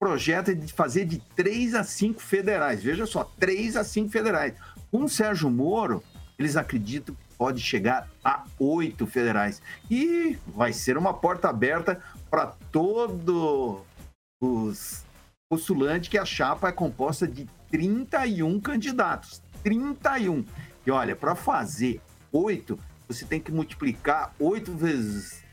projeta 0.00 0.52
de 0.52 0.72
fazer 0.72 1.04
de 1.04 1.20
três 1.36 1.76
a 1.76 1.84
cinco 1.84 2.20
federais. 2.20 2.82
Veja 2.82 3.06
só, 3.06 3.22
três 3.22 3.76
a 3.76 3.84
cinco 3.84 4.10
federais. 4.10 4.54
Com 4.90 5.04
o 5.04 5.08
Sérgio 5.08 5.48
Moro, 5.48 6.02
eles 6.36 6.56
acreditam 6.56 7.14
que 7.14 7.36
pode 7.38 7.60
chegar 7.60 8.08
a 8.24 8.42
oito 8.58 9.06
federais. 9.06 9.62
E 9.88 10.36
vai 10.48 10.72
ser 10.72 10.98
uma 10.98 11.14
porta 11.14 11.48
aberta 11.48 12.02
para 12.28 12.48
todos 12.72 13.80
os 14.42 15.06
postulantes 15.48 16.08
que 16.08 16.18
a 16.18 16.24
chapa 16.24 16.68
é 16.68 16.72
composta 16.72 17.28
de 17.28 17.48
31 17.76 18.58
candidatos. 18.58 19.42
31. 19.62 20.44
E 20.86 20.90
olha, 20.90 21.14
para 21.14 21.34
fazer 21.34 22.00
oito, 22.32 22.78
você 23.06 23.26
tem 23.26 23.38
que 23.38 23.52
multiplicar 23.52 24.34
oito 24.40 24.72
vezes 24.72 25.44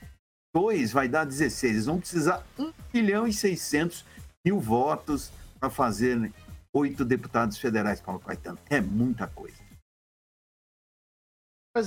2 0.55 0.93
vai 0.93 1.09
dar 1.09 1.25
16. 1.25 1.73
Eles 1.73 1.85
vão 1.85 1.99
precisar 1.99 2.45
1 2.57 2.71
milhão 2.93 3.27
e 3.27 3.33
600 3.33 4.05
mil 4.45 4.57
votos 4.57 5.31
para 5.59 5.69
fazer 5.69 6.31
oito 6.71 7.03
deputados 7.03 7.57
federais, 7.57 7.99
Paulo 7.99 8.21
Caetano. 8.21 8.57
É 8.69 8.79
muita 8.79 9.27
coisa. 9.27 9.57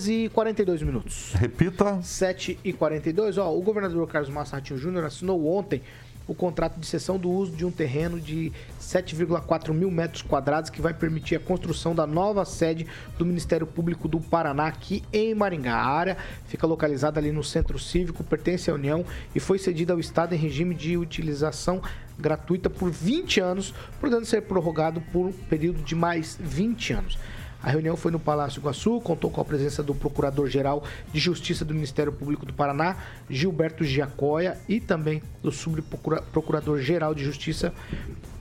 e 0.06 0.28
42 0.28 0.82
minutos. 0.82 1.32
Repita. 1.32 2.02
7 2.02 2.58
e 2.62 2.74
42. 2.74 3.38
Ó, 3.38 3.56
o 3.56 3.62
governador 3.62 4.06
Carlos 4.06 4.28
Massa 4.28 4.56
Ratinho 4.56 4.78
Júnior 4.78 5.04
assinou 5.04 5.46
ontem 5.46 5.82
o 6.28 6.34
contrato 6.34 6.78
de 6.78 6.86
cessão 6.86 7.18
do 7.18 7.30
uso 7.30 7.52
de 7.52 7.64
um 7.64 7.70
terreno 7.70 8.20
de 8.20 8.52
7,4 8.80 9.72
mil 9.72 9.90
metros 9.90 10.22
quadrados 10.22 10.70
que 10.70 10.80
vai 10.80 10.92
permitir 10.92 11.36
a 11.36 11.40
construção 11.40 11.94
da 11.94 12.06
nova 12.06 12.44
sede 12.44 12.86
do 13.16 13.24
Ministério 13.24 13.66
Público 13.66 14.08
do 14.08 14.20
Paraná 14.20 14.66
aqui 14.66 15.02
em 15.12 15.34
Maringá. 15.34 15.74
A 15.74 15.86
área 15.86 16.16
fica 16.46 16.66
localizada 16.66 17.20
ali 17.20 17.30
no 17.30 17.44
Centro 17.44 17.78
Cívico, 17.78 18.24
pertence 18.24 18.70
à 18.70 18.74
União 18.74 19.04
e 19.34 19.40
foi 19.40 19.58
cedida 19.58 19.92
ao 19.92 20.00
Estado 20.00 20.34
em 20.34 20.38
regime 20.38 20.74
de 20.74 20.96
utilização 20.96 21.80
gratuita 22.18 22.70
por 22.70 22.90
20 22.90 23.40
anos, 23.40 23.74
podendo 24.00 24.24
ser 24.24 24.42
prorrogado 24.42 25.00
por 25.12 25.26
um 25.26 25.32
período 25.32 25.82
de 25.82 25.94
mais 25.94 26.38
20 26.40 26.92
anos. 26.94 27.18
A 27.62 27.70
reunião 27.70 27.96
foi 27.96 28.10
no 28.12 28.20
Palácio 28.20 28.60
Iguaçu, 28.60 29.00
contou 29.00 29.30
com 29.30 29.40
a 29.40 29.44
presença 29.44 29.82
do 29.82 29.94
Procurador-Geral 29.94 30.84
de 31.12 31.18
Justiça 31.18 31.64
do 31.64 31.74
Ministério 31.74 32.12
Público 32.12 32.46
do 32.46 32.52
Paraná, 32.52 32.96
Gilberto 33.28 33.82
Giacoia, 33.82 34.56
e 34.68 34.80
também 34.80 35.22
do 35.42 35.50
Subprocurador-Geral 35.50 37.14
de 37.14 37.24
Justiça 37.24 37.72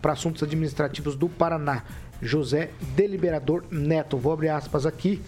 para 0.01 0.13
Assuntos 0.13 0.43
Administrativos 0.43 1.15
do 1.15 1.27
Paraná, 1.27 1.83
José 2.21 2.69
Deliberador 2.95 3.63
Neto. 3.71 4.17
Vou 4.17 4.31
abrir 4.31 4.49
aspas 4.49 4.85
aqui. 4.85 5.21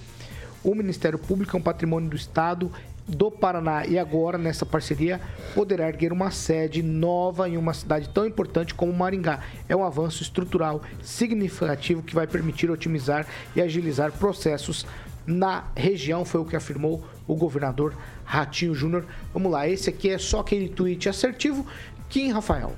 O 0.63 0.75
Ministério 0.75 1.17
Público 1.17 1.55
é 1.55 1.59
um 1.59 1.63
patrimônio 1.63 2.09
do 2.09 2.15
Estado 2.15 2.71
do 3.07 3.31
Paraná 3.31 3.85
e 3.85 3.97
agora, 3.97 4.37
nessa 4.37 4.65
parceria, 4.65 5.21
poderá 5.55 5.87
erguer 5.87 6.11
uma 6.11 6.29
sede 6.29 6.83
nova 6.83 7.47
em 7.47 7.55
uma 7.55 7.73
cidade 7.73 8.09
tão 8.09 8.25
importante 8.25 8.73
como 8.73 8.91
Maringá. 8.91 9.39
É 9.69 9.75
um 9.75 9.83
avanço 9.83 10.21
estrutural 10.21 10.81
significativo 11.01 12.03
que 12.03 12.13
vai 12.13 12.27
permitir 12.27 12.69
otimizar 12.69 13.25
e 13.55 13.61
agilizar 13.61 14.11
processos 14.11 14.85
na 15.25 15.65
região, 15.75 16.23
foi 16.23 16.39
o 16.39 16.45
que 16.45 16.55
afirmou 16.55 17.03
o 17.27 17.35
governador 17.35 17.93
Ratinho 18.23 18.73
Júnior. 18.73 19.05
Vamos 19.33 19.51
lá, 19.51 19.67
esse 19.67 19.89
aqui 19.89 20.09
é 20.09 20.17
só 20.17 20.39
aquele 20.39 20.69
tweet 20.69 21.09
assertivo. 21.09 21.65
Kim 22.09 22.31
Rafael. 22.31 22.73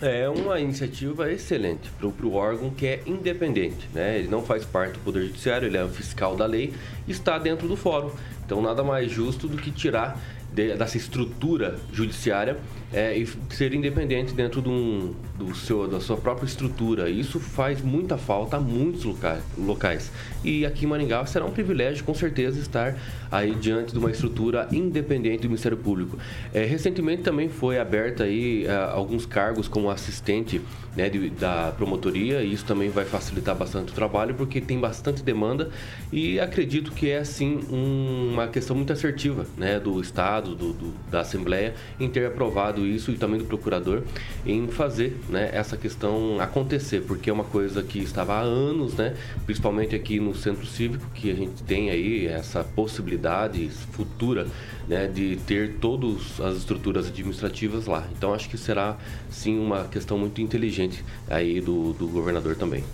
É 0.00 0.26
uma 0.30 0.58
iniciativa 0.58 1.30
excelente 1.30 1.90
para 1.90 2.06
o 2.06 2.34
órgão 2.34 2.70
que 2.70 2.86
é 2.86 3.02
independente. 3.04 3.86
Né? 3.92 4.20
Ele 4.20 4.28
não 4.28 4.42
faz 4.42 4.64
parte 4.64 4.94
do 4.94 5.00
Poder 5.00 5.26
Judiciário, 5.26 5.66
ele 5.66 5.76
é 5.76 5.84
o 5.84 5.90
fiscal 5.90 6.34
da 6.34 6.46
lei, 6.46 6.72
está 7.06 7.38
dentro 7.38 7.68
do 7.68 7.76
fórum. 7.76 8.10
Então, 8.50 8.60
nada 8.60 8.82
mais 8.82 9.12
justo 9.12 9.46
do 9.46 9.56
que 9.56 9.70
tirar 9.70 10.18
de, 10.52 10.74
dessa 10.74 10.96
estrutura 10.96 11.78
judiciária 11.92 12.56
é, 12.92 13.16
e 13.16 13.26
ser 13.50 13.72
independente 13.72 14.32
dentro 14.32 14.60
de 14.60 14.68
um, 14.68 15.14
do 15.38 15.54
seu, 15.54 15.86
da 15.86 16.00
sua 16.00 16.16
própria 16.16 16.46
estrutura. 16.46 17.08
Isso 17.08 17.38
faz 17.38 17.80
muita 17.80 18.18
falta 18.18 18.56
a 18.56 18.60
muitos 18.60 19.04
locais, 19.04 19.42
locais. 19.56 20.10
E 20.44 20.66
aqui 20.66 20.84
em 20.84 20.88
Maringá 20.88 21.24
será 21.26 21.44
um 21.44 21.50
privilégio, 21.50 22.04
com 22.04 22.14
certeza, 22.14 22.58
estar 22.58 22.96
aí 23.30 23.54
diante 23.54 23.92
de 23.92 23.98
uma 23.98 24.10
estrutura 24.10 24.68
independente 24.72 25.42
do 25.42 25.48
Ministério 25.48 25.78
Público. 25.78 26.18
É, 26.52 26.64
recentemente 26.64 27.22
também 27.22 27.48
foi 27.48 27.78
aberta 27.78 28.24
aí 28.24 28.66
é, 28.66 28.74
alguns 28.74 29.24
cargos 29.24 29.68
como 29.68 29.90
assistente 29.90 30.60
né, 30.96 31.08
de, 31.08 31.30
da 31.30 31.72
promotoria 31.76 32.42
e 32.42 32.52
isso 32.52 32.64
também 32.64 32.90
vai 32.90 33.04
facilitar 33.04 33.54
bastante 33.54 33.92
o 33.92 33.94
trabalho 33.94 34.34
porque 34.34 34.60
tem 34.60 34.78
bastante 34.78 35.22
demanda 35.22 35.70
e 36.12 36.40
acredito 36.40 36.92
que 36.92 37.10
é 37.10 37.18
assim 37.18 37.60
um, 37.70 38.30
uma 38.32 38.48
questão 38.48 38.74
muito 38.74 38.92
assertiva 38.92 39.46
né, 39.56 39.78
do 39.78 40.00
Estado, 40.00 40.54
do, 40.54 40.72
do, 40.72 40.92
da 41.10 41.20
Assembleia 41.20 41.74
em 41.98 42.08
ter 42.08 42.26
aprovado 42.26 42.79
isso 42.86 43.10
e 43.10 43.16
também 43.16 43.38
do 43.38 43.44
procurador 43.44 44.02
em 44.44 44.66
fazer 44.68 45.18
né, 45.28 45.50
essa 45.52 45.76
questão 45.76 46.40
acontecer 46.40 47.02
porque 47.02 47.30
é 47.30 47.32
uma 47.32 47.44
coisa 47.44 47.82
que 47.82 47.98
estava 47.98 48.34
há 48.34 48.40
anos, 48.40 48.94
né, 48.94 49.16
principalmente 49.46 49.94
aqui 49.94 50.20
no 50.20 50.34
Centro 50.34 50.66
Cívico 50.66 51.06
que 51.14 51.30
a 51.30 51.34
gente 51.34 51.62
tem 51.64 51.90
aí 51.90 52.26
essa 52.26 52.62
possibilidade 52.62 53.68
futura 53.92 54.46
né, 54.88 55.06
de 55.06 55.36
ter 55.46 55.74
todas 55.80 56.40
as 56.40 56.56
estruturas 56.56 57.08
administrativas 57.08 57.86
lá. 57.86 58.06
Então 58.16 58.34
acho 58.34 58.48
que 58.48 58.58
será 58.58 58.96
sim 59.30 59.58
uma 59.58 59.84
questão 59.84 60.18
muito 60.18 60.40
inteligente 60.40 61.04
aí 61.28 61.60
do, 61.60 61.92
do 61.92 62.06
governador 62.08 62.56
também. 62.56 62.84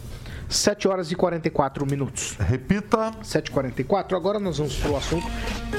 7 0.49 0.87
horas 0.87 1.11
e 1.11 1.15
44 1.15 1.85
minutos. 1.87 2.37
Repita. 2.39 3.13
7h44. 3.23 4.17
Agora 4.17 4.39
nós 4.39 4.59
vamos 4.59 4.77
para 4.77 4.91
o 4.91 4.97
assunto 4.97 5.27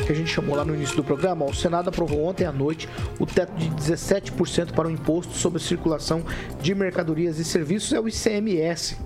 que 0.05 0.11
a 0.11 0.15
gente 0.15 0.29
chamou 0.29 0.55
lá 0.55 0.65
no 0.65 0.75
início 0.75 0.95
do 0.95 1.03
programa. 1.03 1.45
O 1.45 1.53
Senado 1.53 1.89
aprovou 1.89 2.25
ontem 2.25 2.45
à 2.45 2.51
noite 2.51 2.89
o 3.19 3.25
teto 3.25 3.53
de 3.55 3.69
17% 3.69 4.73
para 4.73 4.87
o 4.87 4.91
imposto 4.91 5.33
sobre 5.33 5.61
circulação 5.61 6.23
de 6.61 6.75
mercadorias 6.75 7.39
e 7.39 7.45
serviços, 7.45 7.93
é 7.93 7.99
o 7.99 8.07
ICMS, 8.07 8.97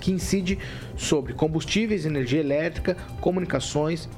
que 0.00 0.12
incide 0.12 0.58
sobre 0.96 1.32
combustíveis, 1.32 2.04
energia 2.04 2.40
elétrica, 2.40 2.96
comunicações, 3.20 4.08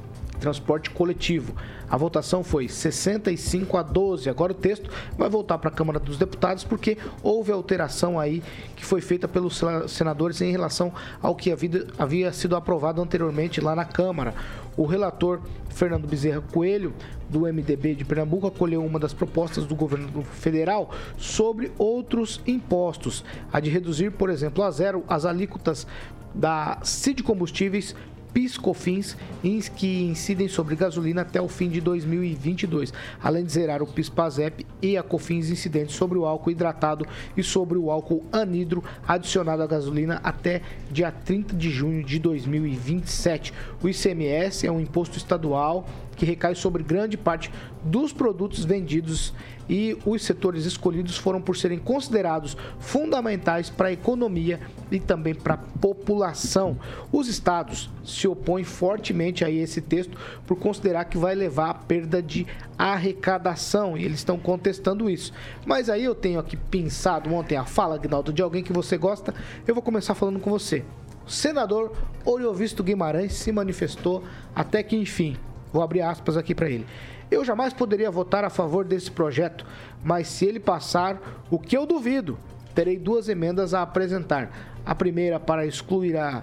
transporte 0.40 0.90
coletivo. 0.90 1.54
A 1.88 1.96
votação 1.96 2.42
foi 2.42 2.68
65 2.68 3.76
a 3.76 3.82
12. 3.82 4.28
Agora 4.28 4.52
o 4.52 4.54
texto 4.54 4.90
vai 5.16 5.28
voltar 5.28 5.58
para 5.58 5.70
a 5.70 5.72
Câmara 5.72 5.98
dos 5.98 6.18
Deputados 6.18 6.64
porque 6.64 6.98
houve 7.22 7.52
alteração 7.52 8.18
aí 8.18 8.42
que 8.74 8.84
foi 8.84 9.00
feita 9.00 9.28
pelos 9.28 9.62
senadores 9.88 10.40
em 10.40 10.50
relação 10.50 10.92
ao 11.22 11.34
que 11.34 11.52
havia, 11.52 11.86
havia 11.98 12.32
sido 12.32 12.56
aprovado 12.56 13.00
anteriormente 13.00 13.60
lá 13.60 13.74
na 13.74 13.84
Câmara. 13.84 14.34
O 14.76 14.84
relator 14.84 15.40
Fernando 15.70 16.06
Bezerra 16.06 16.42
Coelho, 16.52 16.92
do 17.28 17.40
MDB 17.40 17.94
de 17.94 18.04
Pernambuco, 18.04 18.46
acolheu 18.46 18.84
uma 18.84 18.98
das 18.98 19.14
propostas 19.14 19.64
do 19.64 19.74
governo 19.74 20.22
federal 20.22 20.90
sobre 21.16 21.72
outros 21.78 22.40
impostos, 22.46 23.24
a 23.52 23.60
de 23.60 23.70
reduzir, 23.70 24.10
por 24.10 24.30
exemplo, 24.30 24.62
a 24.64 24.70
zero 24.70 25.04
as 25.08 25.24
alíquotas 25.24 25.86
da 26.34 26.78
CID 26.82 27.22
Combustíveis 27.22 27.94
PIS/COFINS 28.36 29.16
que 29.74 30.02
incidem 30.02 30.46
sobre 30.46 30.76
gasolina 30.76 31.22
até 31.22 31.40
o 31.40 31.48
fim 31.48 31.70
de 31.70 31.80
2022, 31.80 32.92
além 33.22 33.42
de 33.42 33.50
zerar 33.50 33.82
o 33.82 33.86
PIS/PASEP 33.86 34.66
e 34.82 34.94
a 34.98 35.02
COFINS 35.02 35.48
incidentes 35.48 35.96
sobre 35.96 36.18
o 36.18 36.26
álcool 36.26 36.50
hidratado 36.50 37.06
e 37.34 37.42
sobre 37.42 37.78
o 37.78 37.90
álcool 37.90 38.26
anidro 38.30 38.84
adicionado 39.08 39.62
à 39.62 39.66
gasolina 39.66 40.20
até 40.22 40.60
dia 40.90 41.10
30 41.10 41.56
de 41.56 41.70
junho 41.70 42.04
de 42.04 42.18
2027. 42.18 43.54
O 43.82 43.88
ICMS 43.88 44.66
é 44.66 44.70
um 44.70 44.80
imposto 44.80 45.16
estadual 45.16 45.88
que 46.16 46.24
recai 46.24 46.54
sobre 46.54 46.82
grande 46.82 47.16
parte 47.16 47.50
dos 47.84 48.12
produtos 48.12 48.64
vendidos 48.64 49.32
e 49.68 49.96
os 50.04 50.22
setores 50.22 50.64
escolhidos 50.64 51.16
foram 51.16 51.40
por 51.40 51.56
serem 51.56 51.78
considerados 51.78 52.56
fundamentais 52.78 53.68
para 53.68 53.88
a 53.88 53.92
economia 53.92 54.60
e 54.90 55.00
também 55.00 55.34
para 55.34 55.54
a 55.54 55.58
população. 55.58 56.78
Os 57.12 57.28
estados 57.28 57.90
se 58.04 58.28
opõem 58.28 58.64
fortemente 58.64 59.44
a 59.44 59.50
esse 59.50 59.80
texto 59.80 60.16
por 60.46 60.56
considerar 60.56 61.04
que 61.06 61.18
vai 61.18 61.34
levar 61.34 61.70
à 61.70 61.74
perda 61.74 62.22
de 62.22 62.46
arrecadação 62.78 63.96
e 63.96 64.04
eles 64.04 64.18
estão 64.18 64.38
contestando 64.38 65.10
isso. 65.10 65.32
Mas 65.64 65.88
aí 65.88 66.04
eu 66.04 66.14
tenho 66.14 66.38
aqui 66.38 66.56
pensado 66.56 67.32
ontem 67.34 67.56
a 67.56 67.64
fala, 67.64 67.98
Gnaldo, 67.98 68.32
de 68.32 68.42
alguém 68.42 68.62
que 68.62 68.72
você 68.72 68.96
gosta. 68.96 69.34
Eu 69.66 69.74
vou 69.74 69.82
começar 69.82 70.14
falando 70.14 70.38
com 70.38 70.50
você. 70.50 70.84
O 71.26 71.30
senador 71.30 71.92
Oriovisto 72.24 72.84
Guimarães 72.84 73.32
se 73.32 73.50
manifestou 73.50 74.22
até 74.54 74.80
que 74.80 74.94
enfim 74.94 75.36
Vou 75.76 75.82
abrir 75.82 76.00
aspas 76.00 76.38
aqui 76.38 76.54
para 76.54 76.70
ele. 76.70 76.86
Eu 77.30 77.44
jamais 77.44 77.74
poderia 77.74 78.10
votar 78.10 78.42
a 78.44 78.48
favor 78.48 78.82
desse 78.82 79.10
projeto, 79.10 79.66
mas 80.02 80.26
se 80.26 80.46
ele 80.46 80.58
passar, 80.58 81.20
o 81.50 81.58
que 81.58 81.76
eu 81.76 81.84
duvido, 81.84 82.38
terei 82.74 82.98
duas 82.98 83.28
emendas 83.28 83.74
a 83.74 83.82
apresentar. 83.82 84.50
A 84.86 84.94
primeira 84.94 85.38
para 85.38 85.66
excluir 85.66 86.16
a 86.16 86.42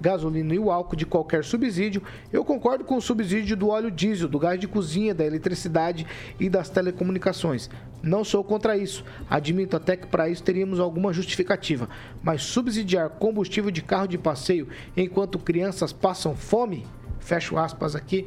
gasolina 0.00 0.54
e 0.54 0.58
o 0.58 0.70
álcool 0.70 0.96
de 0.96 1.04
qualquer 1.04 1.44
subsídio, 1.44 2.02
eu 2.32 2.42
concordo 2.42 2.82
com 2.82 2.96
o 2.96 3.02
subsídio 3.02 3.54
do 3.54 3.68
óleo 3.68 3.90
diesel, 3.90 4.30
do 4.30 4.38
gás 4.38 4.58
de 4.58 4.66
cozinha, 4.66 5.14
da 5.14 5.26
eletricidade 5.26 6.06
e 6.38 6.48
das 6.48 6.70
telecomunicações. 6.70 7.68
Não 8.02 8.24
sou 8.24 8.42
contra 8.42 8.78
isso. 8.78 9.04
Admito 9.28 9.76
até 9.76 9.94
que 9.94 10.06
para 10.06 10.26
isso 10.26 10.42
teríamos 10.42 10.80
alguma 10.80 11.12
justificativa. 11.12 11.86
Mas 12.22 12.44
subsidiar 12.44 13.10
combustível 13.10 13.70
de 13.70 13.82
carro 13.82 14.08
de 14.08 14.16
passeio 14.16 14.68
enquanto 14.96 15.38
crianças 15.38 15.92
passam 15.92 16.34
fome? 16.34 16.86
Fecho 17.18 17.58
aspas 17.58 17.94
aqui 17.94 18.26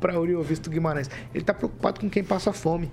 para 0.00 0.12
Visto 0.42 0.70
Guimarães. 0.70 1.08
Ele 1.32 1.42
está 1.42 1.54
preocupado 1.54 2.00
com 2.00 2.10
quem 2.10 2.24
passa 2.24 2.52
fome. 2.52 2.90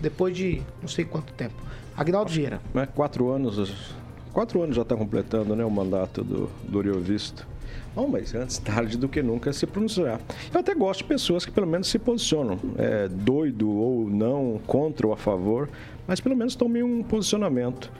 Depois 0.00 0.36
de 0.36 0.62
não 0.80 0.88
sei 0.88 1.04
quanto 1.04 1.32
tempo. 1.32 1.54
Agnaldo 1.96 2.30
Vieira. 2.30 2.60
É, 2.74 2.86
quatro 2.86 3.30
anos, 3.30 3.94
quatro 4.32 4.62
anos 4.62 4.76
já 4.76 4.82
está 4.82 4.96
completando 4.96 5.54
né, 5.54 5.64
o 5.64 5.70
mandato 5.70 6.24
do, 6.24 6.50
do 6.68 7.00
Visto. 7.00 7.46
Bom, 7.94 8.08
mas 8.08 8.34
antes 8.34 8.56
tarde 8.56 8.96
do 8.96 9.06
que 9.06 9.22
nunca 9.22 9.52
se 9.52 9.66
pronunciar. 9.66 10.18
Eu 10.52 10.60
até 10.60 10.74
gosto 10.74 11.00
de 11.00 11.04
pessoas 11.04 11.44
que 11.44 11.52
pelo 11.52 11.66
menos 11.66 11.88
se 11.88 11.98
posicionam, 11.98 12.58
é, 12.78 13.06
doido 13.06 13.70
ou 13.70 14.08
não, 14.08 14.58
contra 14.66 15.06
ou 15.06 15.12
a 15.12 15.16
favor, 15.16 15.68
mas 16.06 16.18
pelo 16.18 16.34
menos 16.34 16.54
tomem 16.54 16.82
um 16.82 17.02
posicionamento. 17.02 17.92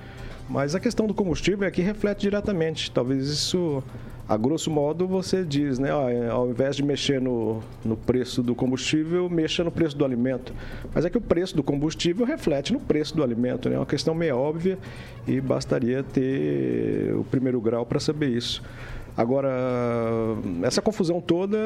Mas 0.48 0.74
a 0.74 0.80
questão 0.80 1.06
do 1.06 1.14
combustível 1.14 1.68
é 1.68 1.70
que 1.70 1.82
reflete 1.82 2.22
diretamente. 2.22 2.90
Talvez 2.90 3.28
isso 3.28 3.82
a 4.28 4.36
grosso 4.36 4.70
modo 4.70 5.06
você 5.06 5.44
diz, 5.44 5.78
né, 5.78 5.90
ao 5.90 6.48
invés 6.48 6.76
de 6.76 6.82
mexer 6.82 7.20
no, 7.20 7.60
no 7.84 7.96
preço 7.96 8.42
do 8.42 8.54
combustível, 8.54 9.28
mexa 9.28 9.64
no 9.64 9.70
preço 9.70 9.96
do 9.96 10.04
alimento. 10.04 10.54
Mas 10.94 11.04
é 11.04 11.10
que 11.10 11.18
o 11.18 11.20
preço 11.20 11.56
do 11.56 11.62
combustível 11.62 12.24
reflete 12.24 12.72
no 12.72 12.80
preço 12.80 13.16
do 13.16 13.22
alimento, 13.22 13.68
né? 13.68 13.74
É 13.74 13.78
uma 13.78 13.86
questão 13.86 14.14
meio 14.14 14.36
óbvia 14.36 14.78
e 15.26 15.40
bastaria 15.40 16.02
ter 16.02 17.14
o 17.14 17.24
primeiro 17.24 17.60
grau 17.60 17.84
para 17.84 17.98
saber 17.98 18.28
isso. 18.28 18.62
Agora, 19.14 19.50
essa 20.62 20.80
confusão 20.80 21.20
toda, 21.20 21.58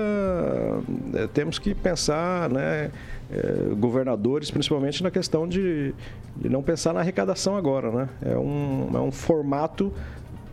é, 1.14 1.28
temos 1.28 1.60
que 1.60 1.74
pensar, 1.74 2.50
né, 2.50 2.90
é, 3.30 3.74
governadores, 3.76 4.50
principalmente 4.50 5.00
na 5.02 5.12
questão 5.12 5.46
de, 5.46 5.94
de, 6.36 6.48
não 6.48 6.60
pensar 6.60 6.92
na 6.92 7.00
arrecadação 7.00 7.56
agora, 7.56 7.90
né? 7.92 8.08
É 8.22 8.36
um, 8.36 8.90
é 8.94 9.00
um 9.00 9.12
formato 9.12 9.92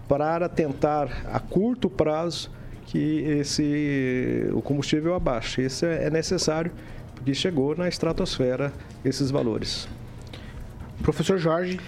para 0.07 0.49
tentar 0.49 1.23
a 1.31 1.39
curto 1.39 1.89
prazo 1.89 2.51
que 2.85 3.21
esse 3.21 4.47
o 4.53 4.61
combustível 4.61 5.15
abaixe. 5.15 5.63
Isso 5.63 5.85
é 5.85 6.09
necessário 6.09 6.71
porque 7.15 7.33
chegou 7.33 7.75
na 7.75 7.87
estratosfera 7.87 8.73
esses 9.03 9.31
valores. 9.31 9.87
Professor 11.01 11.37
Jorge, 11.37 11.79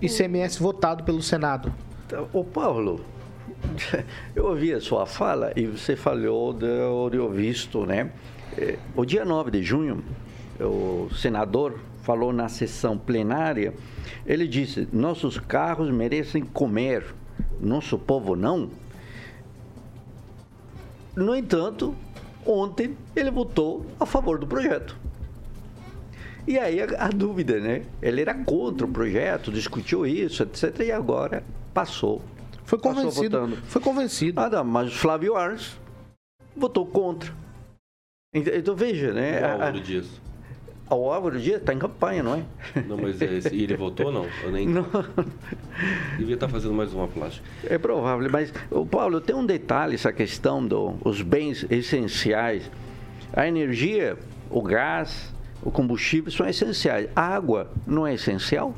ICMS 0.00 0.58
votado 0.58 1.04
pelo 1.04 1.22
Senado. 1.22 1.72
O 2.32 2.44
Paulo, 2.44 3.04
eu 4.36 4.46
ouvi 4.46 4.72
a 4.72 4.80
sua 4.80 5.06
fala 5.06 5.52
e 5.56 5.66
você 5.66 5.96
falou 5.96 6.52
do 6.52 6.66
Oriovisto, 6.66 7.86
né? 7.86 8.10
É, 8.56 8.78
o 8.94 9.04
dia 9.04 9.24
9 9.24 9.50
de 9.50 9.62
junho, 9.62 10.04
o 10.60 11.08
senador 11.14 11.78
falou 12.02 12.32
na 12.32 12.48
sessão 12.48 12.98
plenária, 12.98 13.72
ele 14.26 14.46
disse: 14.46 14.86
nossos 14.92 15.38
carros 15.38 15.90
merecem 15.90 16.42
comer 16.42 17.14
nosso 17.62 17.98
povo 17.98 18.34
não. 18.34 18.70
No 21.14 21.34
entanto, 21.36 21.94
ontem 22.46 22.96
ele 23.14 23.30
votou 23.30 23.86
a 24.00 24.06
favor 24.06 24.38
do 24.38 24.46
projeto. 24.46 24.96
E 26.46 26.58
aí 26.58 26.80
a, 26.80 27.06
a, 27.06 27.08
dúvida, 27.08 27.60
né? 27.60 27.84
Ele 28.00 28.20
era 28.20 28.34
contra 28.34 28.84
o 28.84 28.90
projeto, 28.90 29.52
discutiu 29.52 30.04
isso, 30.04 30.42
etc. 30.42 30.80
E 30.80 30.92
agora 30.92 31.44
passou. 31.72 32.20
Foi 32.64 32.78
convencido. 32.78 33.38
Passou 33.38 33.56
foi 33.64 33.82
convencido. 33.82 34.40
Ah, 34.40 34.50
não, 34.50 34.64
mas 34.64 34.92
Flávio 34.92 35.36
Arnes 35.36 35.78
votou 36.56 36.84
contra. 36.86 37.32
Então, 38.34 38.74
veja, 38.74 39.12
né? 39.12 39.40
O 39.40 39.52
Álvaro 39.52 39.80
Dias. 39.80 40.06
O 40.94 41.10
Álvaro 41.10 41.40
Dias 41.40 41.60
está 41.60 41.72
em 41.72 41.78
campanha, 41.78 42.22
não 42.22 42.34
é? 42.34 42.42
Não, 42.86 42.96
mas 42.96 43.20
é, 43.22 43.26
ele 43.52 43.76
votou 43.76 44.06
ou 44.06 44.12
não? 44.12 44.26
Eu 44.42 44.52
nem... 44.52 44.68
Não. 44.68 44.86
Devia 46.18 46.34
estar 46.34 46.46
tá 46.46 46.52
fazendo 46.52 46.74
mais 46.74 46.92
uma 46.92 47.08
plástica. 47.08 47.46
É 47.64 47.78
provável, 47.78 48.28
mas, 48.30 48.52
o 48.70 48.84
Paulo, 48.84 49.20
tem 49.20 49.34
um 49.34 49.44
detalhe 49.44 49.94
essa 49.94 50.12
questão 50.12 50.66
dos 50.66 51.18
do, 51.18 51.24
bens 51.24 51.66
essenciais. 51.70 52.70
A 53.32 53.46
energia, 53.48 54.18
o 54.50 54.62
gás, 54.62 55.34
o 55.62 55.70
combustível 55.70 56.30
são 56.30 56.46
essenciais. 56.46 57.08
A 57.16 57.22
água 57.22 57.70
não 57.86 58.06
é 58.06 58.14
essencial? 58.14 58.74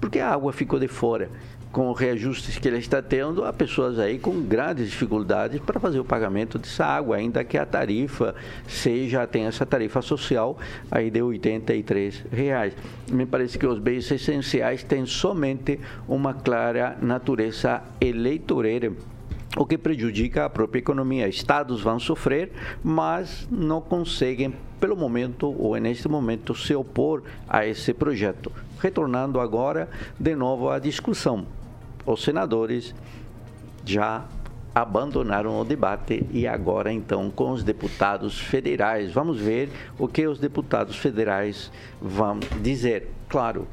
Porque 0.00 0.18
a 0.18 0.30
água 0.30 0.52
ficou 0.52 0.78
de 0.78 0.88
fora 0.88 1.28
com 1.72 1.92
reajustes 1.92 2.58
que 2.58 2.66
ele 2.66 2.78
está 2.78 3.00
tendo, 3.00 3.44
há 3.44 3.52
pessoas 3.52 3.98
aí 3.98 4.18
com 4.18 4.40
grandes 4.40 4.90
dificuldades 4.90 5.60
para 5.60 5.78
fazer 5.78 6.00
o 6.00 6.04
pagamento 6.04 6.58
dessa 6.58 6.84
água, 6.84 7.16
ainda 7.16 7.44
que 7.44 7.56
a 7.56 7.64
tarifa 7.64 8.34
seja, 8.66 9.26
tenha 9.26 9.48
essa 9.48 9.64
tarifa 9.64 10.02
social 10.02 10.58
aí 10.90 11.10
de 11.10 11.22
83 11.22 12.24
reais. 12.32 12.74
Me 13.08 13.24
parece 13.24 13.58
que 13.58 13.66
os 13.66 13.78
bens 13.78 14.10
essenciais 14.10 14.82
têm 14.82 15.06
somente 15.06 15.78
uma 16.08 16.34
clara 16.34 16.96
natureza 17.00 17.82
eleitoreira 18.00 18.92
o 19.56 19.66
que 19.66 19.76
prejudica 19.76 20.44
a 20.44 20.50
própria 20.50 20.78
economia. 20.78 21.26
Estados 21.26 21.80
vão 21.80 21.98
sofrer, 21.98 22.52
mas 22.84 23.48
não 23.50 23.80
conseguem, 23.80 24.54
pelo 24.78 24.96
momento 24.96 25.52
ou 25.60 25.76
neste 25.76 26.08
momento, 26.08 26.54
se 26.54 26.72
opor 26.72 27.24
a 27.48 27.66
esse 27.66 27.92
projeto. 27.92 28.52
Retornando 28.78 29.40
agora 29.40 29.88
de 30.20 30.36
novo 30.36 30.70
à 30.70 30.78
discussão 30.78 31.46
os 32.06 32.22
senadores 32.22 32.94
já 33.84 34.26
abandonaram 34.74 35.60
o 35.60 35.64
debate 35.64 36.24
e 36.30 36.46
agora 36.46 36.92
então 36.92 37.30
com 37.30 37.50
os 37.50 37.62
deputados 37.62 38.38
federais. 38.38 39.12
Vamos 39.12 39.38
ver 39.38 39.68
o 39.98 40.06
que 40.06 40.26
os 40.26 40.38
deputados 40.38 40.96
federais 40.96 41.70
vão 42.00 42.38
dizer. 42.62 43.08
Claro, 43.28 43.66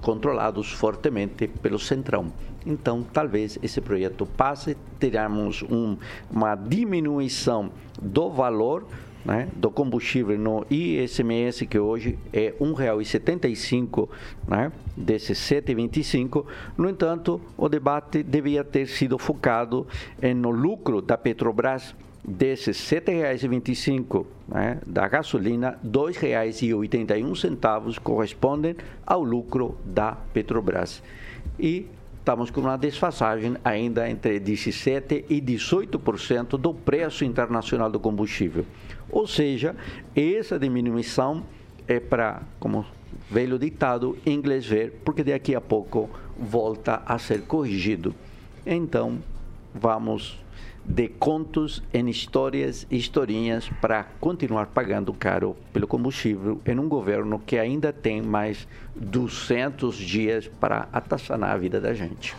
controlados 0.00 0.72
fortemente 0.72 1.48
pelo 1.48 1.78
Centrão. 1.78 2.32
Então, 2.64 3.02
talvez 3.02 3.58
esse 3.62 3.80
projeto 3.80 4.26
passe, 4.26 4.76
teremos 4.98 5.62
um, 5.62 5.96
uma 6.30 6.56
diminuição 6.56 7.70
do 8.02 8.28
valor 8.28 8.86
né, 9.26 9.48
do 9.56 9.70
combustível 9.70 10.38
no 10.38 10.64
ISMS, 10.70 11.66
que 11.66 11.78
hoje 11.78 12.18
é 12.32 12.54
R$ 12.58 12.60
1,75, 12.60 14.08
né, 14.46 14.70
desses 14.96 15.36
7,25. 15.38 16.46
No 16.78 16.88
entanto, 16.88 17.40
o 17.56 17.68
debate 17.68 18.22
devia 18.22 18.62
ter 18.62 18.86
sido 18.86 19.18
focado 19.18 19.84
no 20.36 20.50
lucro 20.50 21.02
da 21.02 21.18
Petrobras, 21.18 21.92
desses 22.24 22.88
R$ 22.90 23.00
7,25 23.00 24.26
né, 24.46 24.78
da 24.86 25.08
gasolina, 25.08 25.78
R$ 25.82 25.88
2,81 25.88 27.98
correspondem 27.98 28.76
ao 29.04 29.24
lucro 29.24 29.76
da 29.84 30.12
Petrobras. 30.32 31.02
E 31.58 31.88
estamos 32.18 32.50
com 32.50 32.60
uma 32.60 32.76
desfasagem 32.76 33.56
ainda 33.64 34.08
entre 34.08 34.38
17% 34.40 35.24
e 35.28 35.40
18% 35.40 36.58
do 36.58 36.72
preço 36.74 37.24
internacional 37.24 37.90
do 37.90 38.00
combustível. 38.00 38.64
Ou 39.10 39.26
seja, 39.26 39.74
essa 40.14 40.58
diminuição 40.58 41.44
é 41.86 42.00
para, 42.00 42.42
como 42.58 42.84
velho 43.30 43.58
ditado 43.58 44.16
inglês 44.26 44.66
ver, 44.66 45.00
porque 45.04 45.22
daqui 45.22 45.54
a 45.54 45.60
pouco 45.60 46.10
volta 46.38 47.02
a 47.06 47.18
ser 47.18 47.42
corrigido. 47.42 48.14
Então, 48.64 49.18
vamos 49.74 50.38
de 50.84 51.08
contos 51.08 51.82
em 51.92 52.08
histórias 52.08 52.86
e 52.90 52.96
historinhas 52.96 53.68
para 53.80 54.04
continuar 54.20 54.66
pagando 54.66 55.12
caro 55.12 55.56
pelo 55.72 55.86
combustível 55.86 56.60
em 56.64 56.78
um 56.78 56.88
governo 56.88 57.40
que 57.40 57.58
ainda 57.58 57.92
tem 57.92 58.22
mais 58.22 58.68
200 58.94 59.96
dias 59.96 60.46
para 60.60 60.88
atassanar 60.92 61.50
a 61.50 61.58
vida 61.58 61.80
da 61.80 61.92
gente. 61.92 62.36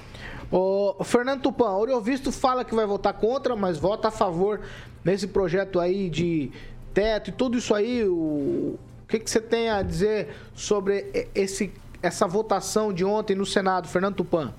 O 0.52 1.04
Fernando 1.04 1.42
Tupan, 1.42 1.72
o 1.72 2.02
Visto 2.02 2.32
fala 2.32 2.64
que 2.64 2.74
vai 2.74 2.86
votar 2.86 3.14
contra, 3.14 3.56
mas 3.56 3.78
vota 3.78 4.08
a 4.08 4.12
favor 4.12 4.62
nesse 5.04 5.28
projeto 5.28 5.80
aí 5.80 6.10
de 6.10 6.52
teto 6.94 7.30
e 7.30 7.34
tudo 7.34 7.58
isso 7.58 7.76
aí. 7.76 8.04
O, 8.06 8.14
o 8.14 8.80
que, 9.08 9.20
que 9.20 9.30
você 9.30 9.42
tem 9.42 9.70
a 9.70 9.82
dizer 9.82 10.30
sobre 10.54 11.30
esse, 11.36 11.72
essa 12.02 12.28
votação 12.28 12.94
de 12.94 13.04
ontem 13.04 13.36
no 13.36 13.46
Senado, 13.46 13.88
Fernando 13.88 14.16
Tupan? 14.16 14.54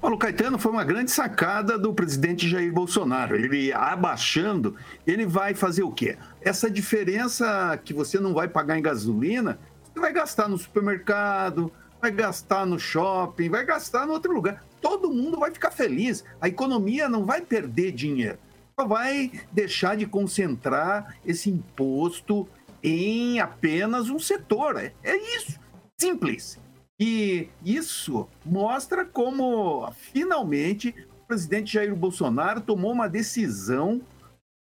Paulo 0.00 0.16
Caetano 0.16 0.58
foi 0.58 0.70
uma 0.70 0.84
grande 0.84 1.10
sacada 1.10 1.76
do 1.76 1.92
presidente 1.92 2.48
Jair 2.48 2.72
Bolsonaro. 2.72 3.34
Ele 3.34 3.72
abaixando, 3.72 4.76
ele 5.06 5.26
vai 5.26 5.54
fazer 5.54 5.82
o 5.82 5.90
quê? 5.90 6.16
Essa 6.40 6.70
diferença 6.70 7.78
que 7.84 7.92
você 7.92 8.20
não 8.20 8.32
vai 8.32 8.46
pagar 8.46 8.78
em 8.78 8.82
gasolina, 8.82 9.58
você 9.82 10.00
vai 10.00 10.12
gastar 10.12 10.48
no 10.48 10.56
supermercado, 10.56 11.72
vai 12.00 12.10
gastar 12.10 12.66
no 12.66 12.78
shopping, 12.78 13.48
vai 13.48 13.64
gastar 13.64 14.06
em 14.06 14.10
outro 14.10 14.32
lugar. 14.32 14.64
Todo 14.80 15.10
mundo 15.10 15.38
vai 15.38 15.50
ficar 15.50 15.70
feliz. 15.70 16.24
A 16.40 16.48
economia 16.48 17.08
não 17.08 17.24
vai 17.24 17.40
perder 17.40 17.92
dinheiro. 17.92 18.38
Só 18.78 18.86
vai 18.86 19.32
deixar 19.52 19.96
de 19.96 20.06
concentrar 20.06 21.16
esse 21.26 21.50
imposto 21.50 22.48
em 22.82 23.40
apenas 23.40 24.08
um 24.08 24.18
setor. 24.18 24.76
É, 24.76 24.92
é 25.02 25.36
isso. 25.36 25.58
Simples. 26.00 26.58
E 27.00 27.48
isso 27.64 28.28
mostra 28.44 29.04
como 29.04 29.90
finalmente 29.92 30.94
presidente 31.28 31.74
Jair 31.74 31.94
Bolsonaro 31.94 32.62
tomou 32.62 32.90
uma 32.90 33.06
decisão 33.08 34.00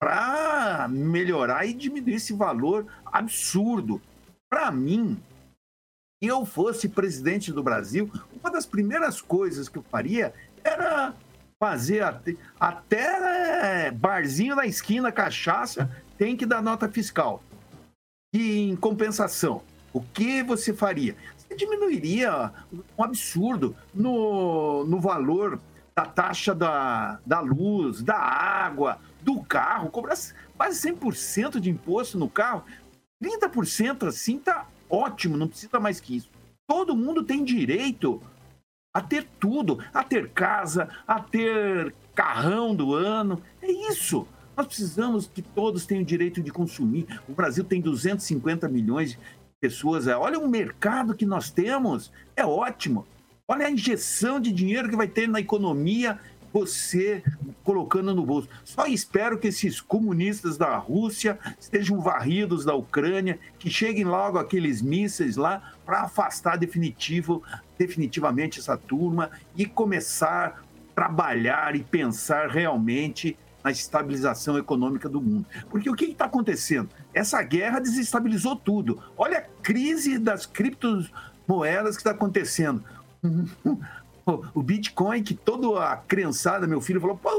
para 0.01 0.89
melhorar 0.91 1.64
e 1.66 1.72
diminuir 1.72 2.14
esse 2.14 2.33
valor 2.33 2.87
absurdo. 3.07 4.03
Para 4.51 4.70
mim, 4.72 5.16
eu 6.20 6.44
fosse 6.44 6.88
presidente 6.88 7.52
do 7.52 7.62
Brasil, 7.62 8.10
uma 8.40 8.50
das 8.50 8.66
primeiras 8.66 9.20
coisas 9.20 9.68
que 9.68 9.78
eu 9.78 9.84
faria 9.90 10.32
era 10.64 11.14
fazer 11.58 12.02
até, 12.02 12.36
até 12.58 13.90
barzinho 13.90 14.56
na 14.56 14.66
esquina, 14.66 15.12
cachaça, 15.12 15.90
tem 16.16 16.36
que 16.36 16.46
dar 16.46 16.62
nota 16.62 16.88
fiscal. 16.88 17.42
E 18.32 18.68
em 18.68 18.76
compensação, 18.76 19.62
o 19.92 20.00
que 20.00 20.42
você 20.42 20.72
faria? 20.72 21.16
Você 21.36 21.54
diminuiria 21.54 22.52
um 22.96 23.02
absurdo 23.02 23.74
no, 23.94 24.84
no 24.84 25.00
valor 25.00 25.60
da 25.96 26.04
taxa 26.04 26.54
da, 26.54 27.18
da 27.24 27.40
luz, 27.40 28.02
da 28.02 28.16
água, 28.16 28.98
do 29.22 29.42
carro, 29.42 29.90
cobrar 29.90 30.16
quase 30.56 30.88
100% 30.88 31.58
de 31.58 31.70
imposto 31.70 32.18
no 32.18 32.28
carro. 32.28 32.64
30% 33.22 34.06
assim 34.06 34.38
tá 34.38 34.66
ótimo, 34.89 35.36
não 35.36 35.49
precisa 35.49 35.78
mais 35.80 36.01
que 36.01 36.16
isso. 36.16 36.30
Todo 36.66 36.97
mundo 36.97 37.22
tem 37.22 37.45
direito 37.45 38.20
a 38.95 39.01
ter 39.01 39.26
tudo, 39.39 39.78
a 39.93 40.03
ter 40.03 40.30
casa, 40.30 40.89
a 41.07 41.20
ter 41.20 41.95
carrão 42.14 42.74
do 42.74 42.95
ano. 42.95 43.41
É 43.62 43.70
isso. 43.70 44.26
Nós 44.57 44.66
precisamos 44.66 45.28
que 45.32 45.41
todos 45.41 45.86
tenham 45.86 46.03
direito 46.03 46.43
de 46.43 46.51
consumir. 46.51 47.07
O 47.28 47.32
Brasil 47.32 47.62
tem 47.62 47.80
250 47.80 48.68
milhões 48.68 49.12
de 49.12 49.18
pessoas. 49.61 50.07
Olha 50.09 50.39
o 50.39 50.49
mercado 50.49 51.14
que 51.14 51.24
nós 51.24 51.51
temos. 51.51 52.11
É 52.34 52.45
ótimo. 52.45 53.07
Olha 53.47 53.66
a 53.66 53.70
injeção 53.70 54.41
de 54.41 54.53
dinheiro 54.53 54.89
que 54.91 54.97
vai 54.97 55.09
ter 55.09 55.28
na 55.28 55.41
economia 55.41 56.18
você 56.53 57.22
colocando 57.62 58.14
no 58.14 58.24
bolso. 58.24 58.49
Só 58.64 58.86
espero 58.86 59.38
que 59.38 59.49
esses 59.49 59.80
comunistas 59.80 60.57
da 60.57 60.76
Rússia 60.76 61.38
estejam 61.61 62.01
varridos 62.01 62.64
da 62.64 62.74
Ucrânia, 62.74 63.38
que 63.59 63.70
cheguem 63.70 64.05
logo 64.05 64.38
aqueles 64.38 64.80
mísseis 64.80 65.36
lá 65.36 65.74
para 65.84 66.03
afastar 66.03 66.57
definitivo, 66.57 67.42
definitivamente 67.76 68.59
essa 68.59 68.76
turma 68.76 69.30
e 69.57 69.66
começar 69.66 70.46
a 70.46 70.94
trabalhar 70.94 71.76
e 71.76 71.82
pensar 71.82 72.49
realmente 72.49 73.36
na 73.62 73.70
estabilização 73.70 74.57
econômica 74.57 75.09
do 75.09 75.20
mundo. 75.20 75.46
Porque 75.68 75.90
o 75.90 75.94
que 75.94 76.07
está 76.07 76.24
acontecendo? 76.24 76.88
Essa 77.12 77.42
guerra 77.42 77.80
desestabilizou 77.80 78.57
tudo. 78.57 79.03
Olha 79.16 79.38
a 79.38 79.62
crise 79.62 80.18
das 80.18 80.46
criptomoedas 80.46 81.96
que 81.96 82.01
está 82.01 82.12
acontecendo 82.12 82.82
o 84.55 84.62
Bitcoin, 84.62 85.22
que 85.22 85.35
toda 85.35 85.83
a 85.85 85.97
criançada, 85.97 86.66
meu 86.66 86.81
filho, 86.81 87.01
falou: 87.01 87.16
Pô, 87.16 87.31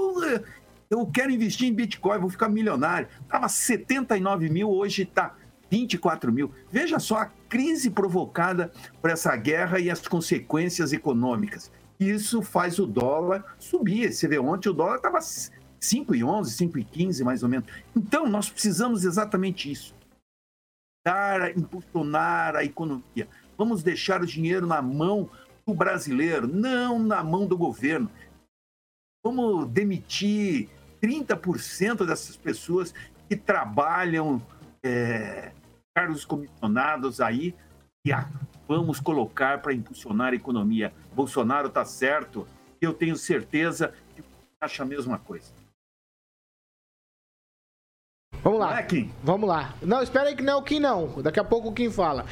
eu 0.89 1.05
quero 1.05 1.31
investir 1.31 1.67
em 1.67 1.73
Bitcoin, 1.73 2.19
vou 2.19 2.29
ficar 2.29 2.49
milionário. 2.49 3.07
Estava 3.21 3.47
79 3.47 4.49
mil, 4.49 4.69
hoje 4.69 5.03
está 5.03 5.35
24 5.69 6.31
mil. 6.31 6.51
Veja 6.71 6.99
só 6.99 7.17
a 7.17 7.25
crise 7.47 7.89
provocada 7.89 8.71
por 9.01 9.09
essa 9.09 9.35
guerra 9.35 9.79
e 9.79 9.89
as 9.89 10.07
consequências 10.07 10.91
econômicas. 10.91 11.71
Isso 11.99 12.41
faz 12.41 12.79
o 12.79 12.87
dólar 12.87 13.43
subir. 13.59 14.11
Você 14.11 14.27
vê, 14.27 14.39
ontem 14.39 14.69
o 14.69 14.73
dólar 14.73 14.95
estava 14.95 15.19
5,11, 15.19 16.45
5,15 16.45 17.23
mais 17.23 17.43
ou 17.43 17.49
menos. 17.49 17.67
Então, 17.95 18.27
nós 18.27 18.49
precisamos 18.49 19.03
exatamente 19.03 19.71
isso. 19.71 19.93
Dar, 21.05 21.55
impulsionar 21.57 22.55
a 22.55 22.63
economia. 22.63 23.27
Vamos 23.57 23.83
deixar 23.83 24.21
o 24.21 24.25
dinheiro 24.25 24.65
na 24.65 24.81
mão 24.81 25.29
brasileiro, 25.73 26.47
não 26.47 26.99
na 26.99 27.23
mão 27.23 27.45
do 27.45 27.57
governo. 27.57 28.09
Vamos 29.23 29.67
demitir 29.67 30.69
30% 31.01 32.05
dessas 32.05 32.35
pessoas 32.35 32.93
que 33.27 33.35
trabalham 33.35 34.41
é, 34.83 35.51
cargos 35.95 36.25
comissionados 36.25 37.19
aí 37.21 37.53
e 38.05 38.11
ah, 38.11 38.29
vamos 38.67 38.99
colocar 38.99 39.61
para 39.61 39.73
impulsionar 39.73 40.33
a 40.33 40.35
economia. 40.35 40.93
Bolsonaro 41.13 41.67
está 41.67 41.83
certo, 41.83 42.47
eu 42.81 42.93
tenho 42.93 43.15
certeza 43.15 43.93
que 44.15 44.23
acha 44.61 44.83
a 44.83 44.85
mesma 44.85 45.19
coisa. 45.19 45.51
Vamos 48.41 48.59
lá. 48.59 48.79
É, 48.79 48.83
Kim? 48.83 49.11
Vamos 49.21 49.49
lá. 49.49 49.75
Não, 49.81 50.01
espera 50.01 50.29
aí 50.29 50.35
que 50.35 50.41
não 50.41 50.53
é 50.53 50.55
o 50.55 50.63
Kim, 50.63 50.79
não. 50.79 51.21
Daqui 51.21 51.39
a 51.39 51.43
pouco 51.43 51.69
o 51.69 51.73
Kim 51.73 51.91
fala. 51.91 52.25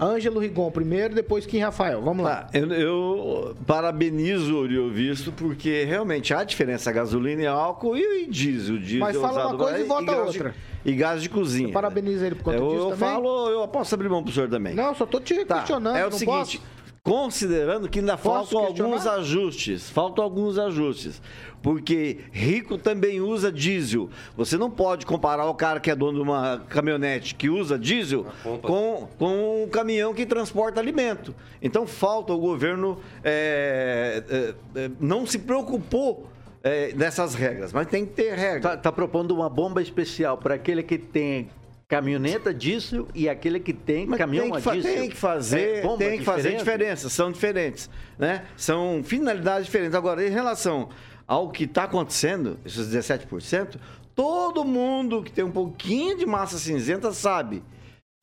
Ângelo 0.00 0.40
Rigon 0.40 0.70
primeiro, 0.70 1.14
depois 1.14 1.46
Kim 1.46 1.58
Rafael. 1.58 2.02
Vamos 2.02 2.24
lá. 2.24 2.48
Ah, 2.52 2.58
eu, 2.58 2.72
eu, 2.72 3.56
parabenizo 3.66 4.54
o 4.54 4.58
Oriovisto, 4.58 5.32
porque 5.32 5.84
realmente 5.84 6.34
há 6.34 6.42
diferença 6.44 6.90
gasolina 6.90 7.42
e 7.42 7.46
álcool 7.46 7.96
e, 7.96 8.26
diesel. 8.26 8.78
diesel 8.78 9.00
Mas 9.00 9.16
fala 9.16 9.48
uma 9.48 9.56
coisa 9.56 9.78
e 9.78 9.84
volta 9.84 10.16
outra. 10.16 10.50
De, 10.50 10.90
e 10.90 10.94
gás 10.94 11.22
de 11.22 11.28
cozinha. 11.28 11.72
Parabeniza 11.72 12.26
ele 12.26 12.34
por 12.34 12.44
conta 12.44 12.56
eu, 12.56 12.68
disso 12.68 12.78
eu 12.78 12.90
também? 12.90 12.98
falo, 12.98 13.48
eu 13.48 13.68
posso 13.68 13.94
abrir 13.94 14.08
mão 14.08 14.22
pro 14.22 14.32
senhor 14.32 14.48
também. 14.48 14.74
Não, 14.74 14.94
só 14.94 15.06
tô 15.06 15.20
te 15.20 15.44
tá, 15.44 15.58
questionando. 15.58 15.96
É 15.96 16.06
o 16.06 16.10
seguinte, 16.12 16.58
posso? 16.58 16.71
Considerando 17.02 17.88
que 17.88 17.98
ainda 17.98 18.16
Posso 18.16 18.50
faltam 18.50 18.66
questionar? 18.66 18.94
alguns 18.94 19.06
ajustes. 19.06 19.90
Faltam 19.90 20.22
alguns 20.22 20.58
ajustes. 20.58 21.20
Porque 21.60 22.18
rico 22.32 22.78
também 22.78 23.20
usa 23.20 23.50
diesel. 23.50 24.08
Você 24.36 24.56
não 24.56 24.70
pode 24.70 25.04
comparar 25.06 25.46
o 25.46 25.54
cara 25.54 25.80
que 25.80 25.90
é 25.90 25.96
dono 25.96 26.18
de 26.18 26.22
uma 26.22 26.62
caminhonete 26.68 27.34
que 27.34 27.48
usa 27.48 27.78
diesel 27.78 28.26
com, 28.62 29.08
com 29.18 29.64
um 29.64 29.68
caminhão 29.68 30.14
que 30.14 30.26
transporta 30.26 30.80
alimento. 30.80 31.34
Então 31.60 31.86
falta 31.86 32.32
o 32.32 32.38
governo 32.38 32.98
é, 33.22 34.22
é, 34.28 34.80
é, 34.80 34.90
não 35.00 35.26
se 35.26 35.38
preocupou 35.38 36.28
é, 36.64 36.92
dessas 36.92 37.34
regras, 37.34 37.72
mas 37.72 37.86
tem 37.88 38.06
que 38.06 38.12
ter 38.12 38.34
regras. 38.34 38.56
Está 38.56 38.76
tá 38.76 38.92
propondo 38.92 39.32
uma 39.32 39.48
bomba 39.48 39.82
especial 39.82 40.38
para 40.38 40.54
aquele 40.54 40.82
que 40.82 40.98
tem 40.98 41.48
caminhoneta 41.92 42.54
diesel 42.54 43.06
e 43.14 43.28
aquele 43.28 43.60
que 43.60 43.74
tem 43.74 44.06
Mas 44.06 44.16
caminhão 44.16 44.50
tem 44.50 44.62
que, 44.62 44.68
a 44.68 44.72
diesel. 44.72 44.94
Tem 44.94 45.10
que 45.10 45.16
fazer, 45.16 45.84
é, 45.84 45.96
tem 45.98 46.18
que 46.18 46.24
fazer 46.24 46.56
diferença, 46.56 47.10
são 47.10 47.30
diferentes, 47.30 47.90
né? 48.18 48.46
São 48.56 49.02
finalidades 49.04 49.66
diferentes. 49.66 49.94
Agora, 49.94 50.26
em 50.26 50.30
relação 50.30 50.88
ao 51.26 51.50
que 51.50 51.64
está 51.64 51.84
acontecendo, 51.84 52.58
esses 52.64 52.88
17%, 52.88 53.76
todo 54.14 54.64
mundo 54.64 55.22
que 55.22 55.30
tem 55.30 55.44
um 55.44 55.50
pouquinho 55.50 56.16
de 56.16 56.24
massa 56.24 56.56
cinzenta 56.56 57.12
sabe 57.12 57.62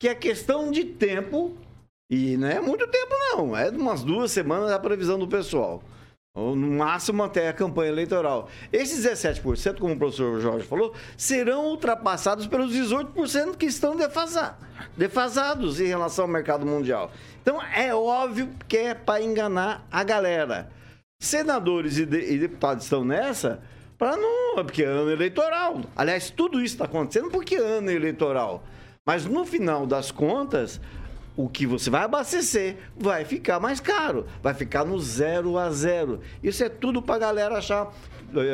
que 0.00 0.08
é 0.08 0.16
questão 0.16 0.72
de 0.72 0.84
tempo 0.84 1.56
e 2.10 2.36
não 2.36 2.48
é 2.48 2.60
muito 2.60 2.88
tempo 2.88 3.14
não, 3.30 3.56
é 3.56 3.70
umas 3.70 4.02
duas 4.02 4.32
semanas 4.32 4.72
a 4.72 4.80
previsão 4.80 5.16
do 5.16 5.28
pessoal. 5.28 5.80
Ou 6.40 6.56
no 6.56 6.70
máximo 6.78 7.22
até 7.22 7.48
a 7.48 7.52
campanha 7.52 7.90
eleitoral. 7.90 8.48
Esses 8.72 9.04
17%, 9.04 9.78
como 9.78 9.94
o 9.94 9.98
professor 9.98 10.40
Jorge 10.40 10.66
falou, 10.66 10.94
serão 11.16 11.66
ultrapassados 11.66 12.46
pelos 12.46 12.72
18% 12.72 13.56
que 13.56 13.66
estão 13.66 13.94
defasados 14.96 15.80
em 15.80 15.86
relação 15.86 16.24
ao 16.24 16.30
mercado 16.30 16.64
mundial. 16.64 17.10
Então 17.42 17.60
é 17.62 17.94
óbvio 17.94 18.48
que 18.66 18.76
é 18.76 18.94
para 18.94 19.22
enganar 19.22 19.86
a 19.90 20.02
galera. 20.02 20.70
Senadores 21.20 21.98
e, 21.98 22.06
de, 22.06 22.32
e 22.32 22.38
deputados 22.38 22.84
estão 22.84 23.04
nessa 23.04 23.62
para 23.98 24.16
não. 24.16 24.54
Porque 24.64 24.82
é 24.82 24.86
ano 24.86 25.10
eleitoral. 25.10 25.82
Aliás, 25.94 26.30
tudo 26.30 26.62
isso 26.62 26.74
está 26.74 26.86
acontecendo 26.86 27.30
porque 27.30 27.56
é 27.56 27.58
ano 27.58 27.90
eleitoral. 27.90 28.64
Mas 29.06 29.26
no 29.26 29.44
final 29.44 29.86
das 29.86 30.10
contas, 30.10 30.80
o 31.36 31.48
que 31.48 31.66
você 31.66 31.90
vai 31.90 32.02
abastecer 32.02 32.76
vai 32.96 33.24
ficar 33.24 33.60
mais 33.60 33.80
caro, 33.80 34.26
vai 34.42 34.54
ficar 34.54 34.84
no 34.84 34.98
zero 34.98 35.56
a 35.56 35.70
zero. 35.70 36.20
Isso 36.42 36.62
é 36.64 36.68
tudo 36.68 37.00
para 37.00 37.14
a 37.16 37.18
galera 37.18 37.58
achar. 37.58 37.92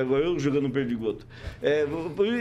Agora 0.00 0.24
eu 0.24 0.38
jogando 0.38 0.70
perdigoto. 0.70 1.26
É, 1.62 1.86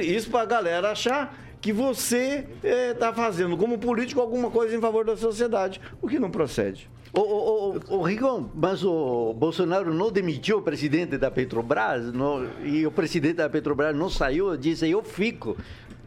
isso 0.01 0.29
para 0.29 0.41
a 0.41 0.45
galera 0.45 0.91
achar 0.91 1.38
que 1.61 1.73
você 1.73 2.45
está 2.63 2.67
é, 2.67 2.93
tá 2.93 3.11
fazendo 3.13 3.57
como 3.57 3.77
político 3.77 4.21
alguma 4.21 4.51
coisa 4.51 4.75
em 4.75 4.79
favor 4.79 5.03
da 5.03 5.17
sociedade, 5.17 5.81
o 6.01 6.07
que 6.07 6.19
não 6.19 6.29
procede. 6.29 6.88
Ô, 7.11 7.21
ô, 7.21 7.79
ô, 7.89 7.95
ô, 7.95 8.01
Rigon, 8.03 8.49
mas 8.53 8.83
o 8.83 9.33
Bolsonaro 9.33 9.93
não 9.93 10.11
demitiu 10.11 10.57
o 10.57 10.61
presidente 10.61 11.17
da 11.17 11.31
Petrobras 11.31 12.11
não, 12.13 12.45
e 12.63 12.86
o 12.86 12.91
presidente 12.91 13.36
da 13.36 13.49
Petrobras 13.49 13.95
não 13.95 14.09
saiu, 14.09 14.55
disse 14.57 14.89
eu 14.89 15.01
fico. 15.01 15.57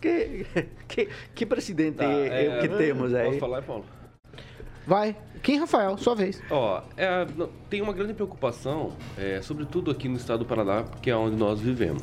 Que, 0.01 0.47
que, 0.87 1.09
que 1.35 1.47
presidente 1.47 1.97
tá, 1.97 2.05
é, 2.05 2.47
é, 2.47 2.59
o 2.59 2.61
que 2.61 2.69
temos 2.69 3.13
aí? 3.15 3.27
Posso 3.27 3.39
falar, 3.41 3.63
Paulo? 3.63 3.85
Vai. 4.89 5.15
Quem, 5.43 5.59
Rafael? 5.59 5.99
Sua 5.99 6.15
vez. 6.15 6.41
Ó, 6.51 6.81
é, 6.97 7.27
tem 7.69 7.83
uma 7.83 7.93
grande 7.93 8.15
preocupação, 8.15 8.93
é, 9.19 9.39
sobretudo 9.43 9.91
aqui 9.91 10.09
no 10.09 10.17
estado 10.17 10.39
do 10.39 10.45
Paraná, 10.47 10.83
que 11.03 11.11
é 11.11 11.15
onde 11.15 11.37
nós 11.37 11.61
vivemos. 11.61 12.03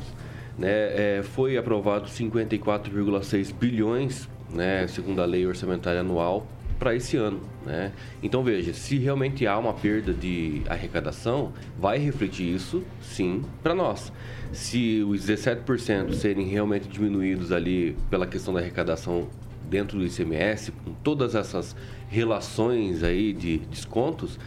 Né? 0.56 0.68
É, 0.70 1.22
foi 1.24 1.56
aprovado 1.56 2.06
54,6 2.06 3.52
bilhões, 3.52 4.28
né, 4.54 4.86
segundo 4.86 5.20
a 5.20 5.24
lei 5.24 5.44
orçamentária 5.44 5.98
anual, 5.98 6.46
para 6.78 6.94
esse 6.94 7.16
ano. 7.16 7.40
Né? 7.64 7.90
Então 8.22 8.44
veja, 8.44 8.72
se 8.72 8.96
realmente 8.98 9.48
há 9.48 9.58
uma 9.58 9.74
perda 9.74 10.14
de 10.14 10.62
arrecadação, 10.68 11.52
vai 11.76 11.98
refletir 11.98 12.54
isso 12.54 12.84
sim 13.00 13.42
para 13.64 13.74
nós. 13.74 14.12
Se 14.52 15.02
os 15.02 15.26
17% 15.26 16.12
serem 16.12 16.46
realmente 16.46 16.86
diminuídos 16.86 17.50
ali 17.50 17.96
pela 18.08 18.28
questão 18.28 18.54
da 18.54 18.60
arrecadação 18.60 19.26
dentro 19.68 19.98
do 19.98 20.06
ICMS, 20.06 20.72
com 20.72 20.92
todas 21.02 21.34
essas 21.34 21.76
relações 22.08 23.02
aí 23.02 23.32
de 23.32 23.58
descontos, 23.58 24.38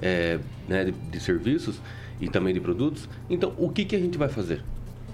é, 0.00 0.38
né, 0.68 0.84
de, 0.84 0.92
de 0.92 1.20
serviços 1.20 1.80
e 2.20 2.28
também 2.28 2.54
de 2.54 2.60
produtos. 2.60 3.08
Então, 3.28 3.52
o 3.56 3.70
que, 3.70 3.84
que 3.84 3.96
a 3.96 3.98
gente 3.98 4.18
vai 4.18 4.28
fazer? 4.28 4.62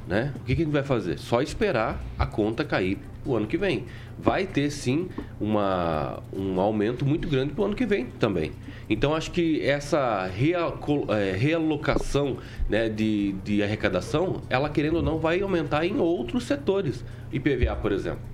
Né? 0.06 0.32
O 0.36 0.40
que, 0.40 0.56
que 0.56 0.62
a 0.62 0.64
gente 0.64 0.72
vai 0.72 0.82
fazer? 0.82 1.18
Só 1.18 1.40
esperar 1.40 2.02
a 2.18 2.26
conta 2.26 2.64
cair 2.64 2.98
o 3.24 3.36
ano 3.36 3.46
que 3.46 3.56
vem. 3.56 3.84
Vai 4.18 4.46
ter 4.46 4.70
sim 4.70 5.08
uma, 5.40 6.20
um 6.32 6.60
aumento 6.60 7.04
muito 7.04 7.28
grande 7.28 7.52
para 7.52 7.62
o 7.62 7.64
ano 7.66 7.74
que 7.74 7.86
vem 7.86 8.06
também. 8.18 8.52
Então 8.88 9.14
acho 9.14 9.30
que 9.30 9.62
essa 9.62 10.28
é, 10.28 11.32
realocação 11.36 12.38
né, 12.68 12.88
de, 12.88 13.32
de 13.44 13.62
arrecadação, 13.62 14.42
ela 14.50 14.68
querendo 14.68 14.96
ou 14.96 15.02
não, 15.02 15.18
vai 15.18 15.40
aumentar 15.40 15.86
em 15.86 15.98
outros 15.98 16.44
setores. 16.44 17.04
IPVA, 17.32 17.76
por 17.76 17.92
exemplo. 17.92 18.31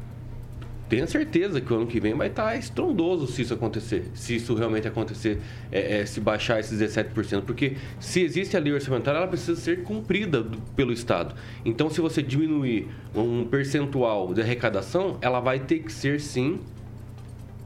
Tenho 0.89 1.07
certeza 1.07 1.61
que 1.61 1.71
o 1.71 1.77
ano 1.77 1.87
que 1.87 2.01
vem 2.01 2.15
vai 2.15 2.29
estar 2.29 2.57
estrondoso 2.57 3.27
se 3.27 3.43
isso 3.43 3.53
acontecer. 3.53 4.05
Se 4.15 4.37
isso 4.37 4.55
realmente 4.55 4.89
acontecer, 4.89 5.39
é, 5.71 6.01
é, 6.01 6.07
se 6.07 6.19
baixar 6.19 6.59
esses 6.61 6.81
17%. 6.81 7.43
Porque 7.43 7.77
se 8.01 8.23
existe 8.23 8.57
a 8.57 8.61
lei 8.61 8.73
orçamentária, 8.73 9.19
ela 9.19 9.29
precisa 9.29 9.61
ser 9.61 9.83
cumprida 9.83 10.43
do- 10.43 10.59
pelo 10.75 10.91
Estado. 10.93 11.35
Então, 11.63 11.91
se 11.91 12.01
você 12.01 12.23
diminuir 12.23 12.89
um 13.15 13.45
percentual 13.45 14.33
de 14.33 14.41
arrecadação, 14.41 15.19
ela 15.21 15.41
vai 15.41 15.59
ter 15.59 15.81
que 15.81 15.93
ser, 15.93 16.21
sim, 16.21 16.59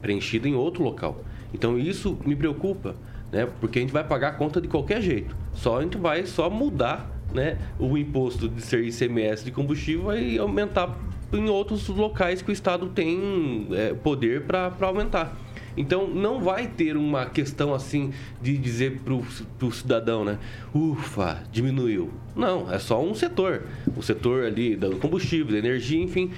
preenchida 0.01 0.47
em 0.49 0.55
outro 0.55 0.83
local. 0.83 1.23
Então, 1.53 1.79
isso 1.79 2.17
me 2.25 2.35
preocupa, 2.35 2.95
né? 3.31 3.47
Porque 3.61 3.79
a 3.79 3.81
gente 3.81 3.93
vai 3.93 4.03
pagar 4.03 4.29
a 4.29 4.33
conta 4.33 4.59
de 4.59 4.67
qualquer 4.67 5.01
jeito. 5.01 5.33
Só 5.53 5.79
a 5.79 5.81
gente 5.81 5.97
vai 5.97 6.25
só 6.25 6.49
mudar 6.49 7.09
né, 7.33 7.57
o 7.79 7.97
imposto 7.97 8.47
de 8.49 8.61
ser 8.61 8.83
ICMS 8.83 9.43
de 9.45 9.51
combustível 9.51 10.11
e 10.15 10.37
aumentar 10.37 10.95
em 11.37 11.49
outros 11.49 11.87
locais 11.87 12.41
que 12.41 12.51
o 12.51 12.53
Estado 12.53 12.87
tem 12.89 13.67
é, 13.71 13.93
poder 13.93 14.43
para 14.43 14.71
aumentar. 14.81 15.35
Então, 15.75 16.07
não 16.07 16.39
vai 16.39 16.67
ter 16.67 16.95
uma 16.95 17.25
questão 17.25 17.73
assim 17.73 18.13
de 18.41 18.57
dizer 18.57 18.99
para 18.99 19.13
o 19.67 19.71
cidadão, 19.71 20.23
né? 20.23 20.37
Ufa, 20.73 21.43
diminuiu. 21.51 22.11
Não, 22.35 22.71
é 22.71 22.77
só 22.77 23.03
um 23.03 23.15
setor. 23.15 23.63
O 23.97 24.01
setor 24.01 24.45
ali 24.45 24.75
do 24.75 24.97
combustível, 24.97 25.51
da 25.51 25.57
energia, 25.57 26.01
enfim. 26.01 26.31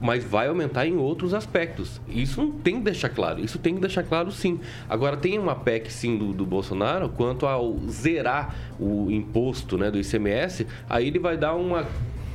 Mas 0.00 0.24
vai 0.24 0.48
aumentar 0.48 0.86
em 0.86 0.96
outros 0.96 1.34
aspectos. 1.34 2.00
Isso 2.08 2.40
não 2.40 2.52
tem 2.52 2.76
que 2.76 2.84
deixar 2.84 3.10
claro. 3.10 3.44
Isso 3.44 3.58
tem 3.58 3.74
que 3.74 3.80
deixar 3.80 4.02
claro 4.02 4.30
sim. 4.30 4.60
Agora, 4.88 5.16
tem 5.16 5.38
uma 5.38 5.54
PEC 5.54 5.92
sim 5.92 6.16
do, 6.16 6.32
do 6.32 6.46
Bolsonaro 6.46 7.08
quanto 7.10 7.46
ao 7.46 7.76
zerar 7.88 8.54
o 8.78 9.10
imposto 9.10 9.76
né, 9.76 9.90
do 9.90 9.98
ICMS. 9.98 10.66
Aí 10.88 11.08
ele 11.08 11.18
vai 11.18 11.36
dar 11.36 11.54
uma 11.54 11.86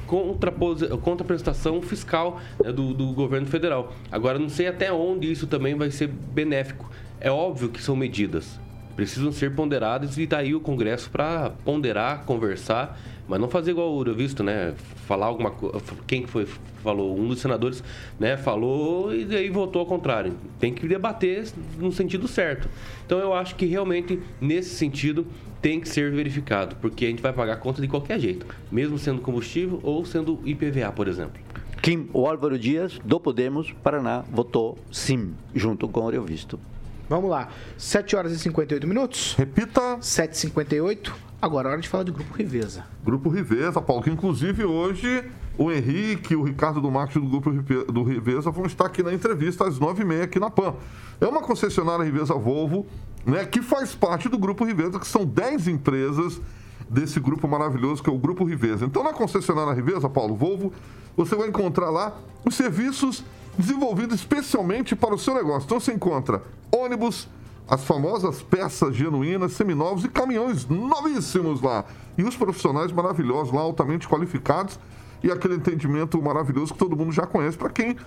contraprestação 0.06 1.82
fiscal 1.82 2.40
né, 2.64 2.72
do, 2.72 2.94
do 2.94 3.14
governo 3.14 3.48
federal. 3.48 3.94
Agora, 4.12 4.40
não 4.40 4.50
sei 4.50 4.68
até 4.68 4.92
onde 4.92 5.32
isso 5.32 5.48
também 5.48 5.76
vai 5.76 5.92
ser 5.92 6.08
benéfico. 6.08 6.90
É 7.20 7.32
óbvio 7.32 7.70
que 7.70 7.82
são 7.82 7.96
medidas, 7.96 8.60
precisam 8.96 9.32
ser 9.32 9.56
ponderadas 9.56 10.18
e 10.18 10.26
daí 10.26 10.54
o 10.54 10.60
Congresso 10.60 11.10
para 11.10 11.52
ponderar, 11.64 12.24
conversar, 12.26 13.00
mas 13.28 13.40
não 13.40 13.50
fazer 13.50 13.72
igual 13.72 13.92
o 13.94 14.00
Eurovisto, 14.00 14.44
né? 14.44 14.74
Falar 15.08 15.26
alguma 15.26 15.52
coisa. 15.52 15.82
Quem 16.06 16.24
que 16.24 16.30
foi 16.30 16.48
falou? 16.84 17.18
Um 17.18 17.28
dos 17.28 17.40
senadores, 17.40 17.84
né? 18.20 18.38
Falou 18.38 19.14
e 19.14 19.26
daí 19.26 19.50
votou 19.50 19.80
ao 19.80 19.86
contrário. 19.86 20.34
Tem 20.60 20.74
que 20.74 20.88
debater 20.88 21.48
no 21.80 21.92
sentido 21.92 22.28
certo. 22.28 22.70
Então 23.06 23.18
eu 23.18 23.34
acho 23.34 23.56
que 23.56 23.66
realmente 23.66 24.20
nesse 24.40 24.76
sentido 24.76 25.26
tem 25.62 25.80
que 25.80 25.90
ser 25.90 26.12
verificado, 26.12 26.76
porque 26.78 27.06
a 27.06 27.10
gente 27.10 27.22
vai 27.22 27.34
pagar 27.34 27.54
a 27.54 27.58
conta 27.58 27.82
de 27.82 27.88
qualquer 27.88 28.20
jeito, 28.20 28.46
mesmo 28.72 28.98
sendo 28.98 29.22
combustível 29.22 29.80
ou 29.84 30.06
sendo 30.06 30.40
IPVA, 30.46 30.92
por 30.92 31.08
exemplo. 31.08 31.42
Kim, 31.82 32.10
o 32.14 32.28
Álvaro 32.28 32.58
Dias, 32.58 33.00
do 33.04 33.20
Podemos, 33.20 33.72
Paraná, 33.84 34.24
votou 34.32 34.78
sim, 34.92 35.34
junto 35.54 35.88
com 35.88 36.02
o 36.02 36.12
Eurovisto. 36.12 36.60
Vamos 37.08 37.30
lá. 37.30 37.50
7 37.78 38.16
horas 38.16 38.32
e 38.32 38.40
58 38.40 38.88
minutos. 38.88 39.36
Repita. 39.38 39.98
7h58. 39.98 41.12
Agora 41.42 41.70
é 41.70 41.72
hora 41.74 41.82
de 41.82 41.88
falar 41.88 42.04
do 42.04 42.12
Grupo 42.12 42.34
Riveza. 42.34 42.86
Grupo 43.04 43.30
Riveza, 43.30 43.80
Paulo, 43.80 44.02
que 44.02 44.10
inclusive 44.10 44.66
hoje 44.66 45.24
o 45.58 45.72
Henrique 45.72 46.36
o 46.36 46.44
Ricardo 46.44 46.82
do 46.82 46.92
marketing 46.92 47.26
do 47.26 47.40
Grupo 47.40 47.52
do 47.92 48.04
Riveza 48.04 48.52
vão 48.52 48.66
estar 48.66 48.86
aqui 48.86 49.02
na 49.02 49.14
entrevista 49.14 49.68
às 49.68 49.80
9h30 49.80 50.24
aqui 50.24 50.40
na 50.40 50.50
PAN. 50.50 50.76
É 51.20 51.28
uma 51.28 51.42
concessionária 51.42 52.04
Riveza 52.04 52.34
Volvo, 52.34 52.86
né, 53.26 53.46
que 53.46 53.62
faz 53.62 53.96
parte 53.96 54.28
do 54.30 54.38
Grupo 54.38 54.66
Riveza, 54.66 55.00
que 55.00 55.08
são 55.08 55.26
10 55.26 55.68
empresas 55.68 56.42
desse 56.90 57.20
grupo 57.20 57.48
maravilhoso 57.48 58.04
que 58.04 58.10
é 58.10 58.14
o 58.14 58.18
Grupo 58.18 58.44
Riveza. 58.44 58.86
Então, 58.86 59.04
na 59.04 59.14
concessionária 59.14 59.74
Riveza, 59.74 60.10
Paulo 60.10 60.36
Volvo, 60.36 60.72
você 61.16 61.36
vai 61.36 61.48
encontrar 61.48 61.90
lá 61.90 62.16
os 62.46 62.56
serviços 62.56 63.24
desenvolvidos 63.58 64.16
especialmente 64.16 64.96
para 64.96 65.16
o 65.16 65.18
seu 65.18 65.34
negócio. 65.34 65.66
Então, 65.66 65.80
você 65.80 65.94
encontra 65.94 66.44
ônibus, 66.72 67.28
as 67.68 67.84
famosas 67.84 68.44
peças 68.44 68.96
genuínas, 68.96 69.54
seminovos 69.54 70.04
e 70.04 70.10
caminhões 70.10 70.68
novíssimos 70.68 71.62
lá. 71.62 71.86
E 72.18 72.24
os 72.24 72.36
profissionais 72.36 72.92
maravilhosos 72.92 73.52
lá, 73.52 73.62
altamente 73.62 74.08
qualificados 74.08 74.78
e 75.26 75.32
aquele 75.32 75.56
entendimento 75.56 76.22
maravilhoso 76.22 76.72
que 76.72 76.78
todo 76.78 76.96
mundo 76.96 77.12
já 77.12 77.26
conhece 77.26 77.58
para 77.58 77.72
quem 77.72 77.98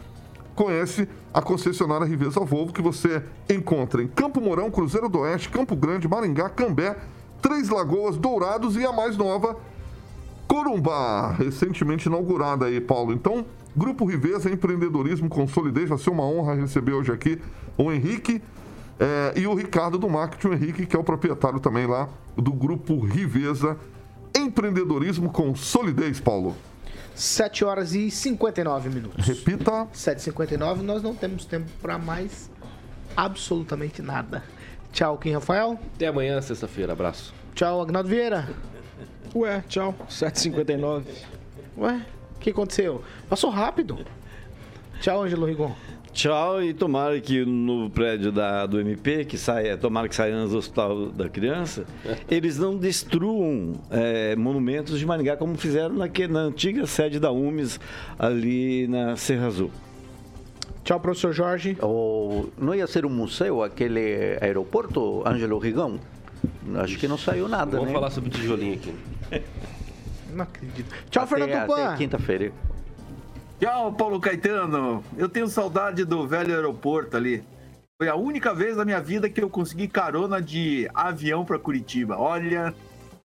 conhece 0.54 1.08
a 1.34 1.42
concessionária 1.42 2.06
Riveza 2.06 2.38
Volvo, 2.40 2.72
que 2.72 2.80
você 2.80 3.20
encontra 3.50 4.00
em 4.00 4.06
Campo 4.06 4.40
Mourão, 4.40 4.70
Cruzeiro 4.70 5.08
do 5.08 5.18
Oeste, 5.18 5.48
Campo 5.48 5.74
Grande, 5.74 6.06
Maringá, 6.06 6.48
Cambé, 6.48 6.96
Três 7.42 7.70
Lagoas, 7.70 8.16
Dourados 8.16 8.76
e 8.76 8.86
a 8.86 8.92
mais 8.92 9.16
nova, 9.16 9.56
Corumbá, 10.46 11.32
recentemente 11.32 12.08
inaugurada 12.08 12.66
aí, 12.66 12.80
Paulo. 12.80 13.12
Então, 13.12 13.44
Grupo 13.76 14.04
Riveza, 14.04 14.48
empreendedorismo 14.48 15.28
com 15.28 15.46
solidez, 15.48 15.88
vai 15.88 15.98
ser 15.98 16.10
uma 16.10 16.24
honra 16.24 16.54
receber 16.54 16.92
hoje 16.92 17.10
aqui 17.10 17.40
o 17.76 17.90
Henrique 17.90 18.40
eh, 19.00 19.32
e 19.36 19.46
o 19.48 19.54
Ricardo 19.54 19.98
do 19.98 20.08
Marketing, 20.08 20.48
o 20.48 20.54
Henrique, 20.54 20.86
que 20.86 20.94
é 20.94 20.98
o 20.98 21.04
proprietário 21.04 21.58
também 21.58 21.86
lá 21.86 22.08
do 22.36 22.52
Grupo 22.52 23.00
Riveza, 23.00 23.76
empreendedorismo 24.36 25.30
com 25.30 25.52
solidez, 25.56 26.20
Paulo. 26.20 26.54
7 27.18 27.64
horas 27.64 27.94
e 27.94 28.12
59 28.12 28.88
minutos. 28.90 29.26
Repita. 29.26 29.88
7h59, 29.92 30.82
nós 30.82 31.02
não 31.02 31.16
temos 31.16 31.44
tempo 31.44 31.68
para 31.82 31.98
mais 31.98 32.48
absolutamente 33.16 34.00
nada. 34.00 34.44
Tchau, 34.92 35.18
Kim 35.18 35.32
Rafael. 35.32 35.78
Até 35.96 36.06
amanhã, 36.06 36.40
sexta-feira. 36.40 36.92
Abraço. 36.92 37.34
Tchau, 37.56 37.82
Agnaldo 37.82 38.08
Vieira. 38.08 38.48
Ué, 39.34 39.64
tchau. 39.68 39.94
7h59. 40.08 41.02
Ué, 41.76 42.06
o 42.36 42.38
que 42.38 42.50
aconteceu? 42.50 43.02
Passou 43.28 43.50
rápido. 43.50 43.98
Tchau, 45.00 45.24
Ângelo 45.24 45.46
Rigon. 45.46 45.74
Tchau 46.12 46.62
e 46.62 46.72
tomara 46.74 47.20
que 47.20 47.44
no 47.44 47.88
prédio 47.90 48.32
da, 48.32 48.66
do 48.66 48.80
MP, 48.80 49.24
que 49.24 49.38
saia, 49.38 49.76
tomara 49.76 50.09
que 50.09 50.14
saia 50.14 50.34
no 50.44 50.56
hospital 50.56 51.11
da 51.11 51.28
criança, 51.28 51.84
eles 52.28 52.59
não 52.59 52.76
destruam 52.76 53.74
é, 53.90 54.34
monumentos 54.34 54.98
de 54.98 55.06
Maringá 55.06 55.36
como 55.36 55.56
fizeram 55.56 55.94
naque, 55.94 56.26
na 56.26 56.40
antiga 56.40 56.86
sede 56.86 57.20
da 57.20 57.30
UMES 57.30 57.78
ali 58.18 58.88
na 58.88 59.16
Serra 59.16 59.46
Azul. 59.46 59.70
Tchau, 60.82 60.98
professor 60.98 61.32
Jorge. 61.32 61.76
O, 61.82 62.48
não 62.59 62.74
ia 62.74 62.86
ser 62.86 63.04
um 63.04 63.11
museu 63.11 63.62
aquele 63.62 64.38
aeroporto, 64.40 65.22
Ângelo 65.28 65.59
Rigão? 65.59 66.00
Acho 66.76 66.96
que 66.98 67.06
não 67.06 67.18
saiu 67.18 67.46
nada, 67.48 67.72
Vamos 67.72 67.88
né? 67.88 67.92
falar 67.92 68.11
sobre 68.11 68.30
tijolinho 68.30 68.74
aqui. 68.74 68.94
Não 70.34 70.42
acredito. 70.44 70.94
Tchau, 71.11 71.24
Até- 71.24 71.36
Fernando 71.36 71.61
Tupan. 71.66 71.84
Até 71.84 71.96
quinta-feira. 71.96 72.52
Tchau, 73.61 73.92
Paulo 73.92 74.20
Caetano. 74.20 75.02
Eu 75.16 75.28
tenho 75.28 75.48
saudade 75.48 76.04
do 76.04 76.26
velho 76.28 76.54
aeroporto 76.54 77.16
ali. 77.16 77.42
Foi 78.00 78.09
a 78.09 78.14
única 78.14 78.54
vez 78.54 78.76
na 78.76 78.84
minha 78.84 79.00
vida 79.00 79.28
que 79.28 79.42
eu 79.42 79.50
consegui 79.50 79.88
carona 79.88 80.40
de 80.40 80.88
avião 80.94 81.44
para 81.44 81.59
Curitiba. 81.59 82.16
Olha, 82.16 82.72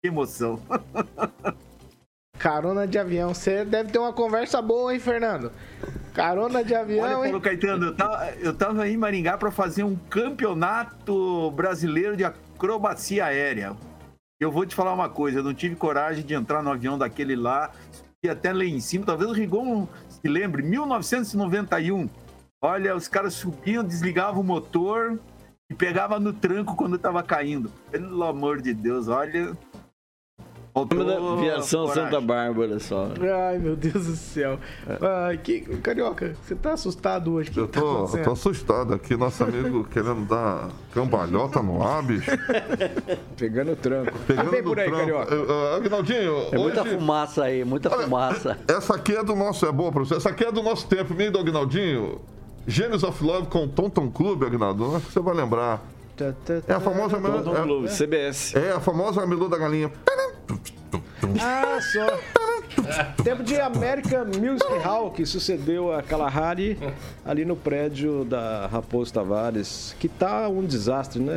que 0.03 0.09
emoção. 0.09 0.61
Carona 2.39 2.87
de 2.87 2.99
avião. 2.99 3.35
Você 3.35 3.65
deve 3.67 3.93
ter 3.93 3.99
uma 3.99 4.15
conversa 4.15 4.63
boa, 4.63 4.93
hein, 4.93 5.01
Fernando? 5.01 5.53
Carona 6.15 6.65
de 6.65 6.75
avião, 6.75 7.05
Olha, 7.05 7.15
hein? 7.15 7.23
Paulo 7.25 7.41
Caetano, 7.41 7.87
eu 7.87 7.95
tava, 7.95 8.31
eu 8.41 8.55
tava 8.55 8.89
em 8.89 8.97
Maringá 8.97 9.37
para 9.37 9.51
fazer 9.51 9.83
um 9.83 9.95
campeonato 9.95 11.51
brasileiro 11.51 12.17
de 12.17 12.25
acrobacia 12.25 13.27
aérea. 13.27 13.77
Eu 14.39 14.51
vou 14.51 14.65
te 14.65 14.75
falar 14.75 14.95
uma 14.95 15.09
coisa, 15.09 15.41
eu 15.41 15.45
não 15.45 15.53
tive 15.53 15.77
coragem 15.77 16.25
de 16.25 16.33
entrar 16.33 16.63
no 16.63 16.71
avião 16.71 16.97
daquele 16.97 17.37
lá, 17.37 17.71
e 18.23 18.29
até 18.29 18.53
lá 18.53 18.65
em 18.65 18.81
cima, 18.81 19.07
talvez 19.07 19.31
o 19.31 19.35
Rigon 19.35 19.89
se 20.09 20.29
lembre, 20.29 20.63
1991. 20.63 22.09
Olha, 22.61 22.95
os 22.95 23.09
caras 23.09 23.33
subiam, 23.33 23.83
desligavam 23.83 24.43
o 24.43 24.45
motor 24.45 25.19
e 25.71 25.75
pegava 25.75 26.21
no 26.21 26.33
tranco 26.33 26.77
quando 26.77 26.99
tava 26.99 27.23
caindo. 27.23 27.73
Pelo 27.91 28.23
amor 28.25 28.61
de 28.61 28.75
Deus, 28.75 29.09
olha. 29.09 29.57
Faltou 30.73 31.05
da 31.05 31.17
Aviação 31.17 31.87
coragem. 31.87 32.05
Santa 32.05 32.21
Bárbara 32.21 32.79
só. 32.79 33.09
Ai, 33.49 33.59
meu 33.59 33.75
Deus 33.75 34.07
do 34.07 34.15
céu. 34.17 34.59
Ai, 35.27 35.37
que... 35.37 35.61
Carioca, 35.79 36.35
você 36.43 36.55
tá 36.55 36.73
assustado 36.75 37.33
hoje? 37.33 37.51
O 37.51 37.53
que 37.53 37.61
Eu 37.61 37.69
tá 37.69 37.81
tô, 37.81 37.87
eu 37.87 37.97
acontecendo? 37.97 38.25
tô 38.25 38.31
assustado 38.33 38.95
aqui, 38.95 39.17
nosso 39.17 39.43
amigo 39.43 39.85
querendo 39.85 40.27
dar 40.29 40.69
cambalhota 40.95 41.61
no 41.61 41.83
ar, 41.83 42.03
bicho. 42.05 42.31
Pegando 43.37 43.73
o 43.73 43.77
tranco. 43.77 44.13
Pegando 44.27 44.51
Vem 44.51 44.63
por 44.63 44.79
aí, 44.79 44.87
tranco. 44.87 45.01
Carioca. 45.07 45.35
Eu- 45.35 45.45
eu- 45.47 45.75
Aguinaldinho, 45.75 46.37
É 46.53 46.59
muita 46.59 46.83
hoje- 46.83 46.95
fumaça 46.97 47.45
aí, 47.45 47.65
muita 47.65 47.91
fumaça. 47.91 48.59
Essa 48.69 48.95
aqui 48.95 49.13
é 49.17 49.25
do 49.25 49.35
nosso, 49.35 49.67
é 49.67 49.73
boa, 49.73 49.91
professor. 49.91 50.17
Essa 50.19 50.31
aqui 50.31 50.45
é 50.45 50.53
do 50.53 50.63
nosso 50.63 50.87
tempo, 50.87 51.15
meio 51.15 51.33
do 51.33 51.39
Agnaldinho. 51.39 52.21
Gênios 52.67 53.03
of 53.03 53.23
Love 53.25 53.49
com 53.49 53.67
Tonton 53.67 54.11
Clube, 54.11 54.47
Agnaldo. 54.47 54.95
Acho 54.97 55.07
que 55.07 55.13
você 55.13 55.21
vai 55.21 55.35
lembrar. 55.35 55.83
Tá, 56.17 56.35
tá, 56.45 56.55
É 56.69 56.75
a 56.75 56.81
famosa 56.81 57.19
Tom 57.19 57.57
é- 57.57 57.63
Globo, 57.63 57.89
CBS. 57.89 58.55
É 58.55 58.73
a 58.73 58.81
famosa 58.81 59.27
melô 59.27 59.49
da 59.49 59.57
galinha. 59.57 59.91
Ah, 61.41 61.79
só. 61.81 62.19
Tempo 63.23 63.43
de 63.43 63.61
American 63.61 64.27
Music 64.27 64.79
Hall, 64.83 65.11
que 65.11 65.27
sucedeu 65.27 65.93
a 65.93 66.03
Kalahari 66.03 66.79
ali 67.25 67.45
no 67.45 67.57
prédio 67.57 68.25
da 68.25 68.67
Raposo 68.67 69.13
Tavares, 69.13 69.95
que 69.99 70.09
tá 70.09 70.49
um 70.49 70.65
desastre, 70.65 71.21
né? 71.21 71.35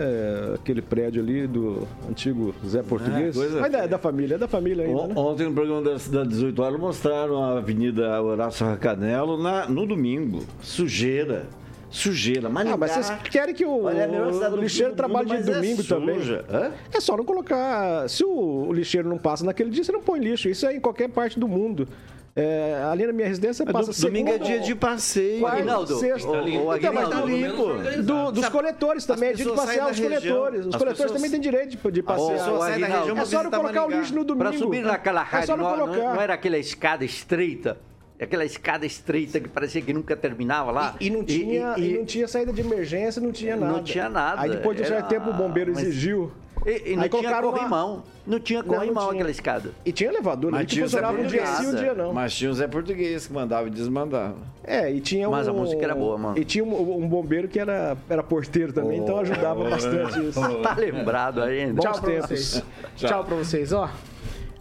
Aquele 0.56 0.82
prédio 0.82 1.22
ali 1.22 1.48
do 1.48 1.88
antigo 2.10 2.54
Zé 2.66 2.82
Português. 2.82 3.36
coisa 3.36 3.62
Mas 3.62 3.74
é 3.74 3.88
da 3.88 3.98
família, 3.98 4.36
é 4.36 4.38
da 4.38 4.48
família 4.48 4.86
ainda, 4.86 5.08
né? 5.08 5.14
Ontem 5.16 5.46
no 5.48 5.54
programa 5.54 5.82
da 5.82 6.00
Cidade 6.00 6.30
18 6.30 6.62
Horas 6.62 6.80
mostraram 6.80 7.44
a 7.44 7.58
Avenida 7.58 8.22
Horácio 8.22 8.66
Racanelo 8.66 9.42
na, 9.42 9.68
no 9.68 9.86
domingo. 9.86 10.46
Sujeira. 10.62 11.46
Sujeira. 11.94 12.50
Mas, 12.50 12.68
Ah, 12.68 12.76
mas 12.76 12.92
vocês 12.92 13.12
querem 13.30 13.54
que 13.54 13.64
o, 13.64 13.84
Olha, 13.84 14.02
é 14.04 14.50
o 14.50 14.56
lixeiro 14.58 14.94
trabalhe 14.96 15.28
de 15.30 15.36
é 15.36 15.42
domingo 15.42 15.84
também? 15.84 16.16
suja. 16.20 16.44
Hã? 16.52 16.72
É 16.92 17.00
só 17.00 17.16
não 17.16 17.24
colocar. 17.24 18.10
Se 18.10 18.24
o, 18.26 18.66
o 18.68 18.74
lixeiro 18.74 19.08
não 19.08 19.20
passa 19.20 19.46
naquele 19.46 19.70
dia, 19.70 19.84
você 19.84 19.92
não 19.92 20.02
põe 20.02 20.20
lixo. 20.20 20.50
Isso 20.50 20.66
é 20.66 20.76
em 20.76 20.80
qualquer 20.80 21.08
parte 21.10 21.40
do 21.40 21.48
mundo. 21.48 21.88
É, 22.36 22.82
ali 22.92 23.06
na 23.06 23.14
minha 23.14 23.28
residência 23.28 23.64
passa 23.64 23.92
do- 23.92 24.02
domingo 24.08 24.28
é 24.32 24.40
dia 24.40 24.60
de 24.60 24.74
passeio. 24.74 25.40
quarta, 25.42 25.58
Aguinaldo, 25.60 25.96
sexta. 26.00 26.28
o- 26.28 26.32
o 26.32 26.48
Então, 26.48 26.66
mas 26.66 26.84
Aguinaldo, 26.84 27.10
tá 27.12 27.16
pelo 27.22 27.28
limpo. 27.28 28.02
Do- 28.02 28.32
dos 28.32 28.42
Sabe, 28.42 28.52
coletores 28.58 29.06
também, 29.06 29.30
é 29.30 29.34
dia 29.34 29.46
de 29.46 29.52
passear 29.52 29.92
os 29.92 30.00
região, 30.00 30.10
coletores. 30.38 30.60
Os 30.66 30.76
coletores 30.76 30.94
pessoas- 30.94 31.12
também 31.12 31.30
têm 31.30 31.40
direito 31.40 31.78
de, 31.78 31.92
de 31.92 32.02
passear. 32.02 32.32
região, 32.40 33.18
É 33.20 33.26
só 33.26 33.44
não 33.44 33.52
colocar 33.52 33.82
o 33.82 33.84
Maringá. 33.84 34.00
lixo 34.00 34.16
no 34.16 34.24
domingo. 34.24 34.50
Para 34.50 34.58
subir 34.58 34.82
naquela 34.82 35.22
É 35.22 35.26
rádio, 35.26 35.46
só 35.48 35.56
não 35.56 35.64
não, 35.64 35.78
não- 35.78 35.88
colocar. 35.94 36.14
não 36.16 36.22
era 36.22 36.34
aquela 36.34 36.58
escada 36.58 37.06
estreita? 37.06 37.78
Aquela 38.24 38.46
escada 38.46 38.86
estreita 38.86 39.40
que 39.40 39.48
parecia 39.50 39.82
que 39.82 39.94
nunca 39.94 40.16
terminava 40.16 40.72
lá. 40.72 40.96
E, 41.00 41.08
e 41.08 41.10
não 41.10 41.24
tinha, 41.24 41.76
e, 41.78 41.92
e- 41.94 41.98
não 41.98 42.06
tinha 42.06 42.28
saída 42.28 42.52
de 42.54 42.62
emergência, 42.62 43.22
não 43.22 43.32
tinha 43.32 43.56
Não 43.56 43.68
nada. 43.68 43.82
tinha 43.84 44.10
nada, 44.10 44.42
Aí 44.42 44.50
depois 44.50 44.76
de 44.78 44.84
um 44.84 44.86
certo 44.86 45.00
era- 45.00 45.08
tempo 45.08 45.30
o 45.30 45.34
bombeiro 45.34 45.72
mas- 45.74 45.84
exigiu. 45.84 46.32
e- 46.66 46.92
e 46.92 46.96
não 46.96 47.04
tinha 47.04 47.10
colocaram 47.10 47.50
uma- 47.50 47.58
corrimão. 47.58 48.04
Não 48.26 48.40
tinha 48.40 48.62
Não, 48.62 48.68
não 48.70 48.76
corrimão 48.76 49.04
tinha. 49.04 49.14
aquela 49.16 49.32
escada. 49.32 49.72
E 49.86 49.92
tinha 49.92 50.10
elevador, 50.10 50.50
Mas 50.52 50.66
tinha 50.68 50.88
Zé 50.88 50.98
funcionava 50.98 51.22
um 51.22 51.28
dia 51.28 51.46
sim, 51.46 51.68
um 51.68 51.76
dia 51.76 51.94
não. 51.94 52.14
Mas 52.14 52.34
tinha 52.34 52.50
o 52.50 52.54
Zé 52.54 52.68
Português 52.68 53.28
que 53.28 53.34
mandava 53.34 53.68
e 53.68 53.70
desmandava. 53.70 54.36
É, 54.64 54.90
e 54.90 55.02
tinha 55.02 55.30
Mas 55.30 55.46
um... 55.48 55.52
a 55.52 55.54
música 55.54 55.84
era 55.84 55.94
boa, 55.94 56.18
mano. 56.18 56.38
E 56.38 56.46
tinha 56.46 56.64
um, 56.64 57.04
um 57.04 57.08
bombeiro 57.08 57.50
que 57.50 57.60
era, 57.60 57.98
era 58.10 58.24
porteiro 58.24 58.72
também, 58.72 59.00
então 59.00 59.20
ajudava 59.20 59.70
bastante 59.70 60.26
isso. 60.26 60.40
Tá 60.62 60.74
lembrado 60.76 61.42
ainda? 61.42 61.82
Tchau 61.82 61.92
Bons 61.92 62.00
pra 62.00 62.10
tempos. 62.12 62.30
vocês. 62.30 62.64
Tchau. 62.96 63.26
pra 63.26 63.36
vocês, 63.36 63.74
ó. 63.74 63.90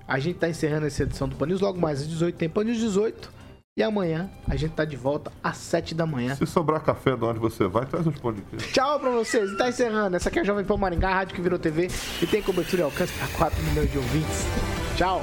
A 0.09 0.19
gente 0.19 0.41
tá 0.41 0.49
encerrando 0.49 0.87
essa 0.87 1.05
edição 1.05 1.29
do 1.29 1.37
Pan 1.37 1.47
News. 1.47 1.61
Logo 1.61 1.81
mais 1.81 2.01
às 2.01 2.09
18 2.09 2.35
tem 2.37 2.49
Pan 2.49 2.65
News 2.65 2.79
18. 2.79 3.31
E 3.75 3.83
amanhã 3.83 4.29
a 4.47 4.55
gente 4.55 4.73
tá 4.75 4.85
de 4.85 4.97
volta 4.97 5.33
às 5.43 5.57
7 5.57 5.95
da 5.95 6.05
manhã. 6.05 6.35
Se 6.35 6.45
sobrar 6.45 6.83
café 6.83 7.17
de 7.17 7.25
onde 7.25 7.39
você 7.39 7.67
vai, 7.67 7.87
traz 7.87 8.07
uns 8.07 8.19
pão 8.19 8.31
de 8.31 8.43
queijo. 8.43 8.71
Tchau 8.71 9.01
pra 9.01 9.09
vocês. 9.09 9.51
E 9.51 9.57
tá 9.57 9.67
encerrando. 9.67 10.15
Essa 10.15 10.29
aqui 10.29 10.41
é 10.41 10.43
a 10.43 10.45
Jovem 10.45 10.63
Pan 10.63 10.77
Maringá, 10.77 11.09
a 11.09 11.15
rádio 11.15 11.35
que 11.35 11.41
virou 11.41 11.59
TV 11.59 11.89
e 12.21 12.27
tem 12.27 12.43
cobertura 12.43 12.83
e 12.83 12.85
alcance 12.85 13.15
para 13.15 13.29
4 13.29 13.63
milhões 13.63 13.91
de 13.91 13.97
ouvintes. 13.97 14.45
Tchau. 14.95 15.23